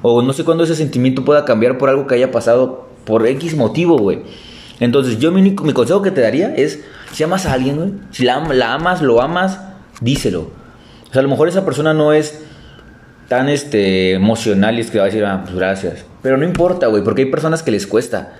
O 0.00 0.22
no 0.22 0.32
sé 0.32 0.44
cuándo 0.44 0.64
ese 0.64 0.74
sentimiento 0.74 1.24
pueda 1.26 1.44
cambiar 1.44 1.76
por 1.76 1.90
algo 1.90 2.06
que 2.06 2.14
haya 2.14 2.30
pasado 2.30 2.88
por 3.04 3.26
X 3.26 3.54
motivo, 3.54 3.98
güey. 3.98 4.20
Entonces, 4.80 5.18
yo 5.18 5.30
mi, 5.30 5.42
único- 5.42 5.64
mi 5.64 5.74
consejo 5.74 6.00
que 6.00 6.10
te 6.10 6.22
daría 6.22 6.54
es, 6.54 6.80
si 7.12 7.22
amas 7.22 7.44
a 7.44 7.52
alguien, 7.52 7.76
güey, 7.76 7.90
si 8.12 8.24
la, 8.24 8.40
la 8.54 8.72
amas, 8.72 9.02
lo 9.02 9.20
amas, 9.20 9.60
díselo. 10.00 10.50
O 11.10 11.12
sea, 11.12 11.20
a 11.20 11.22
lo 11.22 11.28
mejor 11.28 11.48
esa 11.48 11.66
persona 11.66 11.92
no 11.92 12.14
es 12.14 12.40
tan 13.30 13.48
este, 13.48 14.14
emocional 14.14 14.76
y 14.76 14.80
es 14.80 14.90
que 14.90 14.98
va 14.98 15.04
a 15.04 15.06
decir, 15.06 15.24
ah, 15.24 15.42
pues 15.44 15.54
gracias. 15.54 16.04
Pero 16.20 16.36
no 16.36 16.44
importa, 16.44 16.88
güey, 16.88 17.04
porque 17.04 17.22
hay 17.22 17.30
personas 17.30 17.62
que 17.62 17.70
les 17.70 17.86
cuesta. 17.86 18.32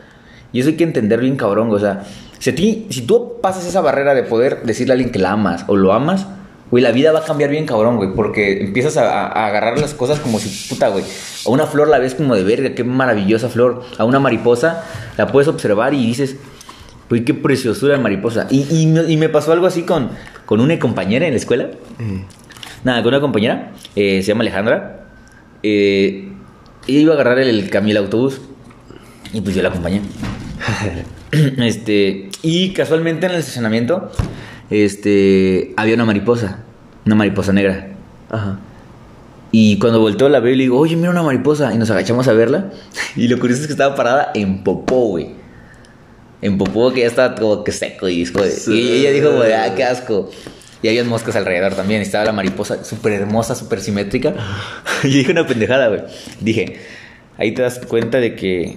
Y 0.52 0.58
eso 0.58 0.70
hay 0.70 0.74
que 0.76 0.82
entender 0.82 1.20
bien 1.20 1.36
cabrón. 1.36 1.70
O 1.70 1.78
sea, 1.78 2.02
si, 2.40 2.50
ti, 2.52 2.88
si 2.90 3.02
tú 3.02 3.34
pasas 3.40 3.64
esa 3.64 3.80
barrera 3.80 4.14
de 4.14 4.24
poder 4.24 4.64
decirle 4.64 4.92
a 4.92 4.94
alguien 4.94 5.12
que 5.12 5.20
la 5.20 5.30
amas 5.30 5.64
o 5.68 5.76
lo 5.76 5.92
amas, 5.92 6.26
güey, 6.72 6.82
la 6.82 6.90
vida 6.90 7.12
va 7.12 7.20
a 7.20 7.24
cambiar 7.24 7.50
bien 7.50 7.66
cabrón, 7.66 7.98
güey. 7.98 8.12
Porque 8.16 8.62
empiezas 8.64 8.96
a, 8.96 9.28
a- 9.28 9.46
agarrar 9.46 9.78
las 9.78 9.94
cosas 9.94 10.18
como 10.18 10.40
si, 10.40 10.48
puta, 10.68 10.88
güey. 10.88 11.04
A 11.46 11.50
una 11.50 11.66
flor 11.66 11.86
la 11.86 12.00
ves 12.00 12.16
como 12.16 12.34
de 12.34 12.42
verga, 12.42 12.74
qué 12.74 12.82
maravillosa 12.82 13.48
flor. 13.48 13.84
A 13.96 14.04
una 14.04 14.18
mariposa 14.18 14.82
la 15.16 15.28
puedes 15.28 15.46
observar 15.46 15.94
y 15.94 16.04
dices, 16.04 16.34
güey, 17.08 17.24
qué 17.24 17.32
preciosura 17.32 17.96
de 17.96 18.02
mariposa. 18.02 18.48
Y, 18.50 18.62
y 18.62 19.12
y 19.12 19.16
me 19.16 19.28
pasó 19.28 19.52
algo 19.52 19.66
así 19.68 19.82
con, 19.84 20.10
con 20.46 20.60
una 20.60 20.76
compañera 20.80 21.26
en 21.26 21.32
la 21.34 21.38
escuela. 21.38 21.68
Eh, 22.00 22.24
Nada, 22.84 23.02
con 23.02 23.08
una 23.12 23.20
compañera, 23.20 23.72
eh, 23.96 24.22
se 24.22 24.28
llama 24.28 24.42
Alejandra. 24.42 25.06
eh, 25.62 26.28
ella 26.88 26.98
iba 27.00 27.12
a 27.12 27.14
agarrar 27.14 27.38
el, 27.38 27.68
camión, 27.70 27.96
el 27.96 28.02
autobús. 28.04 28.40
Y 29.32 29.40
pues 29.42 29.54
yo 29.54 29.62
la 29.62 29.68
acompañé. 29.68 30.00
este, 31.58 32.30
y 32.42 32.70
casualmente 32.72 33.26
en 33.26 33.32
el 33.32 33.38
estacionamiento, 33.38 34.10
este, 34.70 35.72
había 35.76 35.94
una 35.94 36.04
mariposa. 36.06 36.60
Una 37.06 37.14
mariposa 37.14 37.52
negra. 37.52 37.88
Ajá. 38.30 38.58
Y 39.52 39.78
cuando 39.78 40.00
volteó 40.00 40.28
la 40.28 40.40
veo 40.40 40.52
y 40.54 40.56
le 40.56 40.62
digo, 40.64 40.78
oye, 40.78 40.96
mira 40.96 41.10
una 41.10 41.22
mariposa. 41.22 41.72
Y 41.74 41.78
nos 41.78 41.90
agachamos 41.90 42.28
a 42.28 42.32
verla. 42.32 42.70
Y 43.16 43.28
lo 43.28 43.38
curioso 43.38 43.62
es 43.62 43.66
que 43.66 43.72
estaba 43.72 43.94
parada 43.94 44.30
en 44.34 44.62
popó, 44.64 45.08
güey. 45.08 45.28
En 46.42 46.56
popó 46.56 46.92
que 46.92 47.00
ya 47.00 47.06
estaba 47.08 47.34
como 47.34 47.62
que 47.64 47.72
seco. 47.72 48.08
Y, 48.08 48.24
Sí. 48.24 48.72
y 48.72 48.92
ella 49.00 49.10
dijo, 49.10 49.32
güey, 49.32 49.52
ah, 49.52 49.74
qué 49.76 49.84
asco. 49.84 50.30
Y 50.82 50.88
había 50.88 51.04
moscas 51.04 51.36
alrededor 51.36 51.74
también. 51.74 52.00
Estaba 52.00 52.24
la 52.24 52.32
mariposa 52.32 52.84
súper 52.84 53.12
hermosa, 53.12 53.54
súper 53.54 53.80
simétrica. 53.80 54.34
y 55.04 55.08
dije 55.08 55.32
una 55.32 55.46
pendejada, 55.46 55.88
güey. 55.88 56.00
Dije, 56.40 56.76
ahí 57.36 57.52
te 57.52 57.62
das 57.62 57.78
cuenta 57.86 58.18
de 58.18 58.34
que... 58.34 58.76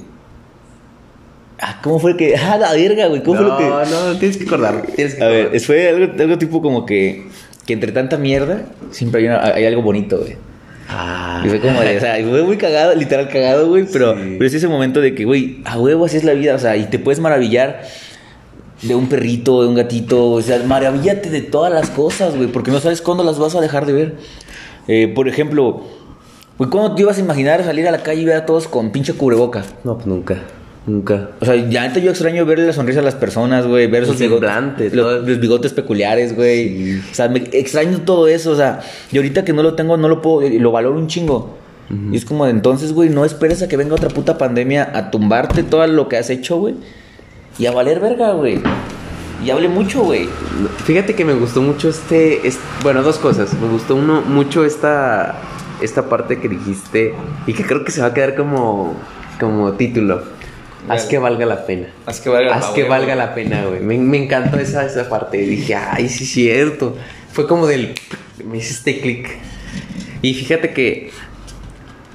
Ah, 1.59 1.79
¿cómo 1.81 1.99
fue 1.99 2.17
que...? 2.17 2.35
Ah, 2.35 2.57
la 2.57 2.73
verga, 2.73 3.07
güey. 3.07 3.23
¿Cómo 3.23 3.39
no, 3.39 3.55
fue 3.57 3.69
lo 3.69 3.83
que...? 3.83 3.89
no, 3.91 4.17
tienes 4.19 4.37
que 4.37 4.43
acordar. 4.45 4.81
Tienes 4.95 5.15
que 5.15 5.23
A 5.23 5.27
ver, 5.27 5.41
acordar. 5.43 5.61
fue 5.61 5.89
algo, 5.89 6.13
algo 6.21 6.37
tipo 6.37 6.61
como 6.61 6.85
que... 6.85 7.25
Que 7.65 7.71
entre 7.71 7.93
tanta 7.93 8.17
mierda, 8.17 8.63
siempre 8.91 9.21
hay, 9.21 9.27
una- 9.27 9.41
hay 9.53 9.65
algo 9.65 9.81
bonito, 9.81 10.17
güey. 10.19 10.35
Ah. 10.89 11.41
Y 11.45 11.47
fue 11.47 11.61
como 11.61 11.79
de, 11.79 11.95
o 11.95 11.99
sea, 12.01 12.15
fue 12.15 12.43
muy 12.43 12.57
cagado, 12.57 12.93
literal 12.93 13.29
cagado, 13.29 13.69
güey, 13.69 13.85
pero, 13.91 14.15
Sí. 14.17 14.35
pero 14.37 14.45
es 14.45 14.53
ese 14.53 14.67
momento 14.67 14.99
de 14.99 15.15
que, 15.15 15.23
güey, 15.23 15.61
a 15.63 15.79
huevo 15.79 16.03
así 16.03 16.17
es 16.17 16.25
la 16.25 16.33
vida, 16.33 16.55
o 16.55 16.59
sea, 16.59 16.75
y 16.75 16.83
te 16.87 16.99
puedes 16.99 17.21
maravillar 17.21 17.83
de 18.83 18.95
un 18.95 19.07
perrito, 19.07 19.61
de 19.61 19.67
un 19.67 19.75
gatito, 19.75 20.31
o 20.31 20.41
sea, 20.41 20.61
maravíllate 20.65 21.29
de 21.29 21.41
todas 21.41 21.71
las 21.71 21.89
cosas, 21.89 22.35
güey, 22.35 22.47
porque 22.47 22.71
no 22.71 22.79
sabes 22.79 23.01
cuándo 23.01 23.23
las 23.23 23.39
vas 23.39 23.55
a 23.55 23.61
dejar 23.61 23.85
de 23.85 23.93
ver. 23.93 24.15
Eh, 24.87 25.11
por 25.13 25.27
ejemplo, 25.27 25.83
güey, 26.57 26.69
¿cuándo 26.69 26.95
te 26.95 27.01
ibas 27.01 27.17
a 27.17 27.21
imaginar 27.21 27.63
salir 27.63 27.87
a 27.87 27.91
la 27.91 28.03
calle 28.03 28.21
y 28.21 28.25
ver 28.25 28.35
a 28.35 28.45
todos 28.45 28.67
con 28.67 28.91
pinche 28.91 29.13
cubreboca? 29.13 29.63
No, 29.83 29.95
pues 29.95 30.07
nunca. 30.07 30.41
Nunca. 30.85 31.29
O 31.39 31.45
sea, 31.45 31.55
ya 31.55 31.83
antes 31.83 32.03
yo 32.03 32.09
extraño 32.09 32.45
verle 32.45 32.65
la 32.67 32.73
sonrisa 32.73 32.99
a 32.99 33.03
las 33.03 33.15
personas, 33.15 33.65
güey, 33.65 33.87
ver 33.87 34.03
esos 34.03 34.19
bigotes, 34.19 34.93
los, 34.93 35.25
bigotes 35.39 35.71
peculiares, 35.71 36.35
güey. 36.35 36.67
Sí. 36.67 37.01
O 37.09 37.15
sea, 37.15 37.29
me 37.29 37.39
extraño 37.53 38.01
todo 38.01 38.27
eso, 38.27 38.51
o 38.51 38.55
sea, 38.55 38.81
y 39.09 39.15
ahorita 39.15 39.45
que 39.45 39.53
no 39.53 39.63
lo 39.63 39.75
tengo, 39.75 39.95
no 39.95 40.09
lo 40.09 40.21
puedo, 40.21 40.45
y 40.45 40.59
lo 40.59 40.71
valoro 40.71 40.97
un 40.97 41.07
chingo. 41.07 41.57
Y 42.11 42.15
es 42.15 42.25
como 42.25 42.45
de 42.45 42.51
entonces, 42.51 42.91
güey, 42.91 43.09
no 43.09 43.23
esperes 43.23 43.61
a 43.61 43.67
que 43.67 43.77
venga 43.77 43.93
otra 43.93 44.09
puta 44.09 44.37
pandemia 44.37 44.89
a 44.95 45.11
tumbarte 45.11 45.61
todo 45.61 45.85
lo 45.85 46.09
que 46.09 46.17
has 46.17 46.31
hecho, 46.31 46.57
güey. 46.57 46.73
Y 47.57 47.65
a 47.65 47.71
valer 47.71 47.99
verga, 47.99 48.31
güey. 48.31 48.61
Y 49.43 49.49
hable 49.51 49.67
mucho, 49.67 50.03
güey. 50.03 50.29
Fíjate 50.85 51.15
que 51.15 51.25
me 51.25 51.33
gustó 51.33 51.61
mucho 51.61 51.89
este, 51.89 52.47
es- 52.47 52.59
bueno, 52.81 53.03
dos 53.03 53.17
cosas. 53.17 53.53
Me 53.55 53.67
gustó 53.67 53.95
uno 53.95 54.21
mucho 54.21 54.63
esta 54.65 55.35
esta 55.81 56.07
parte 56.07 56.39
que 56.39 56.47
dijiste 56.47 57.13
y 57.45 57.51
que 57.53 57.65
creo 57.65 57.83
que 57.83 57.91
se 57.91 57.99
va 57.99 58.07
a 58.07 58.13
quedar 58.13 58.35
como 58.35 58.95
como 59.39 59.73
título. 59.73 60.23
Haz 60.87 61.05
que 61.05 61.17
valga 61.17 61.45
la 61.45 61.65
pena. 61.65 61.87
Haz 62.05 62.21
que 62.21 62.29
valga 62.29 62.55
Haz 62.55 62.67
que 62.67 62.83
valga 62.83 63.15
la 63.15 63.33
pena, 63.33 63.65
güey. 63.65 63.79
Me, 63.81 63.97
me 63.97 64.23
encantó 64.23 64.57
esa, 64.59 64.85
esa 64.85 65.07
parte. 65.09 65.41
Y 65.41 65.45
dije, 65.45 65.75
ay, 65.75 66.09
sí, 66.09 66.25
cierto. 66.25 66.95
Fue 67.31 67.47
como 67.47 67.67
del. 67.67 67.95
Me 68.45 68.57
hiciste 68.57 68.99
clic. 69.01 69.29
Y 70.21 70.33
fíjate 70.33 70.71
que 70.73 71.11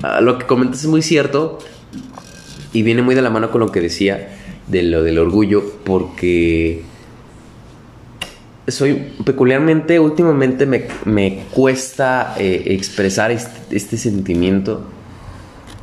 ah, 0.02 0.20
lo 0.20 0.38
que 0.38 0.46
comentas 0.46 0.80
es 0.80 0.86
muy 0.86 1.02
cierto. 1.02 1.58
Y 2.72 2.82
viene 2.82 3.02
muy 3.02 3.14
de 3.14 3.22
la 3.22 3.30
mano 3.30 3.50
con 3.50 3.60
lo 3.60 3.70
que 3.72 3.80
decía 3.80 4.34
de 4.68 4.82
lo 4.82 5.02
del 5.02 5.18
orgullo. 5.18 5.62
Porque 5.84 6.82
soy 8.68 9.12
peculiarmente, 9.24 9.98
últimamente 9.98 10.66
me, 10.66 10.84
me 11.04 11.44
cuesta 11.50 12.34
eh, 12.38 12.64
expresar 12.66 13.30
este, 13.30 13.76
este 13.76 13.96
sentimiento. 13.96 14.82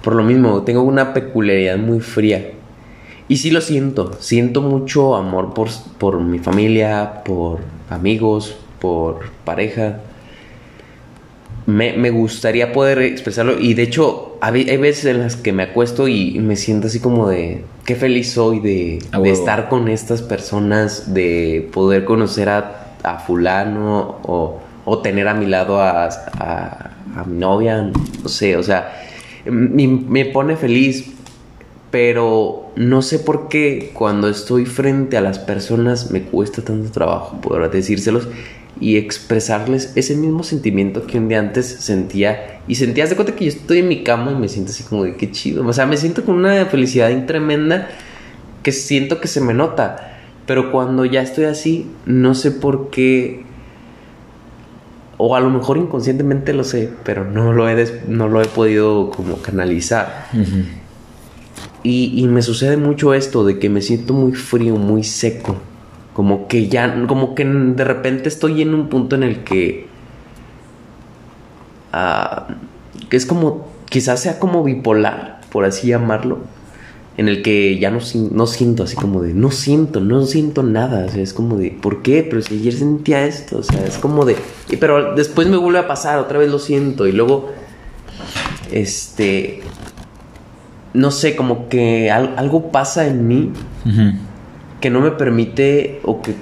Por 0.04 0.16
lo 0.16 0.24
mismo, 0.24 0.64
tengo 0.64 0.84
una 0.84 1.14
peculiaridad 1.14 1.78
muy 1.78 2.00
fría. 2.00 2.52
Y 3.28 3.38
sí 3.38 3.50
lo 3.50 3.60
siento, 3.60 4.14
siento 4.20 4.62
mucho 4.62 5.16
amor 5.16 5.56
por, 5.56 5.70
por 5.98 6.20
mi 6.22 6.38
familia, 6.38 7.24
por 7.26 7.60
amigos, 7.90 8.56
por 8.80 9.32
pareja. 9.44 10.02
Me, 11.68 11.94
me 11.94 12.12
gustaría 12.12 12.72
poder 12.72 13.00
expresarlo. 13.00 13.60
Y 13.60 13.74
de 13.74 13.84
hecho 13.84 14.38
hay, 14.42 14.70
hay 14.70 14.78
veces 14.78 15.06
en 15.06 15.20
las 15.20 15.36
que 15.36 15.52
me 15.52 15.64
acuesto 15.64 16.08
y 16.08 16.38
me 16.40 16.56
siento 16.56 16.88
así 16.88 17.00
como 17.00 17.28
de 17.28 17.64
qué 17.86 17.96
feliz 17.96 18.32
soy 18.34 18.60
de, 18.60 19.00
estar 19.32 19.68
con 19.70 19.88
estas 19.88 20.22
personas, 20.22 21.14
de 21.14 21.68
poder 21.74 22.06
conocer 22.06 22.50
a, 22.50 22.96
a 23.04 23.20
fulano 23.20 24.20
o, 24.24 24.60
o 24.86 25.00
tener 25.00 25.28
a 25.28 25.34
mi 25.34 25.48
lado 25.48 25.82
a, 25.82 26.06
a- 26.06 26.92
a 27.18 27.24
mi 27.24 27.38
novia, 27.38 27.82
no 27.82 28.28
sé, 28.30 28.58
o 28.58 28.64
sea, 28.64 28.92
me, 29.46 29.88
me 29.88 30.26
pone 30.26 30.58
feliz 30.58 31.12
pero 31.92 32.72
no 32.76 33.02
sé 33.02 33.20
por 33.20 33.48
qué 33.48 33.92
cuando 33.94 34.28
estoy 34.28 34.66
frente 34.66 35.16
a 35.16 35.22
las 35.22 35.40
personas 35.40 36.12
me 36.12 36.24
cuesta 36.24 36.62
tanto 36.62 36.92
trabajo 36.92 37.40
poder 37.40 37.72
decírselos 37.72 38.28
y 38.80 38.98
expresarles 38.98 39.94
ese 39.96 40.16
mismo 40.16 40.44
sentimiento 40.44 41.08
que 41.08 41.18
un 41.18 41.30
día 41.30 41.40
antes 41.40 41.66
sentía 41.66 42.62
y 42.68 42.76
sentías 42.76 43.10
de 43.10 43.16
cuenta 43.16 43.36
que 43.36 43.46
yo 43.46 43.52
estoy 43.52 43.80
en 43.80 43.88
mi 43.88 44.04
cama 44.04 44.32
y 44.32 44.36
me 44.36 44.50
siento 44.50 44.72
así 44.72 44.84
como 44.84 45.04
de 45.04 45.16
qué 45.16 45.32
chido, 45.32 45.66
o 45.66 45.74
sea, 45.74 45.86
me 45.86 45.98
siento 45.98 46.26
con 46.26 46.36
una 46.36 46.66
felicidad 46.66 47.26
tremenda 47.26 47.90
que 48.64 48.72
siento 48.72 49.22
que 49.22 49.28
se 49.28 49.42
me 49.42 49.54
nota, 49.54 50.20
pero 50.46 50.72
cuando 50.72 51.06
ya 51.06 51.22
estoy 51.22 51.46
así, 51.46 51.88
no 52.06 52.36
sé 52.36 52.52
por 52.52 52.90
qué 52.90 53.46
o 55.18 55.36
a 55.36 55.40
lo 55.40 55.50
mejor 55.50 55.78
inconscientemente 55.78 56.54
lo 56.54 56.64
sé, 56.64 56.92
pero 57.04 57.24
no 57.24 57.54
lo 57.54 57.70
he, 57.70 58.02
no 58.08 58.28
lo 58.28 58.42
he 58.42 58.48
podido 58.48 59.12
como 59.12 59.38
canalizar. 59.38 60.28
y, 61.84 62.20
y, 62.22 62.28
me 62.28 62.42
sucede 62.42 62.76
mucho 62.78 63.14
esto 63.14 63.46
de 63.46 63.60
que 63.60 63.70
me 63.70 63.82
siento 63.82 64.14
muy 64.14 64.34
frío, 64.34 64.76
muy 64.76 65.04
seco. 65.04 65.56
Como 66.16 66.48
que 66.48 66.68
ya, 66.68 67.06
como 67.08 67.36
que 67.36 67.46
de 67.46 67.84
repente 67.84 68.30
estoy 68.30 68.64
en 68.64 68.74
un 68.74 68.90
punto 68.90 69.16
en 69.16 69.22
el 69.22 69.44
que... 69.44 69.88
Uh, 71.94 72.54
que 73.10 73.18
es 73.18 73.28
como, 73.28 73.68
quizás 73.90 74.22
sea 74.22 74.40
como 74.40 74.64
bipolar, 74.64 75.42
por 75.52 75.66
así 75.66 75.88
llamarlo 75.88 76.40
en 77.18 77.30
el 77.30 77.42
que 77.42 77.80
ya 77.80 77.92
no, 77.92 78.00
no 78.32 78.48
siento 78.48 78.84
así 78.84 78.96
como 78.96 79.22
de, 79.22 79.34
no 79.34 79.52
siento, 79.52 80.02
no 80.02 80.26
siento 80.26 80.64
nada, 80.64 81.06
o 81.06 81.10
sea, 81.10 81.24
es 81.24 81.34
como 81.34 81.58
de, 81.58 81.72
¿por 81.72 82.02
qué? 82.02 82.24
Pero 82.30 82.42
si 82.42 82.56
ayer 82.56 82.74
sentía 82.74 83.26
esto, 83.26 83.60
o 83.60 83.64
sea, 83.64 83.86
es 83.86 83.98
como 83.98 84.26
de, 84.26 84.36
pero 84.80 85.16
después 85.16 85.48
me 85.48 85.56
vuelve 85.56 85.80
a 85.80 85.88
pasar, 85.88 86.20
otra 86.20 86.40
vez 86.40 86.50
lo 86.52 86.60
siento, 86.60 87.08
y 87.08 87.14
luego, 87.14 87.52
este, 88.72 89.62
no 90.94 91.10
sé, 91.12 91.38
como 91.38 91.70
que 91.70 92.12
algo 92.12 92.72
pasa 92.72 93.08
en 93.08 93.28
mí 93.28 93.52
que 94.86 94.92
no 94.92 95.02
me 95.02 95.10
permite, 95.10 96.00
o 96.04 96.22
que, 96.22 96.36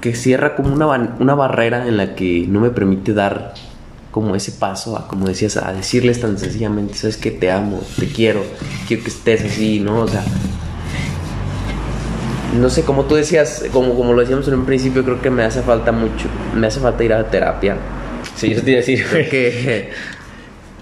que, 0.00 0.14
cierra 0.14 0.54
como 0.54 0.72
una, 0.72 0.86
una 1.18 1.34
barrera 1.34 1.88
en 1.88 1.96
la 1.96 2.14
que 2.14 2.46
no 2.48 2.60
me 2.60 2.70
permite 2.70 3.14
dar 3.14 3.52
como 4.12 4.36
ese 4.36 4.52
paso 4.52 4.96
a, 4.96 5.08
como 5.08 5.26
decías, 5.26 5.56
a 5.56 5.72
decirles 5.72 6.20
tan 6.20 6.38
sencillamente, 6.38 6.94
sabes 6.94 7.16
que 7.16 7.32
te 7.32 7.50
amo, 7.50 7.82
te 7.98 8.06
quiero, 8.06 8.44
quiero 8.86 9.02
que 9.02 9.08
estés 9.08 9.44
así, 9.44 9.80
¿no? 9.80 10.02
O 10.02 10.06
sea, 10.06 10.22
no 12.60 12.70
sé, 12.70 12.84
como 12.84 13.06
tú 13.06 13.16
decías, 13.16 13.64
como, 13.72 13.96
como 13.96 14.12
lo 14.12 14.20
decíamos 14.20 14.46
en 14.46 14.54
un 14.54 14.66
principio, 14.66 15.02
creo 15.02 15.20
que 15.20 15.30
me 15.30 15.42
hace 15.42 15.60
falta 15.62 15.90
mucho, 15.90 16.28
me 16.54 16.68
hace 16.68 16.78
falta 16.78 17.02
ir 17.02 17.12
a 17.12 17.28
terapia. 17.28 17.76
Sí, 18.36 18.54
yo 18.54 18.62
te 18.62 18.70
iba 18.70 18.78
a 18.78 18.82
decir. 18.82 19.04
que, 19.28 19.90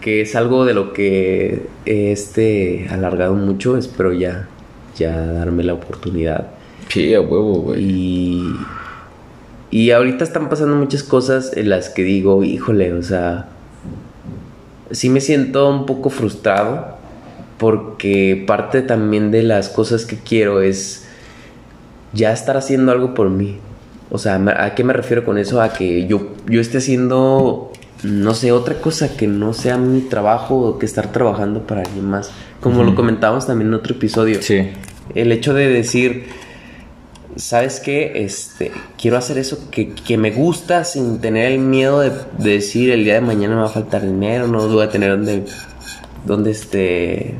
que 0.03 0.21
es 0.21 0.37
algo 0.37 0.67
de 0.67 0.75
lo 0.75 0.93
que 0.93 1.63
he 1.87 2.13
este, 2.13 2.87
alargado 2.91 3.33
mucho, 3.33 3.79
espero 3.79 4.13
ya, 4.13 4.47
ya 4.95 5.17
darme 5.17 5.65
la 5.65 5.73
oportunidad. 5.73 6.61
Sí, 6.89 7.15
a 7.15 7.21
huevo, 7.21 7.63
güey. 7.63 7.85
Y 7.85 8.55
y 9.73 9.91
ahorita 9.91 10.23
están 10.23 10.51
pasando 10.51 10.77
muchas 10.77 11.03
cosas 11.03 11.57
en 11.57 11.71
las 11.71 11.89
que 11.89 12.05
digo, 12.05 12.45
híjole, 12.45 12.93
o 12.93 13.03
sea, 13.03 13.47
sí 14.91 15.09
me 15.09 15.23
siento 15.23 15.67
un 15.71 15.87
poco 15.87 16.11
frustrado 16.11 16.99
porque 17.57 18.45
parte 18.47 18.83
también 18.83 19.31
de 19.31 19.43
las 19.43 19.71
cosas 19.71 20.05
que 20.05 20.19
quiero 20.19 20.61
es 20.61 21.07
ya 22.13 22.35
estar 22.35 22.59
haciendo 22.59 22.93
algo 22.93 23.15
por 23.15 23.31
mí. 23.31 23.57
O 24.11 24.19
sea, 24.19 24.35
¿a 24.59 24.75
qué 24.75 24.85
me 24.85 24.93
refiero 24.93 25.25
con 25.25 25.39
eso? 25.39 25.63
A 25.63 25.73
que 25.73 26.07
yo, 26.07 26.35
yo 26.47 26.61
esté 26.61 26.77
haciendo, 26.77 27.73
no 28.03 28.35
sé, 28.35 28.53
otra 28.53 28.75
cosa 28.75 29.17
que 29.17 29.27
no 29.27 29.55
sea 29.55 29.79
mi 29.79 30.03
trabajo 30.03 30.55
o 30.59 30.79
que 30.79 30.85
estar 30.85 31.13
trabajando 31.13 31.67
para 31.67 31.81
alguien 31.81 32.11
más. 32.11 32.31
Como 32.61 32.85
lo 32.85 32.95
comentábamos 32.95 33.47
también 33.47 33.69
en 33.69 33.75
otro 33.75 33.95
episodio. 33.95 34.43
Sí. 34.43 34.69
El 35.15 35.33
hecho 35.33 35.55
de 35.55 35.69
decir, 35.69 36.27
¿sabes 37.37 37.81
qué? 37.81 38.25
Este, 38.25 38.73
quiero 39.01 39.17
hacer 39.17 39.39
eso 39.39 39.71
que, 39.71 40.17
me 40.17 40.31
gusta 40.31 40.85
sin 40.85 41.21
tener 41.21 41.53
el 41.53 41.59
miedo 41.59 42.01
de, 42.01 42.13
decir 42.39 42.91
el 42.91 43.05
día 43.05 43.15
de 43.15 43.21
mañana 43.21 43.55
me 43.55 43.63
va 43.63 43.67
a 43.67 43.71
faltar 43.71 44.03
dinero, 44.03 44.47
no 44.49 44.69
voy 44.69 44.85
a 44.85 44.91
tener 44.91 45.11
donde, 45.11 45.45
donde 46.25 46.51
este 46.51 47.37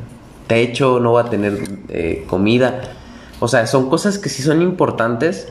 techo, 0.47 0.99
no 0.99 1.11
voy 1.11 1.23
a 1.23 1.29
tener 1.29 1.57
eh, 1.89 2.25
comida. 2.27 2.81
O 3.39 3.47
sea, 3.47 3.67
son 3.67 3.89
cosas 3.89 4.17
que 4.17 4.29
sí 4.29 4.41
son 4.41 4.61
importantes, 4.61 5.49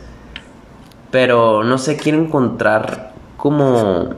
pero 1.11 1.63
no 1.63 1.79
sé, 1.79 1.97
quiero 1.97 2.19
encontrar 2.19 3.13
como 3.37 4.11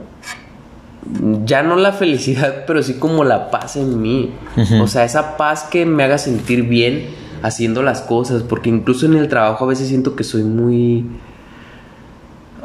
ya 1.43 1.61
no 1.61 1.75
la 1.75 1.91
felicidad, 1.91 2.63
pero 2.67 2.81
sí 2.83 2.95
como 2.95 3.23
la 3.23 3.51
paz 3.51 3.75
en 3.75 4.01
mí. 4.01 4.33
O 4.81 4.87
sea, 4.87 5.03
esa 5.03 5.37
paz 5.37 5.63
que 5.63 5.85
me 5.85 6.03
haga 6.03 6.17
sentir 6.17 6.63
bien 6.63 7.24
haciendo 7.41 7.83
las 7.83 8.01
cosas, 8.01 8.43
porque 8.43 8.69
incluso 8.69 9.05
en 9.05 9.15
el 9.15 9.27
trabajo 9.27 9.65
a 9.65 9.67
veces 9.67 9.87
siento 9.87 10.15
que 10.15 10.23
soy 10.23 10.43
muy... 10.43 11.05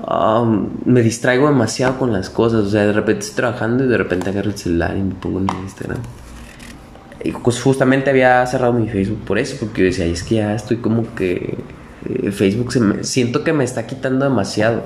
Um, 0.09 0.71
me 0.87 1.03
distraigo 1.03 1.47
demasiado 1.47 1.99
con 1.99 2.13
las 2.13 2.31
cosas, 2.31 2.65
o 2.65 2.71
sea, 2.71 2.87
de 2.87 2.93
repente 2.93 3.21
estoy 3.21 3.37
trabajando 3.37 3.85
y 3.85 3.89
de 3.89 3.99
repente 3.99 4.31
agarro 4.31 4.51
el 4.51 4.57
celular 4.57 4.97
y 4.97 5.03
me 5.03 5.15
pongo 5.15 5.41
en 5.41 5.47
Instagram. 5.63 6.01
Y 7.23 7.33
pues 7.33 7.61
justamente 7.61 8.11
había 8.11 8.45
cerrado 8.47 8.73
mi 8.73 8.89
Facebook 8.89 9.21
por 9.27 9.39
eso, 9.39 9.57
porque 9.61 9.83
yo 9.83 9.87
decía, 9.87 10.07
es 10.07 10.23
que 10.23 10.37
ya 10.37 10.55
estoy 10.55 10.79
como 10.79 11.15
que 11.15 11.59
eh, 12.09 12.33
Facebook 12.33 12.73
se 12.73 12.81
me, 12.81 13.05
siento 13.05 13.45
que 13.45 13.53
me 13.53 13.65
está 13.65 13.87
quitando 13.87 14.25
demasiado. 14.25 14.85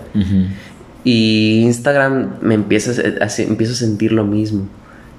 Y 1.04 1.62
Instagram 1.64 2.38
me 2.40 2.54
empieza 2.54 2.90
a, 3.00 3.42
empiezo 3.42 3.72
a 3.72 3.76
sentir 3.76 4.12
lo 4.12 4.24
mismo. 4.24 4.66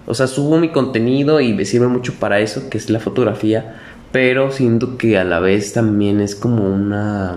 O 0.08 0.14
sea, 0.14 0.28
subo 0.28 0.58
mi 0.58 0.70
contenido 0.70 1.40
y 1.40 1.54
me 1.54 1.66
sirve 1.66 1.88
mucho 1.88 2.14
para 2.14 2.40
eso, 2.40 2.70
que 2.70 2.78
es 2.78 2.90
la 2.90 3.00
fotografía, 3.00 3.76
pero 4.16 4.50
siento 4.50 4.98
que 4.98 5.18
a 5.18 5.26
la 5.26 5.42
vez 5.42 5.74
también 5.74 6.22
es 6.22 6.36
como 6.36 6.64
una 6.64 7.36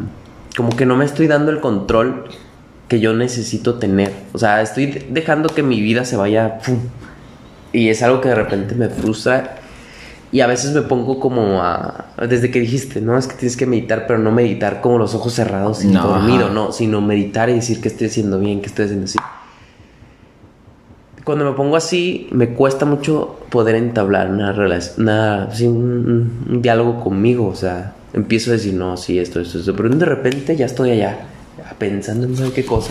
como 0.56 0.76
que 0.76 0.86
no 0.86 0.96
me 0.96 1.04
estoy 1.04 1.26
dando 1.26 1.50
el 1.50 1.58
control 1.58 2.26
que 2.86 3.00
yo 3.00 3.14
necesito 3.14 3.80
tener. 3.80 4.12
O 4.32 4.38
sea, 4.38 4.62
estoy 4.62 5.04
dejando 5.10 5.48
que 5.48 5.64
mi 5.64 5.80
vida 5.80 6.04
se 6.04 6.14
vaya 6.14 6.60
y 7.72 7.88
es 7.88 8.00
algo 8.04 8.20
que 8.20 8.28
de 8.28 8.36
repente 8.36 8.76
me 8.76 8.88
frustra 8.90 9.56
y 10.30 10.38
a 10.38 10.46
veces 10.46 10.72
me 10.72 10.82
pongo 10.82 11.18
como 11.18 11.60
a 11.60 12.12
desde 12.28 12.52
que 12.52 12.60
dijiste, 12.60 13.00
no, 13.00 13.18
es 13.18 13.26
que 13.26 13.34
tienes 13.34 13.56
que 13.56 13.66
meditar, 13.66 14.06
pero 14.06 14.20
no 14.20 14.30
meditar 14.30 14.80
como 14.80 14.98
los 14.98 15.16
ojos 15.16 15.32
cerrados 15.32 15.82
y 15.82 15.88
no, 15.88 16.06
dormido, 16.06 16.48
no, 16.48 16.70
sino 16.70 17.00
meditar 17.00 17.50
y 17.50 17.54
decir 17.54 17.80
que 17.80 17.88
estoy 17.88 18.06
haciendo 18.06 18.38
bien, 18.38 18.60
que 18.60 18.66
estoy 18.66 18.84
haciendo 18.84 19.06
así 19.06 19.18
cuando 21.28 21.44
me 21.44 21.52
pongo 21.52 21.76
así, 21.76 22.26
me 22.30 22.54
cuesta 22.54 22.86
mucho 22.86 23.36
poder 23.50 23.74
entablar 23.74 24.30
una 24.30 24.50
relación, 24.50 25.06
un, 26.48 26.62
diálogo 26.62 27.04
conmigo. 27.04 27.48
O 27.48 27.54
sea, 27.54 27.92
empiezo 28.14 28.48
a 28.48 28.54
decir, 28.54 28.72
no, 28.72 28.96
sí, 28.96 29.18
esto, 29.18 29.38
esto, 29.38 29.58
esto. 29.58 29.76
Pero 29.76 29.90
de 29.90 30.06
repente 30.06 30.56
ya 30.56 30.64
estoy 30.64 30.92
allá, 30.92 31.26
pensando 31.76 32.26
en 32.26 32.34
saber 32.34 32.52
qué 32.54 32.64
cosa. 32.64 32.90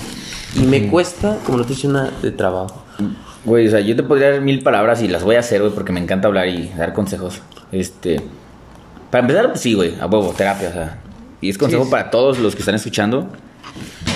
Y 0.56 0.68
me 0.68 0.88
cuesta, 0.88 1.40
como 1.48 1.58
no 1.58 1.64
estoy 1.64 1.78
diciendo, 1.78 2.12
de 2.22 2.30
trabajo. 2.30 2.84
Güey, 3.44 3.70
o 3.70 3.72
sea, 3.72 3.80
yo 3.80 3.96
te 3.96 4.04
podría 4.04 4.30
dar 4.30 4.42
mil 4.42 4.62
palabras 4.62 5.02
y 5.02 5.08
las 5.08 5.24
voy 5.24 5.36
a 5.38 5.40
hacer, 5.40 5.62
güey, 5.62 5.74
porque 5.74 5.92
me 5.92 6.00
encanta 6.00 6.28
hablar 6.28 6.48
y 6.48 6.70
dar 6.78 6.94
consejos. 6.94 7.42
Este. 7.72 8.22
Para 9.10 9.24
empezar, 9.24 9.48
pues 9.48 9.62
sí, 9.62 9.74
güey, 9.74 9.96
a 10.00 10.06
huevo, 10.06 10.32
terapia, 10.38 10.70
o 10.70 10.74
sea. 10.74 11.00
Y 11.42 11.50
es 11.50 11.58
consejo 11.58 11.90
para 11.90 12.12
todos 12.12 12.38
los 12.38 12.54
que 12.54 12.60
están 12.60 12.76
escuchando. 12.76 13.30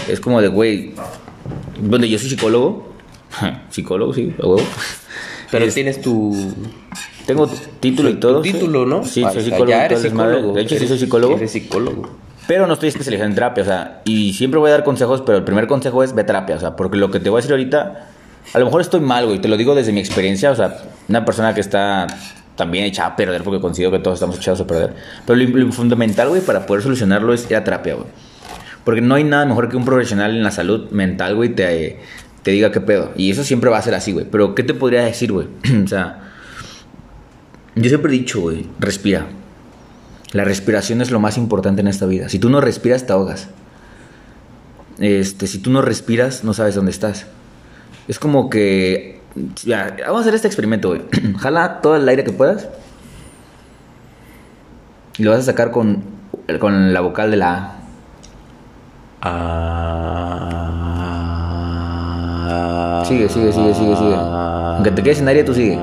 Es 0.08 0.20
como 0.20 0.44
de, 0.44 0.48
güey, 0.48 0.94
donde 1.82 2.08
yo 2.08 2.20
soy 2.20 2.30
psicólogo, 2.30 2.91
Psicólogo, 3.70 4.14
sí, 4.14 4.34
a 4.42 4.46
huevo. 4.46 4.64
Pero 5.52 5.68
tienes 5.72 6.02
tu. 6.02 6.54
Tengo 7.26 7.48
título 7.80 8.10
y 8.10 8.16
todo. 8.16 8.42
título, 8.42 8.86
¿no? 8.86 9.04
Sí, 9.04 9.22
soy 9.22 9.44
psicólogo. 9.44 9.70
Ya 9.70 9.86
eres 9.86 10.02
psicólogo. 10.02 10.54
De 10.54 10.62
hecho, 10.62 10.78
sí 10.78 10.88
soy 10.88 10.98
psicólogo. 10.98 11.36
Eres 11.36 11.52
psicólogo. 11.52 12.10
Pero 12.48 12.68
no 12.68 12.74
estoy 12.74 12.90
especializado 12.90 13.30
en 13.30 13.36
terapia, 13.36 13.64
o 13.64 13.66
sea, 13.66 14.02
y 14.04 14.34
siempre 14.34 14.60
voy 14.60 14.70
a 14.70 14.74
dar 14.74 14.84
consejos, 14.84 15.22
pero 15.22 15.38
el 15.38 15.44
primer 15.44 15.68
consejo 15.68 16.04
es 16.04 16.14
ve 16.14 16.24
terapia, 16.24 16.56
o 16.56 16.60
sea, 16.60 16.76
porque 16.76 16.98
lo 16.98 17.12
que 17.12 17.20
te 17.20 17.30
voy 17.30 17.38
a 17.38 17.42
decir 17.42 17.52
ahorita, 17.52 18.08
a 18.52 18.60
lo 18.60 18.66
mejor 18.66 18.82
estoy 18.82 19.00
mal, 19.00 19.26
güey, 19.26 19.40
te 19.40 19.48
lo 19.48 19.58
digo 19.58 19.76
desde 19.76 19.94
mi 19.94 20.00
experiencia, 20.00 20.52
o 20.52 20.56
sea, 20.56 20.76
una 21.08 21.24
persona 21.24 21.54
que 21.54 21.62
está 21.62 22.08
también 22.56 22.86
echada 22.86 23.10
a 23.10 23.16
perder, 23.16 23.44
porque 23.44 23.62
considero 23.62 23.92
que 23.92 24.00
todos 24.00 24.16
estamos 24.16 24.38
echados 24.38 24.60
a 24.60 24.68
perder, 24.68 24.96
pero 25.26 25.40
lo, 25.40 25.72
fundamental, 25.72 26.30
güey, 26.30 26.42
para 26.42 26.66
poder 26.66 26.84
solucionarlo 26.84 27.32
es 27.34 27.50
ir 27.50 27.56
a 27.56 27.64
terapia, 27.64 27.94
güey. 27.94 28.08
Porque 28.84 29.02
no 29.02 29.14
hay 29.14 29.24
nada 29.24 29.46
mejor 29.46 29.70
que 29.70 29.78
un 29.78 29.86
profesional 29.86 30.36
en 30.36 30.44
la 30.44 30.50
salud 30.50 30.90
mental, 30.90 31.36
güey, 31.36 31.50
te, 31.50 32.00
te 32.44 32.52
diga 32.52 32.72
qué 32.72 32.82
pedo. 32.82 33.12
Y 33.16 33.32
eso 33.32 33.44
siempre 33.44 33.70
va 33.70 33.78
a 33.78 33.82
ser 33.82 33.94
así, 33.94 34.12
güey. 34.12 34.26
Pero, 34.30 34.56
¿qué 34.56 34.64
te 34.64 34.74
podría 34.74 35.04
decir, 35.04 35.32
güey? 35.32 35.48
o 35.84 35.88
sea, 35.88 36.32
yo 37.76 37.90
siempre 37.90 38.14
he 38.14 38.18
dicho, 38.18 38.42
güey, 38.42 38.66
respira. 38.80 39.28
La 40.34 40.44
respiración 40.44 41.02
es 41.02 41.12
lo 41.12 41.20
más 41.20 41.38
importante 41.38 41.82
en 41.82 41.88
esta 41.88 42.06
vida. 42.06 42.30
Si 42.30 42.40
tú 42.40 42.50
no 42.50 42.62
respiras, 42.62 43.06
te 43.06 43.14
ahogas. 43.14 43.50
Este, 45.00 45.48
si 45.48 45.60
tú 45.60 45.72
no 45.72 45.82
respiras, 45.82 46.44
no 46.44 46.54
sabes 46.54 46.76
dónde 46.76 46.92
estás. 46.92 47.28
Es 48.08 48.20
como 48.20 48.50
que. 48.50 49.20
Ya, 49.64 49.96
vamos 50.06 50.20
a 50.20 50.22
hacer 50.22 50.36
este 50.36 50.48
experimento, 50.48 50.90
güey. 50.90 51.02
Jala 51.38 51.82
todo 51.82 51.96
el 51.96 52.08
aire 52.08 52.24
que 52.24 52.32
puedas. 52.32 52.70
Y 55.18 55.24
lo 55.24 55.32
vas 55.32 55.42
a 55.42 55.44
sacar 55.44 55.72
con, 55.72 56.04
con 56.60 56.94
la 56.94 57.02
vocal 57.02 57.32
de 57.32 57.38
la 57.38 57.56
A. 57.56 57.78
Ah. 59.22 61.21
Sigue, 63.06 63.28
sigue, 63.30 63.52
sigue, 63.52 63.74
sigue, 63.74 63.96
sigue. 63.96 64.16
Aunque 64.16 64.92
te 64.92 65.04
quedes 65.04 65.18
sin 65.18 65.28
aire, 65.28 65.44
tú 65.44 65.54
sigue. 65.54 65.78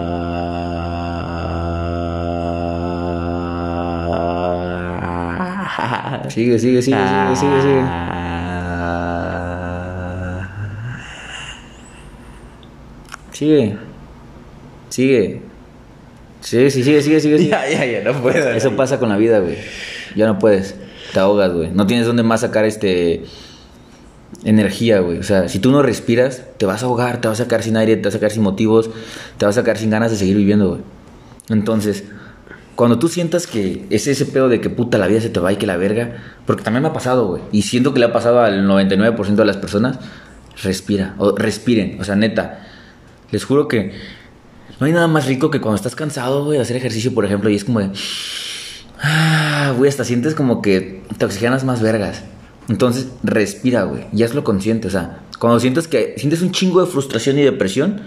Sigue, 6.29 6.59
sigue, 6.59 6.83
sigue, 6.83 6.97
sigue, 6.97 7.37
sigue, 7.37 7.63
sigue. 7.63 7.85
Sigue. 13.33 13.77
Sigue. 14.89 15.43
Sí, 16.41 16.71
sí, 16.71 16.83
sigue, 16.83 17.03
sigue, 17.03 17.21
sigue. 17.21 17.39
sigue. 17.39 17.51
Ya, 17.51 17.69
ya, 17.69 17.85
ya, 17.85 18.03
no 18.03 18.21
puedo. 18.23 18.51
Eso 18.51 18.77
pasa 18.77 18.99
con 18.99 19.09
la 19.09 19.17
vida, 19.17 19.41
güey. 19.41 19.57
Ya 20.17 20.27
no 20.27 20.39
puedes. 20.39 20.75
Te 21.13 21.21
ahogas, 21.21 21.53
güey. 21.53 21.71
No 21.71 21.87
tienes 21.87 22.07
dónde 22.07 22.23
más 22.23 22.41
sacar 22.41 22.65
este 22.65 23.25
energía, 24.45 25.01
güey. 25.01 25.19
O 25.19 25.23
sea, 25.23 25.49
si 25.49 25.59
tú 25.59 25.71
no 25.71 25.83
respiras, 25.83 26.43
te 26.59 26.67
vas 26.67 26.83
a 26.83 26.87
ahogar, 26.87 27.21
te 27.21 27.29
vas 27.29 27.41
a 27.41 27.45
sacar 27.45 27.63
sin 27.63 27.77
aire, 27.77 27.97
te 27.97 28.03
vas 28.03 28.15
a 28.15 28.19
sacar 28.19 28.31
sin 28.31 28.43
motivos, 28.43 28.91
te 29.37 29.47
vas 29.47 29.57
a 29.57 29.61
sacar 29.61 29.79
sin 29.79 29.91
ganas 29.91 30.11
de 30.11 30.17
seguir 30.17 30.37
viviendo, 30.37 30.69
güey. 30.69 30.81
Entonces, 31.49 32.05
cuando 32.75 32.99
tú 32.99 33.09
sientas 33.09 33.47
que 33.47 33.87
es 33.91 34.07
ese 34.07 34.27
pedo 34.27 34.49
de 34.49 34.61
que 34.61 34.71
puta 34.71 34.99
la 34.99 35.07
vida 35.07 35.21
se 35.21 35.31
te 35.31 35.41
va 35.41 35.53
y 35.53 35.57
que 35.57 35.67
la 35.67 35.77
verga, 35.77 36.17
porque 36.47 36.63
también 36.63 36.83
me 36.83 36.89
ha 36.89 36.93
pasado, 36.93 37.27
güey. 37.27 37.43
Y 37.53 37.63
siento 37.63 37.93
que 37.93 38.01
le 38.01 38.07
ha 38.07 38.13
pasado 38.13 38.41
al 38.41 38.67
99% 38.69 39.35
de 39.35 39.45
las 39.45 39.57
personas, 39.57 39.99
respira, 40.63 41.15
o 41.19 41.35
respiren, 41.35 42.01
o 42.01 42.05
sea, 42.05 42.15
neta. 42.17 42.67
Les 43.31 43.45
juro 43.45 43.67
que 43.69 43.93
no 44.79 44.87
hay 44.87 44.93
nada 44.93 45.09
más 45.09 45.27
rico 45.27 45.51
que 45.51 45.61
cuando 45.61 45.77
estás 45.77 45.97
cansado, 45.97 46.45
güey, 46.45 46.59
de 46.59 46.63
hacer 46.63 46.77
ejercicio, 46.77 47.13
por 47.15 47.25
ejemplo, 47.25 47.51
y 47.51 47.57
es 47.57 47.65
como 47.65 47.81
de. 47.81 47.91
Ah, 49.03 49.75
güey, 49.77 49.89
hasta 49.89 50.05
sientes 50.05 50.35
como 50.35 50.63
que 50.63 51.03
te 51.19 51.25
oxigenas 51.25 51.65
más 51.65 51.83
vergas. 51.83 52.23
Entonces, 52.69 53.09
respira, 53.23 53.85
güey. 53.85 54.07
Ya 54.13 54.27
es 54.27 54.35
lo 54.35 54.45
consciente. 54.45 54.89
O 54.89 54.91
sea, 54.91 55.21
cuando 55.39 55.59
sientes 55.61 55.89
que 55.89 56.15
sientes 56.19 56.43
un 56.43 56.53
chingo 56.53 56.81
de 56.81 56.87
frustración 56.91 57.39
y 57.39 57.43
depresión, 57.43 58.03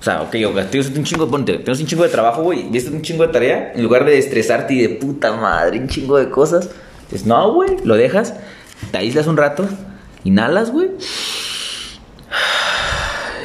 o 0.00 0.02
sea, 0.04 0.22
ok, 0.22 0.34
yo 0.36 0.52
tienes 0.66 0.90
un 0.96 1.04
chingo, 1.04 1.28
ponte, 1.28 1.54
tienes 1.58 1.80
un 1.80 1.86
chingo 1.86 2.02
de 2.02 2.10
trabajo, 2.10 2.42
güey, 2.42 2.68
y 2.70 2.76
es 2.76 2.86
un 2.88 3.00
chingo 3.00 3.26
de 3.26 3.32
tarea, 3.32 3.72
en 3.74 3.82
lugar 3.82 4.04
de 4.04 4.18
estresarte 4.18 4.74
y 4.74 4.82
de 4.82 4.90
puta 4.90 5.32
madre, 5.32 5.80
un 5.80 5.88
chingo 5.88 6.18
de 6.18 6.28
cosas, 6.28 6.68
es 7.10 7.24
no, 7.24 7.54
güey, 7.54 7.76
lo 7.84 7.94
dejas, 7.96 8.34
te 8.90 8.98
aíslas 8.98 9.26
un 9.26 9.38
rato, 9.38 9.66
inhalas, 10.24 10.70
güey, 10.72 10.90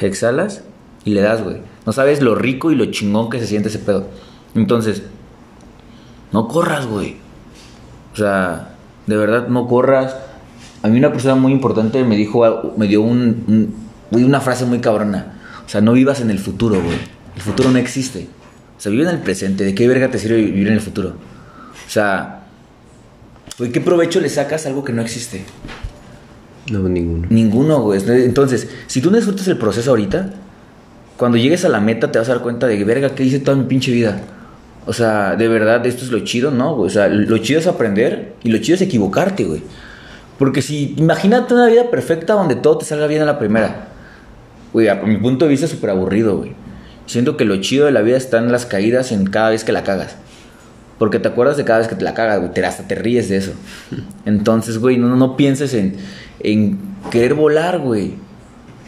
exhalas 0.01 0.63
y 1.05 1.11
le 1.11 1.21
das, 1.21 1.43
güey. 1.43 1.61
No 1.85 1.93
sabes 1.93 2.21
lo 2.21 2.35
rico 2.35 2.71
y 2.71 2.75
lo 2.75 2.85
chingón 2.85 3.29
que 3.29 3.39
se 3.39 3.47
siente 3.47 3.69
ese 3.69 3.79
pedo. 3.79 4.07
Entonces, 4.53 5.03
no 6.31 6.47
corras, 6.47 6.87
güey. 6.87 7.17
O 8.13 8.15
sea, 8.15 8.75
de 9.07 9.17
verdad, 9.17 9.47
no 9.47 9.67
corras. 9.67 10.15
A 10.81 10.87
mí 10.87 10.97
una 10.97 11.11
persona 11.11 11.35
muy 11.35 11.51
importante 11.51 12.03
me 12.03 12.15
dijo, 12.15 12.73
me 12.77 12.87
dio 12.87 13.01
un, 13.01 13.73
una 14.11 14.41
frase 14.41 14.65
muy 14.65 14.79
cabrona. 14.79 15.33
O 15.65 15.69
sea, 15.69 15.81
no 15.81 15.93
vivas 15.93 16.21
en 16.21 16.31
el 16.31 16.39
futuro, 16.39 16.81
güey. 16.81 16.97
El 17.35 17.41
futuro 17.41 17.69
no 17.69 17.77
existe. 17.77 18.27
O 18.77 18.81
sea, 18.81 18.91
vive 18.91 19.03
en 19.03 19.09
el 19.09 19.19
presente. 19.19 19.63
¿De 19.63 19.75
qué 19.75 19.87
verga 19.87 20.09
te 20.09 20.17
sirve 20.17 20.37
vivir 20.37 20.67
en 20.67 20.73
el 20.73 20.81
futuro? 20.81 21.09
O 21.09 21.89
sea, 21.89 22.43
güey, 23.57 23.71
¿qué 23.71 23.81
provecho 23.81 24.19
le 24.21 24.29
sacas 24.29 24.65
a 24.65 24.69
algo 24.69 24.83
que 24.83 24.93
no 24.93 25.01
existe? 25.01 25.43
No, 26.71 26.87
ninguno. 26.87 27.27
Ninguno, 27.29 27.81
güey. 27.81 28.01
Entonces, 28.07 28.69
si 28.87 29.01
tú 29.01 29.11
no 29.11 29.17
disfrutas 29.17 29.47
el 29.47 29.57
proceso 29.57 29.89
ahorita, 29.89 30.33
cuando 31.17 31.37
llegues 31.37 31.65
a 31.65 31.69
la 31.69 31.81
meta 31.81 32.11
te 32.11 32.19
vas 32.19 32.29
a 32.29 32.35
dar 32.35 32.41
cuenta 32.41 32.67
de, 32.67 32.81
verga, 32.85 33.15
¿qué 33.15 33.25
hice 33.25 33.39
toda 33.39 33.57
mi 33.57 33.65
pinche 33.65 33.91
vida? 33.91 34.21
O 34.85 34.93
sea, 34.93 35.35
de 35.35 35.47
verdad, 35.47 35.85
esto 35.85 36.05
es 36.05 36.11
lo 36.11 36.19
chido, 36.21 36.49
¿no? 36.49 36.75
güey? 36.75 36.87
O 36.87 36.89
sea, 36.89 37.09
lo 37.09 37.37
chido 37.39 37.59
es 37.59 37.67
aprender 37.67 38.35
y 38.43 38.49
lo 38.49 38.59
chido 38.59 38.75
es 38.75 38.81
equivocarte, 38.81 39.43
güey. 39.43 39.61
Porque 40.39 40.61
si, 40.61 40.95
imagínate 40.97 41.53
una 41.53 41.67
vida 41.67 41.91
perfecta 41.91 42.33
donde 42.33 42.55
todo 42.55 42.79
te 42.79 42.85
salga 42.85 43.05
bien 43.07 43.21
a 43.21 43.25
la 43.25 43.37
primera. 43.37 43.89
Güey, 44.73 44.87
a 44.87 44.95
mi 44.95 45.17
punto 45.17 45.45
de 45.45 45.51
vista 45.51 45.65
es 45.65 45.71
súper 45.71 45.89
aburrido, 45.89 46.37
güey. 46.37 46.53
Siento 47.05 47.37
que 47.37 47.43
lo 47.43 47.57
chido 47.57 47.85
de 47.85 47.91
la 47.91 48.01
vida 48.01 48.17
está 48.17 48.37
en 48.37 48.51
las 48.51 48.65
caídas 48.65 49.11
en 49.11 49.25
cada 49.25 49.49
vez 49.49 49.63
que 49.63 49.71
la 49.73 49.83
cagas. 49.83 50.15
Porque 50.97 51.19
te 51.19 51.27
acuerdas 51.27 51.57
de 51.57 51.65
cada 51.65 51.79
vez 51.79 51.87
que 51.87 51.95
te 51.95 52.03
la 52.03 52.13
cagas, 52.13 52.39
güey. 52.39 52.53
Te, 52.53 52.65
hasta 52.65 52.87
te 52.87 52.95
ríes 52.95 53.29
de 53.29 53.37
eso. 53.37 53.51
Entonces, 54.25 54.77
güey, 54.77 54.97
no, 54.97 55.15
no 55.15 55.35
pienses 55.35 55.73
en, 55.73 55.97
en 56.39 56.79
querer 57.11 57.33
volar, 57.33 57.79
güey. 57.79 58.13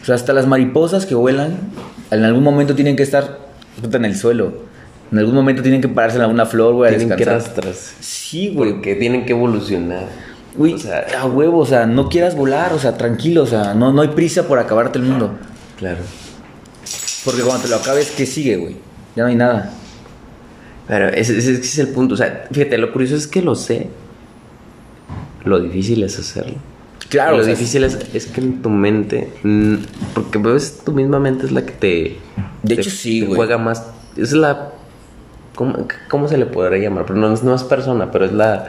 O 0.00 0.04
sea, 0.04 0.14
hasta 0.14 0.32
las 0.32 0.46
mariposas 0.46 1.04
que 1.04 1.14
vuelan, 1.14 1.56
en 2.10 2.24
algún 2.24 2.42
momento 2.42 2.74
tienen 2.74 2.96
que 2.96 3.02
estar 3.02 3.38
en 3.82 4.04
el 4.04 4.16
suelo. 4.16 4.54
En 5.10 5.18
algún 5.18 5.34
momento 5.34 5.62
tienen 5.62 5.82
que 5.82 5.88
pararse 5.88 6.16
en 6.16 6.22
alguna 6.22 6.46
flor, 6.46 6.74
güey, 6.74 6.94
a 6.94 6.96
Tienen 6.96 7.16
que 7.16 7.24
descansar. 7.24 7.54
rastras. 7.54 7.94
Sí, 8.00 8.52
güey. 8.54 8.72
Porque 8.72 8.94
tienen 8.94 9.26
que 9.26 9.32
evolucionar. 9.32 10.06
Güey, 10.54 10.74
O 10.74 10.78
sea, 10.78 11.06
a 11.18 11.26
huevo, 11.26 11.58
o 11.60 11.66
sea, 11.66 11.86
no 11.86 12.08
quieras 12.08 12.36
volar, 12.36 12.72
o 12.74 12.78
sea, 12.78 12.96
tranquilo, 12.98 13.42
o 13.42 13.46
sea, 13.46 13.72
no, 13.74 13.92
no 13.92 14.02
hay 14.02 14.08
prisa 14.08 14.46
por 14.46 14.58
acabarte 14.58 14.98
el 14.98 15.04
mundo. 15.04 15.32
claro. 15.78 16.00
Porque 17.24 17.42
cuando 17.42 17.62
te 17.62 17.68
lo 17.68 17.76
acabes, 17.76 18.10
¿qué 18.10 18.26
sigue, 18.26 18.56
güey? 18.56 18.76
Ya 19.14 19.22
no 19.22 19.28
hay 19.28 19.36
nada. 19.36 19.70
Pero 20.88 21.06
ese, 21.08 21.38
es 21.38 21.78
el 21.78 21.88
punto. 21.88 22.14
O 22.14 22.16
sea, 22.16 22.46
fíjate, 22.50 22.76
lo 22.78 22.92
curioso 22.92 23.14
es 23.14 23.28
que 23.28 23.40
lo 23.42 23.54
sé. 23.54 23.86
Lo 25.44 25.60
difícil 25.60 26.02
es 26.02 26.18
hacerlo. 26.18 26.56
Claro, 27.08 27.36
lo 27.36 27.42
o 27.42 27.44
sea, 27.44 27.54
difícil 27.54 27.84
es, 27.84 27.96
es 28.12 28.26
que 28.26 28.40
en 28.40 28.60
tu 28.60 28.70
mente. 28.70 29.32
Porque 30.14 30.40
pues 30.40 30.80
tu 30.84 30.90
misma 30.92 31.20
mente 31.20 31.46
es 31.46 31.52
la 31.52 31.64
que 31.64 31.72
te. 31.72 32.16
De 32.64 32.74
te- 32.74 32.80
hecho, 32.80 32.90
sí, 32.90 33.20
güey. 33.20 33.36
juega 33.36 33.56
más. 33.56 33.84
Es 34.16 34.32
la. 34.32 34.70
¿cómo, 35.54 35.86
¿Cómo 36.10 36.26
se 36.26 36.36
le 36.38 36.46
podría 36.46 36.78
llamar? 36.82 37.04
Pero 37.06 37.20
no, 37.20 37.28
no 37.36 37.54
es 37.54 37.62
persona, 37.62 38.10
pero 38.10 38.24
es 38.24 38.32
la. 38.32 38.66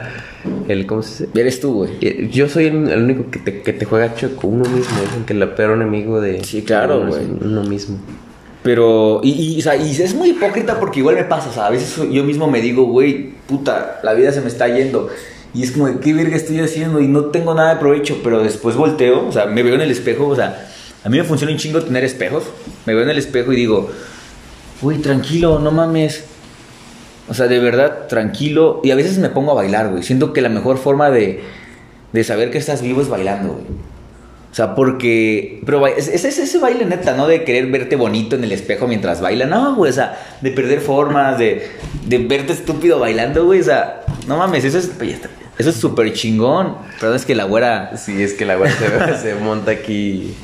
El, 0.68 0.86
¿Cómo 0.86 1.02
se 1.02 1.26
dice? 1.26 1.40
Eres 1.40 1.60
tú, 1.60 1.72
güey. 1.74 1.90
Eh, 2.00 2.28
Yo 2.32 2.48
soy 2.48 2.66
el, 2.66 2.88
el 2.88 3.02
único 3.02 3.30
que 3.30 3.38
te, 3.38 3.62
que 3.62 3.72
te 3.72 3.84
juega 3.84 4.14
choco, 4.14 4.46
uno 4.46 4.64
mismo. 4.64 5.00
Dicen 5.00 5.24
que 5.26 5.32
el 5.32 5.48
peor 5.50 5.72
enemigo 5.72 6.20
de. 6.20 6.44
Sí, 6.44 6.62
claro, 6.62 7.00
uno 7.00 7.16
es 7.16 7.26
güey. 7.28 7.38
Uno 7.40 7.62
mismo. 7.64 7.98
Pero, 8.62 9.20
y, 9.22 9.30
y, 9.32 9.58
o 9.58 9.62
sea, 9.62 9.76
y 9.76 9.90
es 9.90 10.14
muy 10.14 10.30
hipócrita 10.30 10.80
porque 10.80 11.00
igual 11.00 11.16
me 11.16 11.24
pasa, 11.24 11.50
o 11.50 11.52
sea, 11.52 11.66
a 11.66 11.70
veces 11.70 11.96
yo 12.10 12.24
mismo 12.24 12.50
me 12.50 12.62
digo, 12.62 12.84
güey, 12.84 13.32
puta, 13.46 14.00
la 14.02 14.14
vida 14.14 14.32
se 14.32 14.40
me 14.40 14.48
está 14.48 14.68
yendo. 14.68 15.10
Y 15.52 15.62
es 15.62 15.70
como, 15.70 16.00
¿qué 16.00 16.14
verga 16.14 16.34
estoy 16.34 16.60
haciendo? 16.60 16.98
Y 17.00 17.06
no 17.06 17.26
tengo 17.26 17.54
nada 17.54 17.74
de 17.74 17.80
provecho, 17.80 18.20
pero 18.24 18.42
después 18.42 18.74
volteo, 18.74 19.28
o 19.28 19.32
sea, 19.32 19.44
me 19.46 19.62
veo 19.62 19.74
en 19.74 19.82
el 19.82 19.90
espejo, 19.90 20.26
o 20.26 20.34
sea, 20.34 20.66
a 21.04 21.08
mí 21.10 21.18
me 21.18 21.24
funciona 21.24 21.52
un 21.52 21.58
chingo 21.58 21.82
tener 21.82 22.04
espejos. 22.04 22.44
Me 22.86 22.94
veo 22.94 23.02
en 23.04 23.10
el 23.10 23.18
espejo 23.18 23.52
y 23.52 23.56
digo, 23.56 23.90
güey, 24.80 24.98
tranquilo, 24.98 25.58
no 25.58 25.70
mames. 25.70 26.24
O 27.28 27.34
sea, 27.34 27.46
de 27.46 27.58
verdad, 27.58 28.06
tranquilo. 28.08 28.80
Y 28.84 28.90
a 28.90 28.94
veces 28.96 29.18
me 29.18 29.28
pongo 29.30 29.52
a 29.52 29.54
bailar, 29.54 29.88
güey. 29.90 30.02
Siento 30.02 30.32
que 30.32 30.40
la 30.42 30.48
mejor 30.50 30.76
forma 30.78 31.10
de, 31.10 31.40
de 32.12 32.24
saber 32.24 32.50
que 32.50 32.58
estás 32.58 32.82
vivo 32.82 33.00
es 33.00 33.08
bailando, 33.08 33.54
güey. 33.54 33.64
O 34.52 34.54
sea, 34.54 34.74
porque. 34.74 35.60
Pero 35.66 35.84
es, 35.86 36.06
es- 36.08 36.24
es 36.24 36.38
ese 36.38 36.58
baile 36.58 36.84
neta, 36.84 37.16
¿no? 37.16 37.26
De 37.26 37.42
querer 37.44 37.66
verte 37.66 37.96
bonito 37.96 38.36
en 38.36 38.44
el 38.44 38.52
espejo 38.52 38.86
mientras 38.86 39.20
baila. 39.20 39.46
No, 39.46 39.74
güey. 39.74 39.90
O 39.90 39.94
sea, 39.94 40.16
de 40.42 40.50
perder 40.52 40.80
formas, 40.80 41.38
de, 41.38 41.66
de 42.06 42.18
verte 42.18 42.52
estúpido 42.52 42.98
bailando, 43.00 43.44
güey. 43.46 43.60
O 43.60 43.64
sea, 43.64 44.02
no 44.28 44.36
mames, 44.36 44.64
eso 44.64 44.78
es. 44.78 44.90
Eso 45.58 45.70
es 45.70 45.76
súper 45.76 46.12
chingón. 46.12 46.76
Perdón, 47.00 47.16
es 47.16 47.24
que 47.24 47.34
la 47.34 47.44
güera 47.44 47.96
Sí, 47.96 48.22
es 48.22 48.34
que 48.34 48.44
la 48.44 48.56
güey 48.56 48.70
se, 48.72 49.18
se 49.22 49.34
monta 49.36 49.70
aquí. 49.72 50.34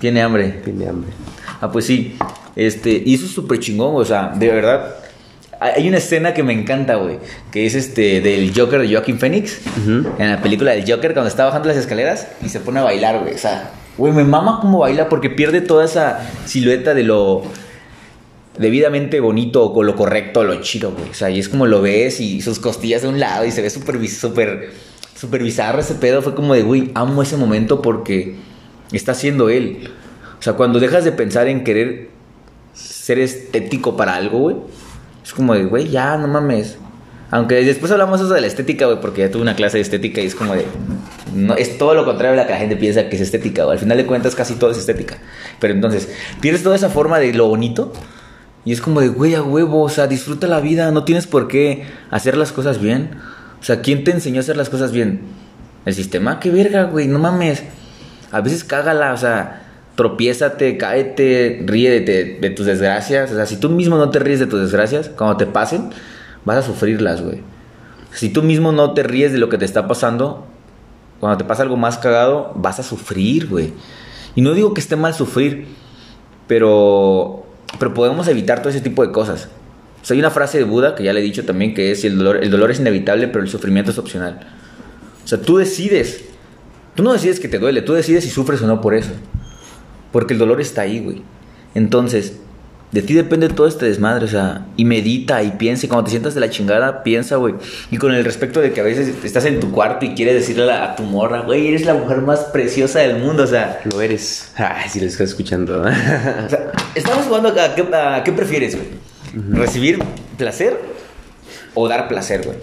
tiene 0.00 0.22
hambre. 0.22 0.48
Tiene 0.64 0.88
hambre. 0.88 1.10
Ah, 1.60 1.70
pues 1.70 1.84
sí. 1.86 2.16
Este, 2.56 3.02
y 3.04 3.14
eso 3.14 3.26
es 3.26 3.32
súper 3.32 3.60
chingón, 3.60 3.94
o 3.96 4.04
sea, 4.04 4.32
de 4.34 4.48
verdad. 4.48 4.94
Hay 5.60 5.86
una 5.86 5.98
escena 5.98 6.32
que 6.32 6.42
me 6.42 6.54
encanta, 6.54 6.94
güey, 6.94 7.18
que 7.52 7.66
es 7.66 7.74
este 7.74 8.22
del 8.22 8.52
Joker 8.56 8.80
de 8.80 8.90
Joaquin 8.90 9.18
Phoenix, 9.18 9.60
en 9.86 10.30
la 10.30 10.40
película 10.40 10.70
del 10.70 10.90
Joker, 10.90 11.12
cuando 11.12 11.28
está 11.28 11.44
bajando 11.44 11.68
las 11.68 11.76
escaleras 11.76 12.28
y 12.42 12.48
se 12.48 12.60
pone 12.60 12.80
a 12.80 12.82
bailar, 12.82 13.20
güey. 13.20 13.34
O 13.34 13.38
sea, 13.38 13.70
güey, 13.98 14.12
me 14.14 14.24
mama 14.24 14.58
cómo 14.62 14.78
baila 14.78 15.10
porque 15.10 15.28
pierde 15.28 15.60
toda 15.60 15.84
esa 15.84 16.26
silueta 16.46 16.94
de 16.94 17.02
lo 17.02 17.42
debidamente 18.56 19.20
bonito 19.20 19.70
o 19.70 19.82
lo 19.82 19.96
correcto, 19.96 20.44
lo 20.44 20.60
chido, 20.62 20.92
güey. 20.92 21.10
O 21.10 21.14
sea, 21.14 21.28
y 21.28 21.38
es 21.38 21.50
como 21.50 21.66
lo 21.66 21.82
ves 21.82 22.20
y 22.20 22.40
sus 22.40 22.58
costillas 22.58 23.02
de 23.02 23.08
un 23.08 23.20
lado 23.20 23.44
y 23.44 23.50
se 23.50 23.60
ve 23.60 23.68
súper, 23.68 23.98
súper 25.14 25.42
bizarro 25.42 25.80
ese 25.80 25.94
pedo. 25.94 26.22
Fue 26.22 26.34
como 26.34 26.54
de, 26.54 26.62
güey, 26.62 26.90
amo 26.94 27.22
ese 27.22 27.36
momento 27.36 27.82
porque 27.82 28.36
está 28.92 29.12
siendo 29.12 29.50
él. 29.50 29.90
O 30.38 30.42
sea, 30.42 30.54
cuando 30.54 30.80
dejas 30.80 31.04
de 31.04 31.12
pensar 31.12 31.48
en 31.48 31.64
querer 31.64 32.08
ser 32.72 33.18
estético 33.18 33.96
para 33.96 34.14
algo, 34.14 34.38
güey, 34.38 34.56
es 35.24 35.32
como 35.32 35.54
de, 35.54 35.64
güey, 35.64 35.88
ya, 35.88 36.16
no 36.16 36.28
mames. 36.28 36.78
Aunque 37.30 37.62
después 37.64 37.92
hablamos 37.92 38.20
eso 38.20 38.34
de 38.34 38.40
la 38.40 38.48
estética, 38.48 38.86
güey, 38.86 39.00
porque 39.00 39.20
ya 39.20 39.30
tuve 39.30 39.42
una 39.42 39.54
clase 39.54 39.76
de 39.76 39.82
estética 39.82 40.20
y 40.20 40.26
es 40.26 40.34
como 40.34 40.54
de. 40.54 40.66
No, 41.34 41.54
es 41.54 41.78
todo 41.78 41.94
lo 41.94 42.04
contrario 42.04 42.32
de 42.32 42.42
lo 42.42 42.46
que 42.46 42.52
la 42.52 42.58
gente 42.58 42.76
piensa 42.76 43.08
que 43.08 43.16
es 43.16 43.22
estética, 43.22 43.64
güey. 43.64 43.76
Al 43.76 43.78
final 43.78 43.96
de 43.96 44.06
cuentas, 44.06 44.34
casi 44.34 44.54
todo 44.54 44.72
es 44.72 44.78
estética. 44.78 45.18
Pero 45.60 45.72
entonces, 45.72 46.08
pierdes 46.40 46.64
toda 46.64 46.74
esa 46.74 46.90
forma 46.90 47.20
de 47.20 47.32
lo 47.32 47.46
bonito 47.46 47.92
y 48.64 48.72
es 48.72 48.80
como 48.80 49.00
de, 49.00 49.08
güey, 49.08 49.34
a 49.34 49.42
huevo, 49.42 49.82
o 49.82 49.88
sea, 49.88 50.06
disfruta 50.06 50.46
la 50.46 50.60
vida, 50.60 50.90
no 50.90 51.04
tienes 51.04 51.26
por 51.26 51.48
qué 51.48 51.84
hacer 52.10 52.36
las 52.36 52.52
cosas 52.52 52.80
bien. 52.80 53.10
O 53.60 53.62
sea, 53.62 53.80
¿quién 53.80 54.04
te 54.04 54.10
enseñó 54.10 54.38
a 54.38 54.40
hacer 54.40 54.56
las 54.56 54.68
cosas 54.68 54.90
bien? 54.90 55.20
¿El 55.84 55.94
sistema? 55.94 56.40
¡Qué 56.40 56.50
verga, 56.50 56.84
güey! 56.84 57.06
No 57.06 57.18
mames. 57.18 57.62
A 58.32 58.40
veces 58.40 58.64
cágala, 58.64 59.12
o 59.12 59.16
sea, 59.16 59.59
tropiézate, 60.00 60.78
cáete, 60.78 61.62
ríe 61.66 61.90
de, 62.00 62.38
de- 62.40 62.50
tus 62.50 62.64
desgracias. 62.64 63.30
O 63.30 63.34
sea, 63.34 63.44
si 63.44 63.58
tú 63.58 63.68
mismo 63.68 63.98
no 63.98 64.08
te 64.08 64.18
ríes 64.18 64.40
de 64.40 64.46
tus 64.46 64.58
desgracias, 64.58 65.10
cuando 65.10 65.36
te 65.36 65.44
pasen, 65.44 65.90
vas 66.46 66.56
a 66.56 66.62
sufrirlas, 66.62 67.20
güey. 67.20 67.42
Si 68.10 68.30
tú 68.30 68.42
mismo 68.42 68.72
no 68.72 68.94
te 68.94 69.02
ríes 69.02 69.30
de 69.30 69.36
lo 69.36 69.50
que 69.50 69.58
te 69.58 69.66
está 69.66 69.86
pasando, 69.86 70.46
cuando 71.20 71.36
te 71.36 71.44
pasa 71.44 71.64
algo 71.64 71.76
más 71.76 71.98
cagado, 71.98 72.50
vas 72.56 72.78
a 72.78 72.82
sufrir, 72.82 73.46
güey. 73.46 73.74
Y 74.34 74.40
no 74.40 74.54
digo 74.54 74.72
que 74.72 74.80
esté 74.80 74.96
mal 74.96 75.12
sufrir, 75.12 75.66
pero, 76.48 77.44
pero 77.78 77.92
podemos 77.92 78.26
evitar 78.26 78.60
todo 78.60 78.70
ese 78.70 78.80
tipo 78.80 79.06
de 79.06 79.12
cosas. 79.12 79.50
O 80.02 80.06
sea, 80.06 80.14
hay 80.14 80.20
una 80.20 80.30
frase 80.30 80.56
de 80.56 80.64
Buda 80.64 80.94
que 80.94 81.02
ya 81.04 81.12
le 81.12 81.20
he 81.20 81.22
dicho 81.22 81.44
también 81.44 81.74
que 81.74 81.90
es 81.90 82.06
el 82.06 82.16
dolor, 82.16 82.42
el 82.42 82.50
dolor 82.50 82.70
es 82.70 82.80
inevitable, 82.80 83.28
pero 83.28 83.44
el 83.44 83.50
sufrimiento 83.50 83.90
es 83.90 83.98
opcional. 83.98 84.40
sea, 85.26 85.42
tú 85.42 85.58
decides. 85.58 86.24
Tú 86.94 87.02
no 87.02 87.12
decides 87.12 87.38
que 87.38 87.48
te 87.48 87.58
duele, 87.58 87.82
tú 87.82 87.92
decides 87.92 88.24
si 88.24 88.30
sufres 88.30 88.62
o 88.62 88.66
no 88.66 88.80
por 88.80 88.94
eso. 88.94 89.10
Porque 90.12 90.34
el 90.34 90.38
dolor 90.38 90.60
está 90.60 90.82
ahí, 90.82 91.00
güey. 91.00 91.22
Entonces, 91.74 92.34
de 92.92 93.02
ti 93.02 93.14
depende 93.14 93.48
todo 93.48 93.68
este 93.68 93.86
desmadre, 93.86 94.24
o 94.24 94.28
sea, 94.28 94.66
y 94.76 94.84
medita 94.84 95.44
y 95.44 95.52
piensa, 95.52 95.86
y 95.86 95.88
cuando 95.88 96.04
te 96.04 96.10
sientas 96.10 96.34
de 96.34 96.40
la 96.40 96.50
chingada, 96.50 97.04
piensa, 97.04 97.36
güey. 97.36 97.54
Y 97.92 97.98
con 97.98 98.12
el 98.12 98.24
respecto 98.24 98.60
de 98.60 98.72
que 98.72 98.80
a 98.80 98.82
veces 98.82 99.14
estás 99.22 99.44
en 99.44 99.60
tu 99.60 99.70
cuarto 99.70 100.04
y 100.06 100.14
quieres 100.14 100.34
decirle 100.34 100.72
a, 100.72 100.96
tu 100.96 101.04
morra, 101.04 101.42
güey, 101.42 101.68
eres 101.68 101.84
la 101.86 101.94
mujer 101.94 102.22
más 102.22 102.40
preciosa 102.40 102.98
del 102.98 103.18
mundo, 103.18 103.44
o 103.44 103.46
sea. 103.46 103.80
Lo 103.84 104.00
eres. 104.00 104.52
Ay, 104.56 104.88
si 104.88 104.98
lo 105.00 105.06
estás 105.06 105.28
escuchando. 105.28 105.82
o 105.82 106.48
sea, 106.48 106.72
estamos 106.96 107.26
jugando 107.26 107.50
a, 107.50 107.74
qué, 107.76 107.86
qué 108.24 108.32
prefieres, 108.32 108.74
güey. 108.74 108.88
¿Recibir 109.52 110.00
placer 110.36 110.76
o 111.74 111.86
dar 111.86 112.08
placer, 112.08 112.44
güey? 112.44 112.58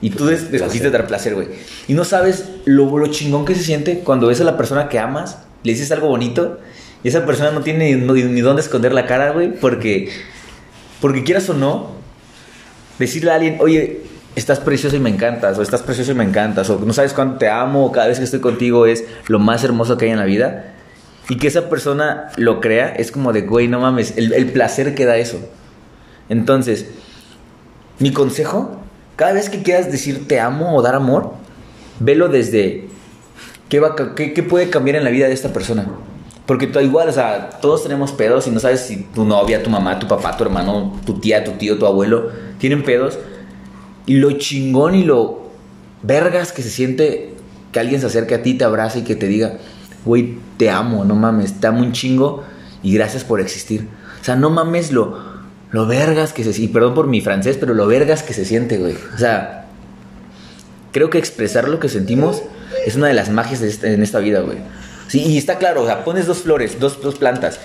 Y 0.00 0.10
tú 0.10 0.28
escogiste 0.28 0.90
dar 0.92 1.08
placer, 1.08 1.34
güey. 1.34 1.48
Y 1.88 1.94
no 1.94 2.04
sabes 2.04 2.44
lo, 2.64 2.96
lo 2.96 3.06
chingón 3.08 3.44
que 3.44 3.56
se 3.56 3.64
siente 3.64 4.00
cuando 4.00 4.28
ves 4.28 4.40
a 4.40 4.44
la 4.44 4.56
persona 4.56 4.88
que 4.88 5.00
amas, 5.00 5.38
le 5.64 5.72
dices 5.72 5.90
algo 5.90 6.08
bonito 6.08 6.60
y 7.04 7.08
esa 7.08 7.26
persona 7.26 7.50
no 7.50 7.60
tiene 7.60 7.94
ni, 7.94 8.40
dónde 8.40 8.62
esconder 8.62 8.92
la 8.92 9.06
cara, 9.06 9.30
güey, 9.32 9.52
porque, 9.52 10.08
porque 11.02 11.22
quieras 11.22 11.48
o 11.50 11.54
no, 11.54 11.90
decirle 12.98 13.30
a 13.30 13.34
alguien, 13.34 13.58
oye, 13.60 14.00
estás 14.34 14.58
precioso 14.58 14.96
y 14.96 15.00
me 15.00 15.10
encantas, 15.10 15.58
o 15.58 15.62
estás 15.62 15.82
precioso 15.82 16.12
y 16.12 16.14
me 16.14 16.24
encantas, 16.24 16.70
o 16.70 16.80
no 16.80 16.94
sabes 16.94 17.12
cuánto 17.12 17.36
te 17.36 17.48
amo, 17.50 17.84
o 17.84 17.92
cada 17.92 18.06
vez 18.06 18.18
que 18.18 18.24
estoy 18.24 18.40
contigo 18.40 18.86
es 18.86 19.04
lo 19.28 19.38
más 19.38 19.62
hermoso 19.62 19.98
que 19.98 20.06
hay 20.06 20.12
en 20.12 20.18
la 20.18 20.24
vida, 20.24 20.72
y 21.28 21.36
que 21.36 21.46
esa 21.46 21.68
persona 21.68 22.30
lo 22.36 22.62
crea, 22.62 22.88
es 22.88 23.12
como 23.12 23.34
de, 23.34 23.42
güey, 23.42 23.68
no 23.68 23.80
mames, 23.80 24.16
el, 24.16 24.32
el 24.32 24.50
placer 24.50 24.94
que 24.94 25.04
da 25.04 25.18
eso. 25.18 25.38
Entonces, 26.30 26.86
mi 27.98 28.12
consejo, 28.12 28.80
cada 29.16 29.34
vez 29.34 29.50
que 29.50 29.62
quieras 29.62 29.92
decir 29.92 30.26
te 30.26 30.40
amo 30.40 30.74
o 30.74 30.80
dar 30.80 30.94
amor, 30.94 31.34
velo 32.00 32.28
desde 32.28 32.88
qué, 33.68 33.78
va, 33.78 33.94
qué, 33.94 34.32
qué 34.32 34.42
puede 34.42 34.70
cambiar 34.70 34.96
en 34.96 35.04
la 35.04 35.10
vida 35.10 35.26
de 35.26 35.34
esta 35.34 35.52
persona. 35.52 35.86
Porque 36.46 36.66
tú 36.66 36.78
igual, 36.80 37.08
o 37.08 37.12
sea, 37.12 37.50
todos 37.60 37.82
tenemos 37.82 38.12
pedos 38.12 38.46
y 38.46 38.50
no 38.50 38.60
sabes 38.60 38.80
si 38.80 38.98
tu 39.14 39.24
novia, 39.24 39.62
tu 39.62 39.70
mamá, 39.70 39.98
tu 39.98 40.06
papá, 40.06 40.36
tu 40.36 40.44
hermano, 40.44 41.00
tu 41.06 41.18
tía, 41.18 41.42
tu 41.42 41.52
tío, 41.52 41.78
tu 41.78 41.86
abuelo 41.86 42.30
tienen 42.58 42.82
pedos. 42.82 43.18
Y 44.06 44.16
lo 44.16 44.32
chingón 44.32 44.94
y 44.94 45.04
lo 45.04 45.48
vergas 46.02 46.52
que 46.52 46.62
se 46.62 46.70
siente 46.70 47.34
que 47.72 47.80
alguien 47.80 48.00
se 48.00 48.06
acerque 48.06 48.34
a 48.34 48.42
ti, 48.42 48.54
te 48.54 48.64
abrace 48.64 49.00
y 49.00 49.02
que 49.02 49.16
te 49.16 49.26
diga, 49.26 49.58
güey, 50.04 50.38
te 50.58 50.70
amo, 50.70 51.04
no 51.04 51.14
mames, 51.14 51.60
te 51.60 51.66
amo 51.66 51.80
un 51.80 51.92
chingo 51.92 52.44
y 52.82 52.94
gracias 52.94 53.24
por 53.24 53.40
existir. 53.40 53.88
O 54.20 54.24
sea, 54.24 54.36
no 54.36 54.50
mames 54.50 54.92
lo, 54.92 55.18
lo 55.72 55.86
vergas 55.86 56.32
que 56.32 56.44
se 56.44 56.62
y 56.62 56.68
perdón 56.68 56.94
por 56.94 57.08
mi 57.08 57.20
francés, 57.20 57.56
pero 57.58 57.74
lo 57.74 57.86
vergas 57.86 58.22
que 58.22 58.32
se 58.32 58.44
siente, 58.44 58.78
güey. 58.78 58.96
O 59.14 59.18
sea, 59.18 59.66
creo 60.92 61.10
que 61.10 61.18
expresar 61.18 61.68
lo 61.68 61.80
que 61.80 61.88
sentimos 61.88 62.42
es 62.86 62.94
una 62.94 63.08
de 63.08 63.14
las 63.14 63.30
magias 63.30 63.60
de 63.60 63.68
esta, 63.68 63.88
en 63.88 64.02
esta 64.02 64.20
vida, 64.20 64.40
güey. 64.40 64.58
Sí, 65.08 65.20
y 65.22 65.38
está 65.38 65.58
claro, 65.58 65.82
o 65.82 65.86
sea, 65.86 66.04
pones 66.04 66.26
dos 66.26 66.38
flores, 66.38 66.78
dos, 66.80 67.00
dos 67.02 67.16
plantas. 67.16 67.60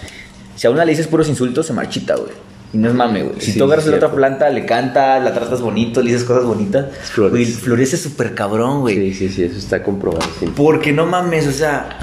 Si 0.55 0.67
a 0.67 0.69
una 0.71 0.83
le 0.85 0.91
dices 0.91 1.07
puros 1.07 1.27
insultos, 1.29 1.65
se 1.67 1.73
marchita, 1.73 2.15
güey. 2.15 2.31
Y 2.73 2.77
no 2.77 2.89
es 2.89 2.93
mame, 2.93 3.23
güey. 3.23 3.39
Si 3.41 3.53
Sí, 3.53 3.57
tú 3.57 3.63
agarras 3.65 3.87
la 3.87 3.95
otra 3.95 4.11
planta, 4.11 4.49
le 4.49 4.65
cantas, 4.65 5.23
la 5.23 5.33
tratas 5.33 5.61
bonito, 5.61 6.01
le 6.01 6.11
dices 6.11 6.25
cosas 6.27 6.43
bonitas, 6.43 6.85
Flores. 7.13 7.31
güey, 7.31 7.45
florece 7.45 7.97
súper 7.97 8.35
cabrón, 8.35 8.81
güey. 8.81 8.95
Sí, 9.13 9.13
sí, 9.13 9.29
sí, 9.29 9.43
eso 9.43 9.57
está 9.57 9.81
comprobado. 9.81 10.27
sí. 10.39 10.45
Porque 10.55 10.91
no 10.91 11.05
mames, 11.07 11.47
o 11.47 11.51
sea, 11.51 11.97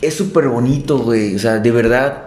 es 0.00 0.14
súper 0.14 0.48
bonito, 0.48 0.98
güey. 0.98 1.36
O 1.36 1.38
sea, 1.38 1.58
de 1.58 1.70
verdad. 1.70 2.24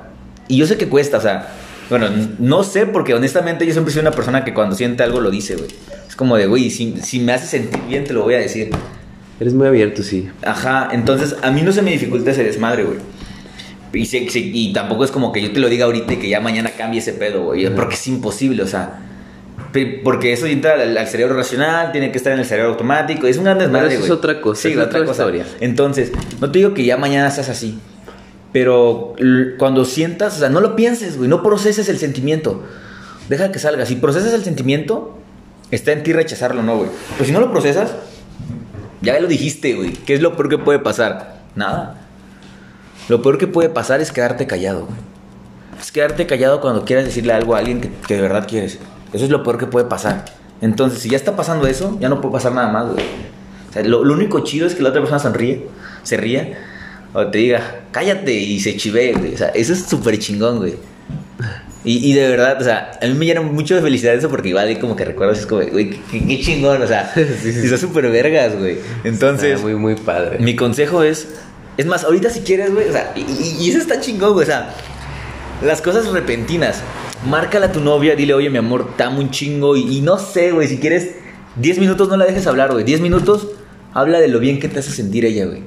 Y 0.48 0.58
yo 0.58 0.68
sé 0.68 0.78
que 0.78 0.88
cuesta, 0.88 1.18
o 1.18 1.22
sea, 1.22 1.50
bueno, 1.90 2.08
no 2.40 2.64
sé, 2.64 2.86
porque 2.86 3.14
honestamente 3.14 3.66
yo 3.66 3.74
siempre 3.74 3.92
soy 3.94 4.02
una 4.02 4.12
persona 4.12 4.46
que 4.46 4.54
cuando 4.54 4.76
siente 4.76 5.04
algo 5.04 5.20
lo 5.20 5.30
dice, 5.32 5.56
güey. 5.56 5.70
Es 6.08 6.16
como 6.16 6.38
de, 6.38 6.46
güey, 6.46 6.70
si, 6.70 6.96
si 7.02 7.20
me 7.20 7.34
hace 7.34 7.48
sentir 7.48 7.82
bien, 7.88 8.04
te 8.06 8.14
lo 8.14 8.22
voy 8.24 8.36
a 8.36 8.40
decir. 8.40 8.70
Eres 9.40 9.54
muy 9.54 9.68
abierto, 9.68 10.04
sí. 10.04 10.30
Ajá, 10.46 10.90
entonces 10.92 11.36
a 11.42 11.52
mí 11.52 11.62
no 11.62 11.72
se 11.72 11.82
me 11.82 11.92
dificulta 11.92 12.32
ese 12.32 12.44
desmadre, 12.44 12.84
güey. 12.84 13.00
Y, 13.94 14.06
se- 14.06 14.30
se- 14.30 14.40
y 14.40 14.74
tampoco 14.74 15.04
es 15.04 15.12
como 15.12 15.32
que 15.32 15.42
yo 15.42 15.52
te 15.52 15.60
lo 15.60 15.70
diga 15.70 15.86
ahorita 15.86 16.14
y 16.14 16.18
que 16.18 16.30
ya 16.30 16.40
mañana 16.40 16.72
cambie 16.78 17.00
ese 17.00 17.14
pedo, 17.14 17.44
güey. 17.46 17.70
Porque 17.76 17.96
es 17.96 18.08
imposible, 18.08 18.64
o 18.64 18.68
sea. 18.68 19.00
Porque 20.04 20.34
eso 20.34 20.46
entra 20.46 20.74
al, 20.74 20.98
al 20.98 21.08
cerebro 21.08 21.36
racional, 21.36 21.92
tiene 21.92 22.12
que 22.12 22.18
estar 22.18 22.32
en 22.34 22.40
el 22.40 22.46
cerebro 22.46 22.72
automático. 22.72 23.26
Es 23.28 23.38
un 23.38 23.44
gran 23.46 23.58
desmadre, 23.58 23.88
eso 23.88 23.96
es 23.96 24.08
güey. 24.08 24.12
otra 24.12 24.40
cosa, 24.42 24.62
Sí, 24.62 24.68
es 24.70 24.74
otra 24.78 24.86
otra 24.88 25.00
cosa. 25.06 25.12
historia. 25.24 25.46
Entonces, 25.62 26.12
no 26.40 26.52
te 26.52 26.60
digo 26.60 26.74
que 26.74 26.86
ya 26.86 26.98
mañana 26.98 27.30
seas 27.32 27.50
así. 27.50 27.80
Pero 28.52 29.16
cuando 29.58 29.84
sientas, 29.86 30.36
o 30.38 30.40
sea, 30.40 30.50
no 30.50 30.60
lo 30.62 30.76
pienses, 30.76 31.18
güey. 31.18 31.28
No 31.28 31.42
proceses 31.42 31.90
el 31.90 31.98
sentimiento. 31.98 32.64
Deja 33.30 33.52
que 33.52 33.58
salga. 33.60 33.86
Si 33.88 33.96
procesas 33.96 34.34
el 34.34 34.44
sentimiento, 34.44 35.18
está 35.72 35.92
en 35.92 36.04
ti 36.04 36.14
rechazarlo, 36.14 36.62
¿no, 36.62 36.78
güey? 36.78 36.90
Pero 37.14 37.26
si 37.26 37.32
no 37.32 37.40
lo 37.40 37.52
procesas, 37.52 37.96
ya 39.04 39.20
lo 39.20 39.28
dijiste, 39.28 39.74
güey. 39.74 39.94
¿Qué 39.94 40.14
es 40.14 40.22
lo 40.22 40.36
peor 40.36 40.50
que 40.50 40.58
puede 40.58 40.80
pasar? 40.80 41.42
Nada. 41.56 42.02
Lo 43.10 43.22
peor 43.22 43.38
que 43.38 43.48
puede 43.48 43.70
pasar 43.70 44.02
es 44.02 44.12
quedarte 44.12 44.48
callado, 44.48 44.86
güey. 44.86 44.98
Es 45.80 45.92
quedarte 45.92 46.26
callado 46.26 46.62
cuando 46.62 46.86
quieras 46.86 47.06
decirle 47.06 47.34
algo 47.34 47.56
a 47.56 47.60
alguien 47.60 47.82
que, 47.82 48.16
de 48.16 48.22
verdad 48.22 48.48
quieres. 48.48 48.80
Eso 49.12 49.26
es 49.26 49.30
lo 49.30 49.44
peor 49.44 49.58
que 49.58 49.66
puede 49.68 49.86
pasar. 49.86 50.26
Entonces, 50.62 51.00
si 51.00 51.10
ya 51.10 51.18
está 51.18 51.36
pasando 51.36 51.68
eso, 51.68 51.98
ya 52.00 52.08
no 52.08 52.22
puede 52.22 52.34
pasar 52.34 52.54
nada 52.54 52.72
más, 52.72 52.94
güey. 52.94 53.06
O 53.70 53.74
sea, 53.74 53.84
lo, 53.84 54.02
único 54.02 54.40
chido 54.40 54.66
es 54.66 54.76
que 54.76 54.82
la 54.82 54.90
otra 54.90 55.02
persona 55.02 55.20
sonríe, 55.20 55.68
se 56.04 56.16
ría, 56.16 56.58
o 57.14 57.28
te 57.28 57.40
diga, 57.40 57.82
cállate 57.92 58.34
y 58.34 58.62
se 58.62 58.78
chivee, 58.78 59.14
güey. 59.14 59.34
O 59.34 59.38
sea, 59.38 59.50
eso 59.50 59.74
es 59.74 59.84
súper 59.84 60.18
chingón, 60.18 60.60
güey. 60.60 60.76
Y, 61.86 62.10
y 62.10 62.14
de 62.14 62.30
verdad, 62.30 62.62
o 62.62 62.64
sea, 62.64 62.92
a 63.02 63.06
mí 63.08 63.14
me 63.14 63.26
llena 63.26 63.42
mucho 63.42 63.76
de 63.76 63.82
felicidad 63.82 64.14
eso 64.16 64.30
porque 64.30 64.50
igual 64.50 64.80
como 64.80 64.96
que 64.96 65.04
recuerdo, 65.04 65.34
es 65.34 65.46
como, 65.46 65.62
güey, 65.64 65.90
qué, 66.12 66.26
qué 66.26 66.40
chingón, 66.42 66.82
o 66.82 66.88
sea, 66.88 67.12
Sí, 67.16 67.26
sí. 67.42 67.60
y 67.64 67.68
son 67.68 67.78
súper 67.78 68.10
vergas, 68.10 68.58
güey. 68.58 68.78
Entonces, 69.04 69.62
muy, 69.62 69.76
muy 69.76 69.96
padre. 69.96 70.40
mi 70.40 70.56
consejo 70.56 71.04
es, 71.04 71.28
es 71.76 71.86
más, 71.86 72.06
ahorita 72.06 72.30
si 72.30 72.40
quieres, 72.42 72.74
güey, 72.74 72.88
o 72.88 72.92
sea, 72.94 73.12
y, 73.16 73.22
y- 73.66 73.70
eso 73.70 73.80
está 73.80 74.00
chingón, 74.00 74.32
güey, 74.34 74.44
o 74.44 74.48
sea, 74.48 74.74
las 75.62 75.82
cosas 75.82 76.08
repentinas, 76.08 76.80
márcala 77.28 77.66
a 77.66 77.72
tu 77.74 77.82
novia, 77.82 78.16
dile, 78.16 78.34
oye, 78.34 78.50
mi 78.50 78.58
amor, 78.60 78.96
te 78.96 79.04
amo 79.04 79.20
un 79.20 79.30
chingo, 79.32 79.76
y, 79.76 79.98
y 79.98 80.02
no 80.02 80.18
sé, 80.18 80.52
güey, 80.52 80.70
si 80.70 80.78
quieres, 80.78 81.16
10 81.58 81.80
minutos 81.80 82.08
no 82.08 82.16
la 82.16 82.26
dejes 82.26 82.48
hablar, 82.48 82.72
güey, 82.72 82.86
10 82.86 83.02
minutos, 83.02 83.50
habla 83.94 84.22
de 84.22 84.30
lo 84.30 84.40
bien 84.40 84.60
que 84.62 84.70
te 84.70 84.80
hace 84.80 84.92
sentir 84.92 85.26
ella, 85.26 85.46
güey. 85.48 85.62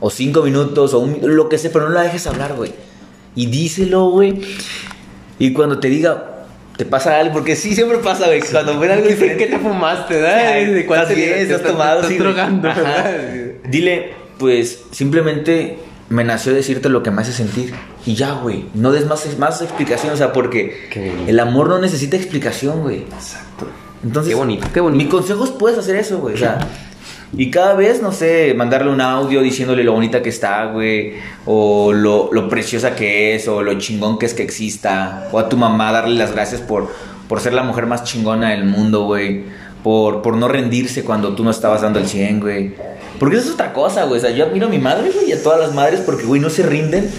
O 0.00 0.08
5 0.10 0.42
minutos, 0.42 0.94
o 0.94 1.00
un- 1.00 1.18
lo 1.22 1.48
que 1.50 1.58
sea, 1.58 1.70
pero 1.70 1.86
no 1.88 1.94
la 1.94 2.02
dejes 2.02 2.26
hablar, 2.26 2.54
güey. 2.54 2.72
Y 3.36 3.46
díselo, 3.46 4.08
güey. 4.10 4.40
Y 5.38 5.52
cuando 5.52 5.78
te 5.78 5.88
diga, 5.88 6.46
te 6.76 6.84
pasa 6.84 7.18
algo, 7.20 7.34
porque 7.34 7.54
sí, 7.54 7.74
siempre 7.74 7.98
pasa, 7.98 8.26
güey, 8.26 8.40
cuando 8.40 8.78
ven 8.80 8.90
algo 8.90 9.06
diferente. 9.08 9.44
¿Qué 9.44 9.52
te 9.52 9.58
fumaste, 9.58 10.14
¿De 10.20 10.82
te 11.46 11.54
has 11.54 11.62
tomado, 11.62 12.00
estás 12.00 12.10
sí. 12.10 13.68
Dile, 13.68 14.14
pues 14.38 14.84
simplemente 14.90 15.78
me 16.08 16.24
nació 16.24 16.52
decirte 16.52 16.88
lo 16.88 17.02
que 17.02 17.10
me 17.10 17.22
hace 17.22 17.32
sentir. 17.32 17.72
Y 18.04 18.14
ya, 18.14 18.32
güey. 18.32 18.66
No 18.74 18.92
des 18.92 19.06
más, 19.06 19.26
más 19.38 19.60
explicación, 19.62 20.12
o 20.12 20.16
sea, 20.16 20.32
porque 20.32 20.88
Qué 20.90 21.12
el 21.26 21.38
amor 21.40 21.68
no 21.68 21.78
necesita 21.78 22.16
explicación, 22.16 22.82
güey. 22.82 22.98
Exacto. 22.98 23.68
Entonces, 24.04 24.30
Qué 24.30 24.36
bonito, 24.36 24.66
qué 24.72 24.80
bonito. 24.80 25.04
Mi 25.04 25.10
consejo 25.10 25.44
es 25.44 25.50
puedes 25.50 25.78
hacer 25.78 25.96
eso, 25.96 26.18
güey. 26.18 26.34
O 26.34 26.38
sea, 26.38 26.58
y 27.36 27.50
cada 27.50 27.74
vez, 27.74 28.00
no 28.00 28.12
sé, 28.12 28.54
mandarle 28.54 28.90
un 28.90 29.00
audio 29.00 29.42
diciéndole 29.42 29.82
lo 29.82 29.92
bonita 29.92 30.22
que 30.22 30.28
está, 30.28 30.66
güey. 30.66 31.14
O 31.44 31.92
lo, 31.92 32.30
lo 32.32 32.48
preciosa 32.48 32.94
que 32.94 33.34
es, 33.34 33.48
o 33.48 33.62
lo 33.62 33.78
chingón 33.78 34.18
que 34.18 34.26
es 34.26 34.34
que 34.34 34.42
exista. 34.42 35.28
O 35.32 35.38
a 35.38 35.48
tu 35.48 35.56
mamá 35.56 35.92
darle 35.92 36.16
las 36.16 36.32
gracias 36.32 36.60
por, 36.60 36.88
por 37.28 37.40
ser 37.40 37.52
la 37.52 37.62
mujer 37.62 37.86
más 37.86 38.04
chingona 38.04 38.50
del 38.50 38.64
mundo, 38.64 39.04
güey. 39.04 39.44
Por, 39.82 40.22
por 40.22 40.36
no 40.36 40.48
rendirse 40.48 41.04
cuando 41.04 41.34
tú 41.34 41.44
no 41.44 41.50
estabas 41.50 41.82
dando 41.82 41.98
el 41.98 42.06
100, 42.06 42.40
güey. 42.40 42.74
Porque 43.18 43.36
eso 43.36 43.48
es 43.48 43.54
otra 43.54 43.72
cosa, 43.72 44.04
güey. 44.04 44.18
O 44.18 44.20
sea, 44.20 44.30
yo 44.30 44.44
admiro 44.44 44.66
a 44.66 44.70
mi 44.70 44.78
madre, 44.78 45.10
güey, 45.10 45.30
y 45.30 45.32
a 45.32 45.42
todas 45.42 45.60
las 45.60 45.74
madres 45.74 46.00
porque, 46.00 46.24
güey, 46.24 46.40
no 46.40 46.50
se 46.50 46.62
rinden 46.62 47.10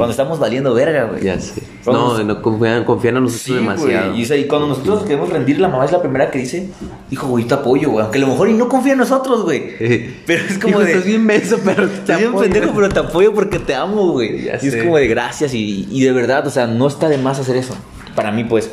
cuando 0.00 0.10
estamos 0.12 0.38
valiendo 0.38 0.74
verga, 0.74 1.04
güey. 1.04 1.22
Ya 1.24 1.40
sé. 1.40 1.62
No, 1.86 2.22
no 2.22 2.42
confían, 2.42 2.84
confían 2.84 3.16
en 3.16 3.22
nosotros 3.24 3.44
Sí, 3.46 3.54
demasiado. 3.54 4.08
güey. 4.10 4.20
Y, 4.20 4.24
o 4.24 4.26
sea, 4.26 4.36
y 4.36 4.46
cuando 4.46 4.68
nosotros 4.68 4.96
nos 4.96 5.04
queremos 5.04 5.28
rendir, 5.30 5.60
la 5.60 5.68
mamá 5.68 5.84
es 5.84 5.92
la 5.92 6.00
primera 6.00 6.30
que 6.30 6.38
dice, 6.38 6.68
hijo, 7.10 7.26
güey, 7.28 7.44
te 7.44 7.54
apoyo, 7.54 7.90
güey. 7.90 8.02
Aunque 8.02 8.18
a 8.18 8.20
lo 8.22 8.26
mejor 8.28 8.48
y 8.48 8.54
no 8.54 8.68
confía 8.68 8.92
en 8.92 8.98
nosotros, 8.98 9.42
güey. 9.44 9.76
Pero 10.26 10.44
es 10.44 10.58
como 10.58 10.70
Hijo, 10.70 10.80
de... 10.80 10.90
Estás 10.92 11.04
bien 11.04 11.24
menso, 11.24 11.58
pero 11.64 11.88
te 11.88 11.94
Estás 11.94 12.18
bien 12.18 12.30
apoyo. 12.30 12.50
pendejo, 12.50 12.72
pero 12.74 12.88
te 12.88 12.98
apoyo 13.00 13.32
porque 13.34 13.58
te 13.58 13.74
amo, 13.74 14.12
güey. 14.12 14.44
Ya 14.44 14.58
Y 14.60 14.68
es 14.68 14.76
como 14.76 14.96
de 14.96 15.06
gracias 15.08 15.54
y, 15.54 15.86
y 15.90 16.02
de 16.02 16.12
verdad, 16.12 16.46
o 16.46 16.50
sea, 16.50 16.66
no 16.66 16.86
está 16.88 17.08
de 17.08 17.18
más 17.18 17.38
hacer 17.38 17.56
eso. 17.56 17.74
Para 18.14 18.32
mí, 18.32 18.44
pues. 18.44 18.70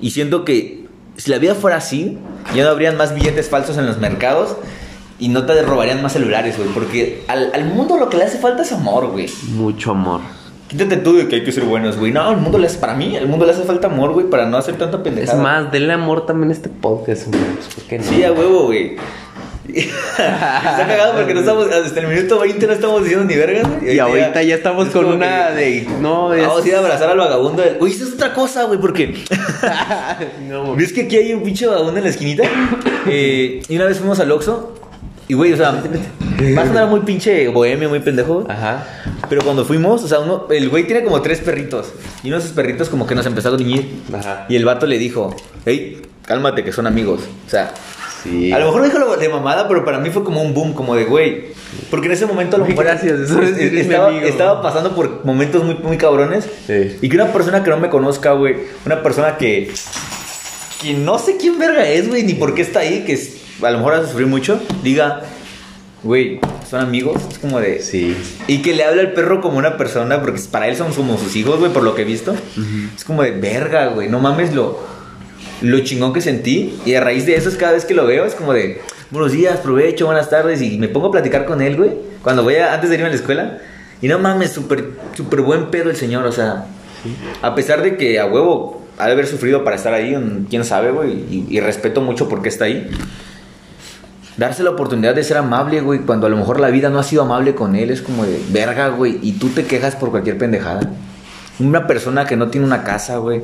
Y 0.00 0.10
siento 0.10 0.44
que 0.44 0.86
si 1.16 1.30
la 1.30 1.38
vida 1.38 1.54
fuera 1.54 1.76
así, 1.78 2.16
ya 2.54 2.64
no 2.64 2.70
habrían 2.70 2.96
más 2.96 3.14
billetes 3.14 3.48
falsos 3.48 3.76
en 3.78 3.86
los 3.86 3.98
mercados 3.98 4.56
y 5.18 5.28
no 5.28 5.44
te 5.46 5.60
robarían 5.62 6.02
más 6.02 6.12
celulares, 6.12 6.56
güey. 6.56 6.68
Porque 6.70 7.24
al, 7.28 7.50
al 7.54 7.64
mundo 7.64 7.96
lo 7.96 8.08
que 8.08 8.16
le 8.16 8.24
hace 8.24 8.38
falta 8.38 8.62
es 8.62 8.72
amor, 8.72 9.08
güey. 9.08 9.28
Mucho 9.54 9.92
amor. 9.92 10.20
Quítate 10.68 10.98
tú 10.98 11.16
de 11.16 11.28
que 11.28 11.36
hay 11.36 11.44
que 11.44 11.52
ser 11.52 11.64
buenos, 11.64 11.96
güey. 11.96 12.12
No, 12.12 12.28
al 12.28 12.36
mundo 12.36 12.58
le 12.58 12.66
hace, 12.66 12.78
para 12.78 12.94
mí, 12.94 13.16
al 13.16 13.26
mundo 13.26 13.46
le 13.46 13.52
hace 13.52 13.62
falta 13.62 13.86
amor, 13.86 14.12
güey, 14.12 14.26
para 14.28 14.44
no 14.46 14.58
hacer 14.58 14.76
tanta 14.76 14.98
Es 14.98 15.02
pendejada. 15.02 15.42
más, 15.42 15.72
denle 15.72 15.94
amor 15.94 16.26
también 16.26 16.50
a 16.50 16.52
este 16.52 16.68
podcast. 16.68 17.26
Pues, 17.28 17.74
¿Por 17.74 17.84
qué 17.84 17.98
no? 17.98 18.04
Sí, 18.04 18.22
a 18.22 18.32
huevo, 18.32 18.66
güey. 18.66 18.96
Está 19.68 20.86
cagado 20.86 21.14
porque 21.14 21.34
no 21.34 21.40
estamos, 21.40 21.66
hasta 21.70 22.00
el 22.00 22.06
minuto 22.08 22.38
20 22.38 22.66
no 22.66 22.72
estamos 22.72 23.02
diciendo 23.02 23.26
ni 23.26 23.36
vergas, 23.36 23.66
güey. 23.80 23.96
Y 23.96 23.98
ahorita 23.98 24.42
ya 24.42 24.54
estamos 24.54 24.88
es 24.88 24.92
con 24.94 25.04
una 25.06 25.48
que- 25.48 25.54
de. 25.54 25.88
No, 26.00 26.34
ya 26.34 26.48
Vamos 26.48 26.64
a 26.64 26.68
ir 26.68 26.74
a 26.74 26.78
abrazar 26.78 27.10
al 27.10 27.18
vagabundo 27.18 27.62
del. 27.62 27.76
Uy, 27.80 27.90
eso 27.90 28.04
es 28.04 28.14
otra 28.14 28.32
cosa, 28.32 28.64
güey, 28.64 28.80
porque. 28.80 29.14
no, 30.48 30.74
¿Ves 30.74 30.92
que 30.92 31.02
aquí 31.02 31.16
hay 31.16 31.32
un 31.34 31.42
pinche 31.42 31.66
vagabundo 31.66 31.98
en 31.98 32.04
la 32.04 32.10
esquinita? 32.10 32.44
Eh, 33.10 33.62
y 33.68 33.76
una 33.76 33.86
vez 33.86 33.98
fuimos 33.98 34.20
al 34.20 34.30
Oxxo 34.32 34.74
Y 35.28 35.34
güey, 35.34 35.52
o 35.52 35.56
sea, 35.56 35.70
va 35.72 36.62
a 36.62 36.66
sonar 36.66 36.86
muy 36.88 37.00
pinche 37.00 37.48
bohemio, 37.48 37.88
muy 37.90 38.00
pendejo. 38.00 38.46
Ajá. 38.48 38.86
Pero 39.28 39.42
cuando 39.42 39.64
fuimos, 39.66 40.02
o 40.02 40.08
sea, 40.08 40.20
uno, 40.20 40.46
el 40.50 40.68
güey 40.70 40.84
tiene 40.86 41.04
como 41.04 41.20
tres 41.20 41.40
perritos. 41.40 41.92
Y 42.22 42.28
uno 42.28 42.38
de 42.38 42.44
esos 42.44 42.54
perritos 42.54 42.88
como 42.88 43.06
que 43.06 43.14
nos 43.14 43.26
empezó 43.26 43.48
a 43.48 43.52
gruñir. 43.52 44.00
Ajá. 44.12 44.46
Y 44.48 44.56
el 44.56 44.64
vato 44.64 44.86
le 44.86 44.98
dijo, 44.98 45.36
hey, 45.66 46.00
cálmate 46.24 46.64
que 46.64 46.72
son 46.72 46.86
amigos. 46.86 47.20
O 47.46 47.50
sea, 47.50 47.72
Sí. 48.24 48.50
a 48.50 48.58
lo 48.58 48.66
mejor 48.66 48.82
dijo 48.84 48.98
lo 48.98 49.16
de 49.16 49.28
mamada, 49.28 49.68
pero 49.68 49.84
para 49.84 50.00
mí 50.00 50.10
fue 50.10 50.24
como 50.24 50.42
un 50.42 50.52
boom, 50.52 50.72
como 50.72 50.96
de 50.96 51.04
güey. 51.04 51.44
Porque 51.90 52.06
en 52.06 52.12
ese 52.14 52.26
momento 52.26 52.56
a 52.56 52.58
lo 52.58 52.64
mejor 52.64 52.84
gracias, 52.84 53.20
eso 53.20 53.40
es- 53.42 53.56
estaba, 53.58 54.60
pasando 54.60 54.94
por 54.96 55.24
momentos 55.24 55.62
muy, 55.62 55.74
muy 55.76 55.96
cabrones. 55.98 56.44
Sí. 56.66 56.96
Y 57.00 57.08
que 57.08 57.14
una 57.16 57.32
persona 57.32 57.62
que 57.62 57.70
no 57.70 57.76
me 57.76 57.90
conozca, 57.90 58.32
güey, 58.32 58.56
una 58.86 59.02
persona 59.04 59.36
que, 59.36 59.70
que 60.82 60.94
no 60.94 61.18
sé 61.20 61.36
quién 61.36 61.58
verga 61.58 61.86
es, 61.86 62.08
güey, 62.08 62.24
ni 62.24 62.34
por 62.34 62.54
qué 62.54 62.62
está 62.62 62.80
ahí, 62.80 63.04
que 63.04 63.12
es- 63.12 63.36
a 63.62 63.70
lo 63.70 63.78
mejor 63.78 63.94
hace 63.94 64.08
sufrir 64.08 64.26
mucho, 64.26 64.60
diga, 64.82 65.22
güey, 66.02 66.40
son 66.68 66.80
amigos, 66.80 67.22
es 67.30 67.38
como 67.38 67.60
de... 67.60 67.80
Sí. 67.82 68.16
Y 68.46 68.62
que 68.62 68.74
le 68.74 68.84
habla 68.84 69.02
al 69.02 69.12
perro 69.12 69.40
como 69.40 69.58
una 69.58 69.76
persona, 69.76 70.20
porque 70.20 70.40
para 70.50 70.68
él 70.68 70.76
son 70.76 70.92
como 70.92 71.18
sus 71.18 71.34
hijos, 71.36 71.58
güey, 71.58 71.72
por 71.72 71.82
lo 71.82 71.94
que 71.94 72.02
he 72.02 72.04
visto. 72.04 72.34
Es 72.96 73.04
como 73.04 73.22
de 73.22 73.32
verga, 73.32 73.88
güey, 73.88 74.08
no 74.08 74.20
mames 74.20 74.54
lo, 74.54 74.78
lo 75.60 75.80
chingón 75.80 76.12
que 76.12 76.20
sentí. 76.20 76.78
Y 76.84 76.94
a 76.94 77.00
raíz 77.00 77.26
de 77.26 77.34
eso, 77.34 77.48
es 77.48 77.56
cada 77.56 77.72
vez 77.72 77.84
que 77.84 77.94
lo 77.94 78.06
veo, 78.06 78.24
es 78.24 78.34
como 78.34 78.52
de 78.52 78.80
buenos 79.10 79.32
días, 79.32 79.58
provecho, 79.60 80.06
buenas 80.06 80.30
tardes. 80.30 80.62
Y 80.62 80.78
me 80.78 80.88
pongo 80.88 81.08
a 81.08 81.12
platicar 81.12 81.44
con 81.46 81.62
él, 81.62 81.76
güey, 81.76 81.90
cuando 82.22 82.42
voy 82.42 82.56
a, 82.56 82.74
antes 82.74 82.90
de 82.90 82.96
irme 82.96 83.08
a 83.08 83.10
la 83.10 83.16
escuela. 83.16 83.58
Y 84.00 84.06
no 84.06 84.18
mames, 84.18 84.52
súper 84.52 84.90
súper 85.16 85.40
buen 85.40 85.70
pedo 85.70 85.90
el 85.90 85.96
señor, 85.96 86.24
o 86.24 86.30
sea, 86.30 86.66
a 87.42 87.54
pesar 87.56 87.82
de 87.82 87.96
que 87.96 88.20
a 88.20 88.26
huevo 88.26 88.86
ha 88.96 89.06
de 89.06 89.12
haber 89.12 89.26
sufrido 89.26 89.64
para 89.64 89.74
estar 89.74 89.92
ahí, 89.92 90.16
quién 90.48 90.64
sabe, 90.64 90.92
güey, 90.92 91.12
y, 91.12 91.46
y 91.50 91.60
respeto 91.60 92.00
mucho 92.00 92.28
porque 92.28 92.48
está 92.48 92.66
ahí. 92.66 92.88
Darse 94.38 94.62
la 94.62 94.70
oportunidad 94.70 95.14
de 95.16 95.24
ser 95.24 95.36
amable, 95.36 95.80
güey, 95.80 95.98
cuando 96.00 96.26
a 96.26 96.30
lo 96.30 96.36
mejor 96.36 96.60
la 96.60 96.68
vida 96.68 96.90
no 96.90 97.00
ha 97.00 97.02
sido 97.02 97.22
amable 97.22 97.54
con 97.56 97.74
él, 97.74 97.90
es 97.90 98.00
como 98.02 98.24
de 98.24 98.40
verga, 98.50 98.88
güey, 98.88 99.18
y 99.20 99.32
tú 99.32 99.48
te 99.48 99.64
quejas 99.64 99.96
por 99.96 100.10
cualquier 100.10 100.38
pendejada. 100.38 100.80
Una 101.58 101.88
persona 101.88 102.24
que 102.24 102.36
no 102.36 102.48
tiene 102.48 102.64
una 102.64 102.84
casa, 102.84 103.16
güey, 103.16 103.42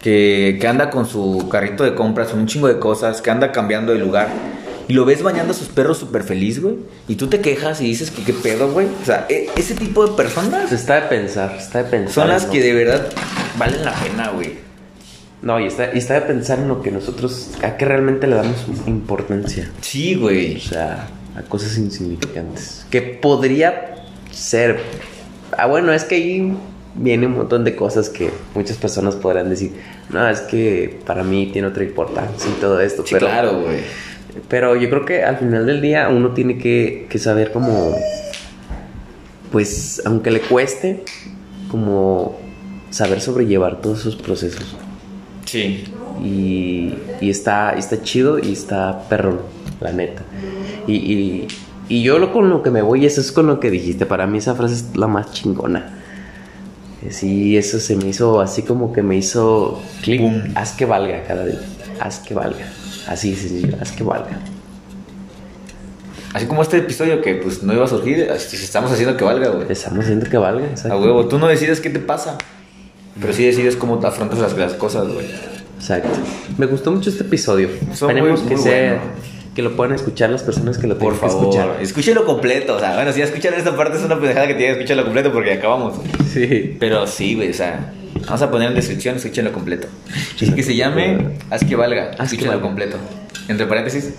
que, 0.00 0.56
que 0.60 0.68
anda 0.68 0.88
con 0.88 1.06
su 1.06 1.48
carrito 1.50 1.82
de 1.82 1.96
compras, 1.96 2.32
un 2.32 2.46
chingo 2.46 2.68
de 2.68 2.78
cosas, 2.78 3.20
que 3.22 3.30
anda 3.30 3.50
cambiando 3.50 3.92
de 3.92 3.98
lugar, 3.98 4.28
y 4.86 4.92
lo 4.92 5.04
ves 5.04 5.22
bañando 5.22 5.50
a 5.52 5.54
sus 5.54 5.68
perros 5.68 5.98
súper 5.98 6.22
feliz, 6.22 6.62
güey, 6.62 6.76
y 7.08 7.16
tú 7.16 7.26
te 7.26 7.40
quejas 7.40 7.80
y 7.80 7.86
dices 7.86 8.12
que 8.12 8.22
qué 8.22 8.32
pedo, 8.32 8.70
güey. 8.70 8.86
O 9.02 9.04
sea, 9.04 9.26
e- 9.28 9.48
ese 9.56 9.74
tipo 9.74 10.06
de 10.06 10.12
personas 10.16 10.70
está 10.70 10.94
de 10.94 11.02
pensar, 11.08 11.56
está 11.58 11.82
de 11.82 11.90
pensar. 11.90 12.14
son 12.14 12.28
las 12.28 12.46
¿no? 12.46 12.52
que 12.52 12.60
de 12.62 12.72
verdad 12.72 13.06
valen 13.58 13.84
la 13.84 13.94
pena, 13.94 14.30
güey. 14.30 14.69
No, 15.42 15.58
y 15.58 15.66
está, 15.66 15.94
y 15.94 15.98
está 15.98 16.14
de 16.14 16.20
pensar 16.22 16.58
en 16.58 16.68
lo 16.68 16.82
que 16.82 16.90
nosotros, 16.90 17.52
a 17.62 17.76
qué 17.76 17.84
realmente 17.86 18.26
le 18.26 18.36
damos 18.36 18.56
importancia. 18.86 19.70
Sí, 19.80 20.14
O 20.16 20.20
güey. 20.20 20.60
sea, 20.60 21.08
a 21.36 21.42
cosas 21.42 21.78
insignificantes. 21.78 22.84
Que 22.90 23.00
podría 23.00 23.94
ser. 24.30 24.80
Ah, 25.56 25.66
bueno, 25.66 25.92
es 25.92 26.04
que 26.04 26.16
ahí 26.16 26.52
viene 26.94 27.26
un 27.26 27.36
montón 27.36 27.64
de 27.64 27.74
cosas 27.74 28.10
que 28.10 28.30
muchas 28.54 28.76
personas 28.76 29.16
podrán 29.16 29.48
decir. 29.48 29.72
No, 30.10 30.28
es 30.28 30.40
que 30.42 30.98
para 31.06 31.22
mí 31.24 31.48
tiene 31.52 31.68
otra 31.68 31.84
importancia 31.84 32.50
y 32.50 32.60
todo 32.60 32.80
esto. 32.80 33.02
Sí, 33.06 33.14
pero, 33.14 33.26
claro, 33.26 33.60
güey. 33.62 33.78
Pero 34.48 34.76
yo 34.76 34.90
creo 34.90 35.04
que 35.06 35.22
al 35.24 35.38
final 35.38 35.64
del 35.66 35.80
día 35.80 36.08
uno 36.10 36.32
tiene 36.32 36.58
que, 36.58 37.06
que 37.08 37.18
saber 37.18 37.50
como. 37.50 37.94
Pues, 39.50 40.02
aunque 40.04 40.30
le 40.30 40.40
cueste, 40.40 41.02
como 41.70 42.38
saber 42.90 43.20
sobrellevar 43.20 43.80
todos 43.80 44.00
esos 44.00 44.16
procesos. 44.16 44.76
Sí. 45.50 45.84
Y, 46.22 46.94
y 47.20 47.30
está, 47.30 47.72
está 47.72 48.02
chido 48.02 48.38
y 48.38 48.52
está 48.52 49.08
perrón, 49.08 49.40
la 49.80 49.90
neta. 49.92 50.22
Y, 50.86 50.94
y, 50.94 51.48
y 51.88 52.02
yo 52.02 52.18
lo 52.18 52.32
con 52.32 52.50
lo 52.50 52.62
que 52.62 52.70
me 52.70 52.82
voy, 52.82 53.04
eso 53.04 53.20
es 53.20 53.32
con 53.32 53.46
lo 53.48 53.58
que 53.58 53.70
dijiste. 53.70 54.06
Para 54.06 54.26
mí 54.28 54.38
esa 54.38 54.54
frase 54.54 54.74
es 54.74 54.96
la 54.96 55.08
más 55.08 55.32
chingona. 55.32 55.96
Eh, 57.02 57.10
Sí, 57.10 57.56
eso 57.56 57.80
se 57.80 57.96
me 57.96 58.06
hizo 58.08 58.40
así 58.40 58.62
como 58.62 58.92
que 58.92 59.02
me 59.02 59.16
hizo 59.16 59.82
clic. 60.02 60.22
Haz 60.54 60.72
que 60.72 60.84
valga 60.84 61.24
cada 61.24 61.44
día. 61.46 61.58
Haz 61.98 62.20
que 62.20 62.34
valga. 62.34 62.66
Así 63.08 63.34
sencillo, 63.34 63.76
haz 63.80 63.90
que 63.90 64.04
valga. 64.04 64.38
Así 66.32 66.46
como 66.46 66.62
este 66.62 66.76
episodio 66.76 67.20
que 67.22 67.34
pues 67.34 67.64
no 67.64 67.72
iba 67.72 67.84
a 67.84 67.88
surgir, 67.88 68.20
estamos 68.20 68.92
haciendo 68.92 69.16
que 69.16 69.24
valga, 69.24 69.48
güey. 69.48 69.66
Estamos 69.68 70.04
haciendo 70.04 70.30
que 70.30 70.36
valga. 70.38 70.66
A 70.66 70.70
Exacto. 70.70 71.00
huevo, 71.00 71.26
tú 71.26 71.40
no 71.40 71.48
decides 71.48 71.80
qué 71.80 71.90
te 71.90 71.98
pasa, 71.98 72.38
pero 73.20 73.32
sí 73.32 73.44
decides 73.44 73.76
cómo 73.76 73.98
te 73.98 74.06
afrontas 74.06 74.38
las, 74.38 74.56
las 74.56 74.74
cosas, 74.74 75.08
güey. 75.08 75.26
Exacto. 75.78 76.08
Me 76.58 76.66
gustó 76.66 76.90
mucho 76.92 77.10
este 77.10 77.22
episodio. 77.24 77.68
Son 77.94 78.10
Esperemos 78.10 78.40
muy- 78.40 78.48
que 78.48 78.54
muy 78.56 78.62
sea. 78.64 78.88
bueno. 78.94 79.30
Que 79.54 79.62
lo 79.62 79.74
puedan 79.76 79.94
escuchar 79.94 80.30
las 80.30 80.42
personas 80.44 80.78
que 80.78 80.86
lo 80.86 80.96
Por 80.96 81.12
tengan 81.14 81.28
que 81.28 81.34
favor, 81.34 81.54
escuchar. 81.56 81.82
escúchelo 81.82 82.24
completo, 82.24 82.76
o 82.76 82.78
sea, 82.78 82.94
bueno, 82.94 83.12
si 83.12 83.18
ya 83.18 83.24
escuchan 83.24 83.52
esta 83.54 83.76
parte 83.76 83.98
es 83.98 84.04
una 84.04 84.14
pendejada 84.16 84.46
que 84.46 84.54
tienen 84.54 84.74
que 84.76 84.80
escucharlo 84.82 85.02
completo 85.04 85.32
porque 85.32 85.52
acabamos. 85.54 85.94
Sí. 86.32 86.76
Pero 86.78 87.04
sí, 87.08 87.34
güey, 87.34 87.50
o 87.50 87.54
sea, 87.54 87.92
vamos 88.26 88.42
a 88.42 88.50
poner 88.50 88.68
en 88.68 88.76
descripción, 88.76 89.16
escúchenlo 89.16 89.52
completo. 89.52 89.88
Y 90.40 90.52
que 90.52 90.62
se 90.62 90.76
llame 90.76 91.36
Haz 91.50 91.64
que 91.64 91.74
valga, 91.74 92.12
Haz 92.12 92.16
que 92.16 92.36
escúchenlo 92.36 92.52
valga. 92.52 92.62
completo. 92.62 92.96
Entre 93.48 93.66
paréntesis, 93.66 94.10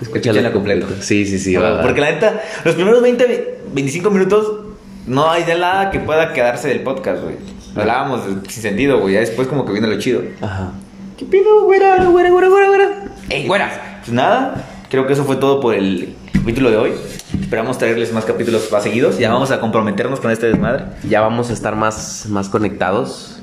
escúchenlo 0.00 0.52
completo. 0.52 0.86
Sí, 1.00 1.26
sí, 1.26 1.38
sí. 1.38 1.54
va. 1.56 1.82
Porque 1.82 2.00
la 2.00 2.12
neta, 2.12 2.42
los 2.64 2.74
primeros 2.74 3.02
20, 3.02 3.58
25 3.74 4.10
minutos 4.10 4.60
no 5.06 5.30
hay 5.30 5.44
de 5.44 5.54
nada 5.58 5.90
que 5.90 6.00
pueda 6.00 6.32
quedarse 6.32 6.68
del 6.68 6.80
podcast, 6.80 7.22
güey. 7.22 7.36
Hablábamos 7.76 8.26
de- 8.42 8.50
sin 8.50 8.62
sentido, 8.62 9.00
güey, 9.00 9.14
ya 9.14 9.20
después 9.20 9.48
como 9.48 9.64
que 9.64 9.72
viene 9.72 9.88
lo 9.88 9.98
chido. 9.98 10.22
Ajá. 10.40 10.70
¿Qué 11.18 11.24
pido, 11.24 11.64
güera, 11.64 12.04
güera, 12.04 12.30
güera, 12.30 12.48
güera, 12.48 12.68
güera? 12.68 13.04
¡Ey, 13.30 13.46
güera! 13.46 14.00
Pues 14.04 14.12
nada, 14.12 14.64
creo 14.90 15.06
que 15.06 15.14
eso 15.14 15.24
fue 15.24 15.36
todo 15.36 15.60
por 15.60 15.74
el 15.74 16.14
capítulo 16.32 16.70
de 16.70 16.76
hoy. 16.76 16.92
Esperamos 17.40 17.78
traerles 17.78 18.12
más 18.12 18.24
capítulos 18.24 18.68
más 18.70 18.82
seguidos. 18.82 19.18
Ya 19.18 19.32
vamos 19.32 19.50
a 19.50 19.60
comprometernos 19.60 20.20
con 20.20 20.30
este 20.30 20.46
desmadre. 20.46 20.84
Ya 21.08 21.20
vamos 21.20 21.50
a 21.50 21.52
estar 21.52 21.74
más, 21.76 22.26
más 22.28 22.48
conectados. 22.48 23.40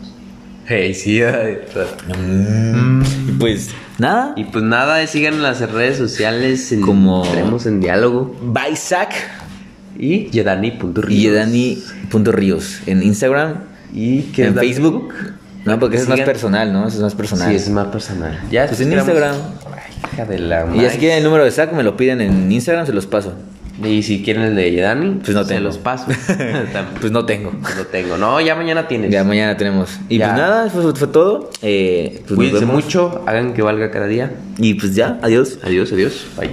Hey, 0.65 0.93
sí. 0.93 1.19
Y 1.21 1.23
pues, 3.39 3.69
nada. 3.97 4.33
Y 4.37 4.45
pues 4.45 4.63
nada, 4.63 5.05
sigan 5.07 5.35
en 5.35 5.43
las 5.43 5.59
redes 5.71 5.97
sociales. 5.97 6.71
En, 6.71 6.81
Como- 6.81 7.25
Entremos 7.25 7.65
en 7.65 7.81
diálogo. 7.81 8.35
Bye, 8.41 8.75
Zach. 8.75 9.13
Y 9.97 10.29
Yedani.ríos. 10.29 11.11
Y 11.11 11.29
Dani.ríos 11.29 12.79
en 12.87 13.03
Instagram. 13.03 13.55
¿Y 13.93 14.21
qué 14.33 14.45
en 14.45 14.55
Facebook. 14.55 15.13
No, 15.65 15.79
porque 15.79 15.95
eso 15.95 16.03
es 16.03 16.09
más 16.09 16.21
personal, 16.21 16.73
¿no? 16.73 16.87
Eso 16.87 16.97
es 16.97 17.03
más 17.03 17.15
personal. 17.15 17.49
Sí, 17.49 17.55
es 17.55 17.69
más 17.69 17.87
personal. 17.87 18.39
Ya 18.51 18.67
Pues 18.67 18.81
en 18.81 18.91
esperamos- 18.91 19.07
Instagram. 19.07 19.35
Ay, 19.77 20.13
hija 20.13 20.25
de 20.25 20.39
la 20.39 20.75
Y 20.75 20.89
si 20.89 20.97
quieren 20.97 21.19
el 21.19 21.23
número 21.23 21.45
de 21.45 21.51
Zach, 21.51 21.71
me 21.71 21.83
lo 21.83 21.95
piden 21.95 22.19
en 22.21 22.51
Instagram, 22.51 22.85
se 22.85 22.91
los 22.93 23.05
paso. 23.05 23.33
Y 23.83 24.03
si 24.03 24.21
quieren 24.23 24.43
el 24.43 24.55
de 24.55 24.71
Yedani, 24.71 25.19
Pues 25.23 25.33
no 25.33 25.43
se 25.43 25.49
tengo. 25.55 25.61
los 25.63 25.77
paso. 25.77 26.05
Pues 26.99 27.11
no 27.11 27.25
tengo. 27.25 27.51
lo 27.77 27.85
tengo. 27.87 28.17
No, 28.17 28.39
ya 28.41 28.55
mañana 28.55 28.87
tienes. 28.87 29.09
Ya 29.09 29.23
mañana 29.23 29.55
tenemos. 29.57 29.89
Y 30.09 30.17
Ya. 30.17 30.27
pues 30.27 30.37
nada, 30.37 30.67
eso 30.67 30.93
fue 30.95 31.07
todo. 31.07 31.49
Eh, 31.61 32.21
pues 32.27 32.35
Cuídense 32.35 32.65
mucho, 32.65 33.23
hagan 33.25 33.53
que 33.53 33.61
valga 33.61 33.89
cada 33.89 34.07
día. 34.07 34.31
Y 34.57 34.73
pues 34.75 34.93
ya, 34.95 35.17
adiós. 35.21 35.59
Adiós, 35.63 35.91
adiós. 35.93 36.25
Bye. 36.37 36.51